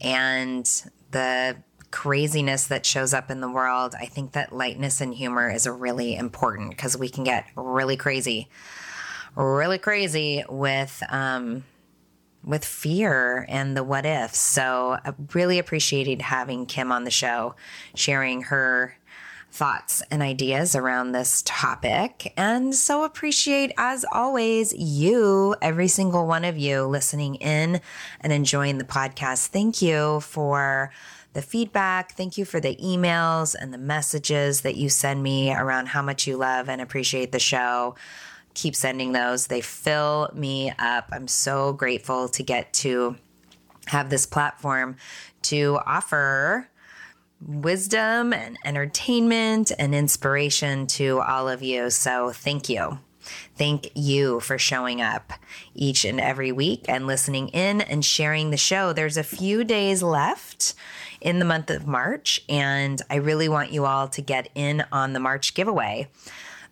and 0.00 0.82
the 1.12 1.56
craziness 1.92 2.66
that 2.66 2.84
shows 2.84 3.14
up 3.14 3.30
in 3.30 3.40
the 3.40 3.50
world, 3.50 3.94
I 3.98 4.06
think 4.06 4.32
that 4.32 4.52
lightness 4.52 5.00
and 5.00 5.14
humor 5.14 5.48
is 5.48 5.68
really 5.68 6.16
important 6.16 6.70
because 6.70 6.98
we 6.98 7.08
can 7.08 7.22
get 7.22 7.46
really 7.54 7.96
crazy 7.96 8.48
really 9.38 9.78
crazy 9.78 10.44
with 10.48 11.02
um, 11.10 11.64
with 12.48 12.64
fear 12.64 13.44
and 13.48 13.76
the 13.76 13.84
what 13.84 14.06
ifs. 14.06 14.38
So 14.38 14.98
I 15.04 15.12
really 15.34 15.58
appreciated 15.58 16.22
having 16.22 16.64
Kim 16.66 16.90
on 16.90 17.04
the 17.04 17.10
show, 17.10 17.54
sharing 17.94 18.42
her 18.44 18.96
thoughts 19.50 20.02
and 20.10 20.22
ideas 20.22 20.74
around 20.74 21.12
this 21.12 21.42
topic. 21.44 22.32
And 22.36 22.74
so 22.74 23.04
appreciate, 23.04 23.72
as 23.76 24.04
always, 24.12 24.72
you, 24.72 25.54
every 25.60 25.88
single 25.88 26.26
one 26.26 26.44
of 26.44 26.58
you 26.58 26.84
listening 26.84 27.36
in 27.36 27.80
and 28.20 28.32
enjoying 28.32 28.78
the 28.78 28.84
podcast. 28.84 29.48
Thank 29.48 29.82
you 29.82 30.20
for 30.20 30.90
the 31.34 31.42
feedback. 31.42 32.12
Thank 32.12 32.38
you 32.38 32.44
for 32.44 32.60
the 32.60 32.76
emails 32.76 33.54
and 33.58 33.72
the 33.72 33.78
messages 33.78 34.62
that 34.62 34.76
you 34.76 34.88
send 34.88 35.22
me 35.22 35.52
around 35.52 35.88
how 35.88 36.02
much 36.02 36.26
you 36.26 36.36
love 36.36 36.68
and 36.68 36.80
appreciate 36.80 37.32
the 37.32 37.38
show 37.38 37.94
keep 38.58 38.74
sending 38.74 39.12
those. 39.12 39.46
They 39.46 39.60
fill 39.60 40.30
me 40.34 40.72
up. 40.80 41.08
I'm 41.12 41.28
so 41.28 41.72
grateful 41.72 42.28
to 42.30 42.42
get 42.42 42.72
to 42.74 43.16
have 43.86 44.10
this 44.10 44.26
platform 44.26 44.96
to 45.42 45.78
offer 45.86 46.68
wisdom 47.40 48.32
and 48.32 48.58
entertainment 48.64 49.70
and 49.78 49.94
inspiration 49.94 50.88
to 50.88 51.20
all 51.20 51.48
of 51.48 51.62
you. 51.62 51.88
So 51.90 52.32
thank 52.32 52.68
you. 52.68 52.98
Thank 53.56 53.92
you 53.94 54.40
for 54.40 54.58
showing 54.58 55.00
up 55.00 55.32
each 55.74 56.04
and 56.04 56.20
every 56.20 56.50
week 56.50 56.86
and 56.88 57.06
listening 57.06 57.48
in 57.48 57.80
and 57.82 58.04
sharing 58.04 58.50
the 58.50 58.56
show. 58.56 58.92
There's 58.92 59.16
a 59.16 59.22
few 59.22 59.62
days 59.62 60.02
left 60.02 60.74
in 61.20 61.38
the 61.38 61.44
month 61.44 61.70
of 61.70 61.86
March, 61.86 62.42
and 62.48 63.00
I 63.10 63.16
really 63.16 63.48
want 63.48 63.70
you 63.70 63.84
all 63.84 64.08
to 64.08 64.22
get 64.22 64.48
in 64.54 64.84
on 64.90 65.12
the 65.12 65.20
March 65.20 65.54
giveaway. 65.54 66.08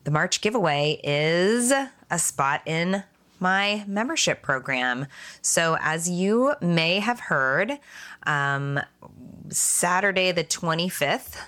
The 0.06 0.12
March 0.12 0.40
giveaway 0.40 1.00
is 1.02 1.72
a 1.72 2.18
spot 2.20 2.62
in 2.64 3.02
my 3.40 3.82
membership 3.88 4.40
program. 4.40 5.08
So, 5.42 5.76
as 5.80 6.08
you 6.08 6.54
may 6.60 7.00
have 7.00 7.18
heard, 7.18 7.72
um, 8.24 8.78
Saturday 9.48 10.30
the 10.30 10.44
25th, 10.44 11.40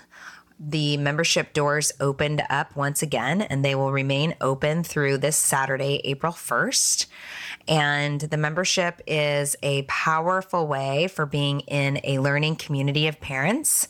the 0.58 0.96
membership 0.96 1.52
doors 1.52 1.92
opened 2.00 2.42
up 2.50 2.74
once 2.74 3.00
again, 3.00 3.42
and 3.42 3.64
they 3.64 3.76
will 3.76 3.92
remain 3.92 4.34
open 4.40 4.82
through 4.82 5.18
this 5.18 5.36
Saturday, 5.36 6.00
April 6.02 6.32
1st. 6.32 7.06
And 7.68 8.22
the 8.22 8.36
membership 8.36 9.00
is 9.06 9.54
a 9.62 9.82
powerful 9.82 10.66
way 10.66 11.06
for 11.06 11.26
being 11.26 11.60
in 11.60 12.00
a 12.02 12.18
learning 12.18 12.56
community 12.56 13.06
of 13.06 13.20
parents 13.20 13.86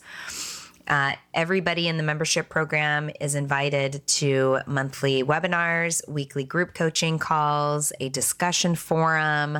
Uh, 0.89 1.13
everybody 1.35 1.87
in 1.87 1.97
the 1.97 2.03
membership 2.03 2.49
program 2.49 3.11
is 3.19 3.35
invited 3.35 4.05
to 4.07 4.59
monthly 4.65 5.23
webinars, 5.23 6.07
weekly 6.09 6.43
group 6.43 6.73
coaching 6.73 7.19
calls, 7.19 7.93
a 7.99 8.09
discussion 8.09 8.75
forum, 8.75 9.59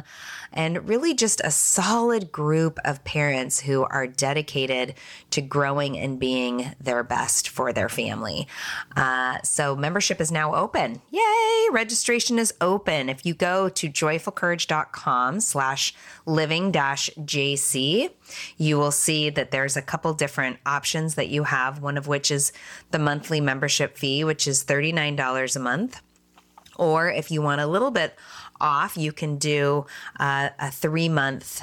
and 0.51 0.89
really 0.89 1.13
just 1.13 1.39
a 1.43 1.51
solid 1.51 2.31
group 2.31 2.79
of 2.83 3.03
parents 3.03 3.59
who 3.59 3.83
are 3.83 4.07
dedicated 4.07 4.95
to 5.29 5.41
growing 5.41 5.97
and 5.97 6.19
being 6.19 6.73
their 6.81 7.03
best 7.03 7.47
for 7.47 7.71
their 7.71 7.89
family. 7.89 8.47
Uh, 8.95 9.37
so 9.43 9.75
membership 9.75 10.19
is 10.19 10.31
now 10.31 10.55
open. 10.55 11.01
Yay! 11.11 11.67
Registration 11.71 12.39
is 12.39 12.51
open. 12.59 13.09
If 13.09 13.25
you 13.25 13.35
go 13.35 13.69
to 13.69 13.89
joyfulcourage.com 13.89 15.39
slash 15.39 15.93
living 16.25 16.71
dash 16.71 17.11
JC, 17.19 18.09
you 18.57 18.77
will 18.77 18.91
see 18.91 19.29
that 19.29 19.51
there's 19.51 19.77
a 19.77 19.81
couple 19.81 20.13
different 20.13 20.57
options 20.65 21.15
that 21.19 21.27
you 21.27 21.43
have, 21.43 21.81
one 21.81 21.97
of 21.97 22.07
which 22.07 22.31
is 22.31 22.53
the 22.91 22.97
monthly 22.97 23.41
membership 23.41 23.97
fee, 23.97 24.23
which 24.23 24.47
is 24.47 24.63
$39 24.63 25.55
a 25.55 25.59
month. 25.59 26.01
Or 26.77 27.11
if 27.11 27.29
you 27.29 27.41
want 27.41 27.59
a 27.59 27.67
little 27.67 27.91
bit 27.91 28.15
off, 28.61 28.95
you 28.95 29.11
can 29.11 29.37
do 29.37 29.85
uh, 30.17 30.49
a 30.57 30.71
three 30.71 31.09
month 31.09 31.61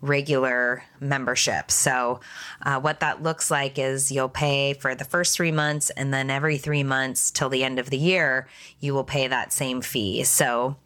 regular 0.00 0.84
membership. 1.00 1.72
So, 1.72 2.20
uh, 2.62 2.78
what 2.78 3.00
that 3.00 3.24
looks 3.24 3.50
like 3.50 3.76
is 3.76 4.12
you'll 4.12 4.28
pay 4.28 4.74
for 4.74 4.94
the 4.94 5.04
first 5.04 5.34
three 5.34 5.50
months, 5.50 5.90
and 5.90 6.14
then 6.14 6.30
every 6.30 6.58
three 6.58 6.84
months 6.84 7.32
till 7.32 7.48
the 7.48 7.64
end 7.64 7.80
of 7.80 7.90
the 7.90 7.98
year, 7.98 8.46
you 8.78 8.94
will 8.94 9.04
pay 9.04 9.26
that 9.26 9.52
same 9.52 9.80
fee. 9.80 10.22
So, 10.22 10.76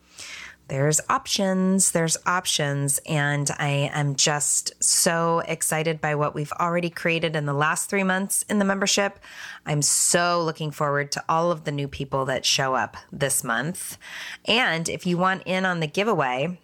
there's 0.71 1.01
options, 1.09 1.91
there's 1.91 2.17
options, 2.27 3.01
and 3.05 3.51
I 3.59 3.91
am 3.93 4.15
just 4.15 4.73
so 4.81 5.41
excited 5.41 6.01
by 6.01 6.15
what 6.15 6.33
we've 6.33 6.53
already 6.53 6.91
created 6.91 7.35
in 7.35 7.45
the 7.45 7.53
last 7.53 7.91
three 7.91 8.05
months 8.05 8.45
in 8.49 8.61
the 8.61 8.65
membership. 8.65 9.19
I'm 9.67 9.83
so 9.83 10.41
looking 10.41 10.71
forward 10.71 11.11
to 11.11 11.25
all 11.29 11.51
of 11.51 11.65
the 11.65 11.73
new 11.73 11.89
people 11.89 12.25
that 12.27 12.47
show 12.47 12.77
up 12.77 12.97
this 13.11 13.43
month. 13.43 13.99
And 14.45 14.89
if 14.89 15.07
you 15.07 15.19
want 15.19 15.43
in 15.45 15.65
on 15.67 15.81
the 15.81 15.89
giveaway, 15.89 16.57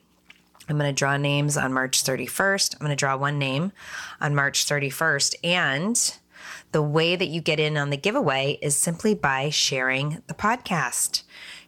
I'm 0.69 0.79
going 0.79 0.89
to 0.89 0.97
draw 0.97 1.17
names 1.17 1.57
on 1.57 1.73
March 1.73 2.05
31st. 2.05 2.75
I'm 2.75 2.87
going 2.87 2.91
to 2.91 2.97
draw 2.97 3.17
one 3.17 3.41
name 3.41 3.73
on 4.21 4.37
March 4.37 4.67
31st. 4.67 5.35
And 5.43 6.17
the 6.71 6.83
way 6.83 7.17
that 7.17 7.27
you 7.27 7.41
get 7.41 7.59
in 7.59 7.77
on 7.77 7.91
the 7.91 7.97
giveaway 7.97 8.61
is 8.63 8.77
simply 8.77 9.15
by 9.15 9.51
sharing 9.51 10.23
the 10.29 10.35
podcast 10.35 11.25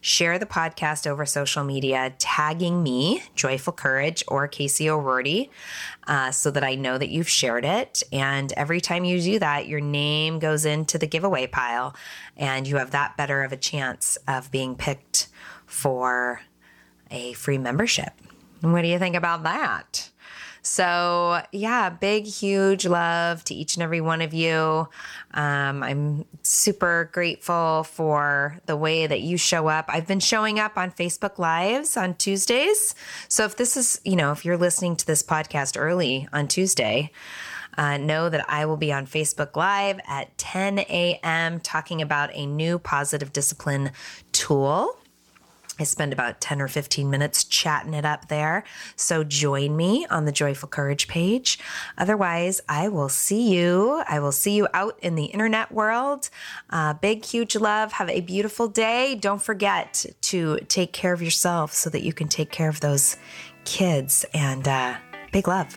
share 0.09 0.39
the 0.39 0.47
podcast 0.47 1.07
over 1.07 1.27
social 1.27 1.63
media, 1.63 2.15
tagging 2.19 2.83
me, 2.83 3.23
Joyful 3.35 3.75
Courage, 3.75 4.25
or 4.27 4.49
Casey 4.49 4.89
O'Roarty, 4.89 5.51
uh, 6.07 6.31
so 6.31 6.51
that 6.51 6.65
I 6.65 6.77
know 6.77 6.97
that 6.97 7.11
you've 7.11 7.29
shared 7.29 7.67
it. 7.67 8.03
And 8.11 8.51
every 8.55 8.81
time 8.81 9.05
you 9.05 9.21
do 9.21 9.39
that, 9.39 9.69
your 9.69 9.81
name 9.81 10.39
goes 10.39 10.65
into 10.65 10.97
the 10.97 11.07
giveaway 11.07 11.47
pile, 11.47 11.95
and 12.39 12.67
you 12.67 12.77
have 12.77 12.93
that 12.93 13.19
better 13.19 13.43
of 13.43 13.53
a 13.53 13.57
chance 13.59 14.17
of 14.27 14.51
being 14.51 14.77
picked 14.77 15.29
for 15.67 16.41
a 17.11 17.35
free 17.35 17.59
membership. 17.59 18.13
What 18.63 18.81
do 18.81 18.89
you 18.89 18.99
think 18.99 19.15
about 19.15 19.43
that? 19.43 20.09
So, 20.69 21.41
yeah, 21.51 21.89
big, 21.89 22.27
huge 22.27 22.85
love 22.85 23.43
to 23.45 23.55
each 23.55 23.77
and 23.77 23.83
every 23.83 24.03
one 24.03 24.21
of 24.21 24.35
you. 24.35 24.87
Um, 25.33 25.83
I'm 25.83 26.27
super 26.43 27.09
grateful 27.11 27.85
for 27.85 28.61
the 28.67 28.77
way 28.77 29.07
that 29.07 29.23
you 29.23 29.39
show 29.39 29.69
up. 29.69 29.87
I've 29.89 30.07
been 30.07 30.21
showing 30.21 30.61
up 30.61 30.77
on 30.77 30.91
Facebook 30.91 31.39
Lives 31.39 31.97
on 31.97 32.15
Tuesdays. 32.17 32.95
So, 33.29 33.47
if 33.47 33.57
this 33.57 33.79
is, 33.79 33.99
you 34.05 34.15
know, 34.15 34.31
if 34.31 34.45
you're 34.45 34.59
listening 34.59 34.95
to 34.97 35.07
this 35.07 35.23
podcast 35.23 35.81
early 35.81 36.29
on 36.35 36.49
Tuesday, 36.49 37.13
uh, 37.79 37.97
know 37.97 38.29
that 38.29 38.45
I 38.47 38.67
will 38.67 38.77
be 38.77 38.93
on 38.93 39.07
Facebook 39.07 39.57
Live 39.57 39.99
at 40.07 40.37
10 40.37 40.81
a.m. 40.81 41.61
talking 41.61 42.03
about 42.03 42.29
a 42.35 42.45
new 42.45 42.79
positive 42.79 43.33
discipline 43.33 43.91
tool 44.33 44.98
I 45.79 45.85
spend 45.85 46.13
about 46.13 46.41
10 46.41 46.61
or 46.61 46.69
15 46.69 47.09
minutes 47.09 47.45
chatting 47.45 47.95
it 47.95 48.05
up 48.05 48.29
there. 48.29 48.65
So 48.97 49.25
join 49.25 49.77
me 49.77 50.07
on 50.11 50.25
the 50.25 50.33
Joyful 50.33 50.69
Courage 50.69 51.09
page. 51.09 51.59
Otherwise, 51.97 52.61
I 52.69 52.89
will 52.89 53.09
see 53.09 53.55
you. 53.55 54.03
I 54.09 54.21
will 54.21 54.33
see 54.33 54.55
you 54.55 54.69
out 54.75 54.99
in 55.03 55.15
the 55.15 55.27
internet 55.27 55.73
world. 55.73 56.31
Uh, 56.71 56.95
big, 56.95 57.25
huge 57.25 57.57
love. 57.57 57.93
Have 57.93 58.11
a 58.11 58.21
beautiful 58.21 58.69
day. 58.69 59.15
Don't 59.15 59.43
forget 59.43 60.05
to 60.23 60.59
take 60.69 60.93
care 60.93 61.13
of 61.13 61.23
yourself 61.23 61.73
so 61.73 61.91
that 61.91 62.03
you 62.03 62.13
can 62.13 62.29
take 62.29 62.51
care 62.51 62.69
of 62.69 62.81
those 62.81 63.17
kids. 63.65 64.25
And 64.35 64.67
uh, 64.67 64.97
big 65.33 65.49
love. 65.49 65.77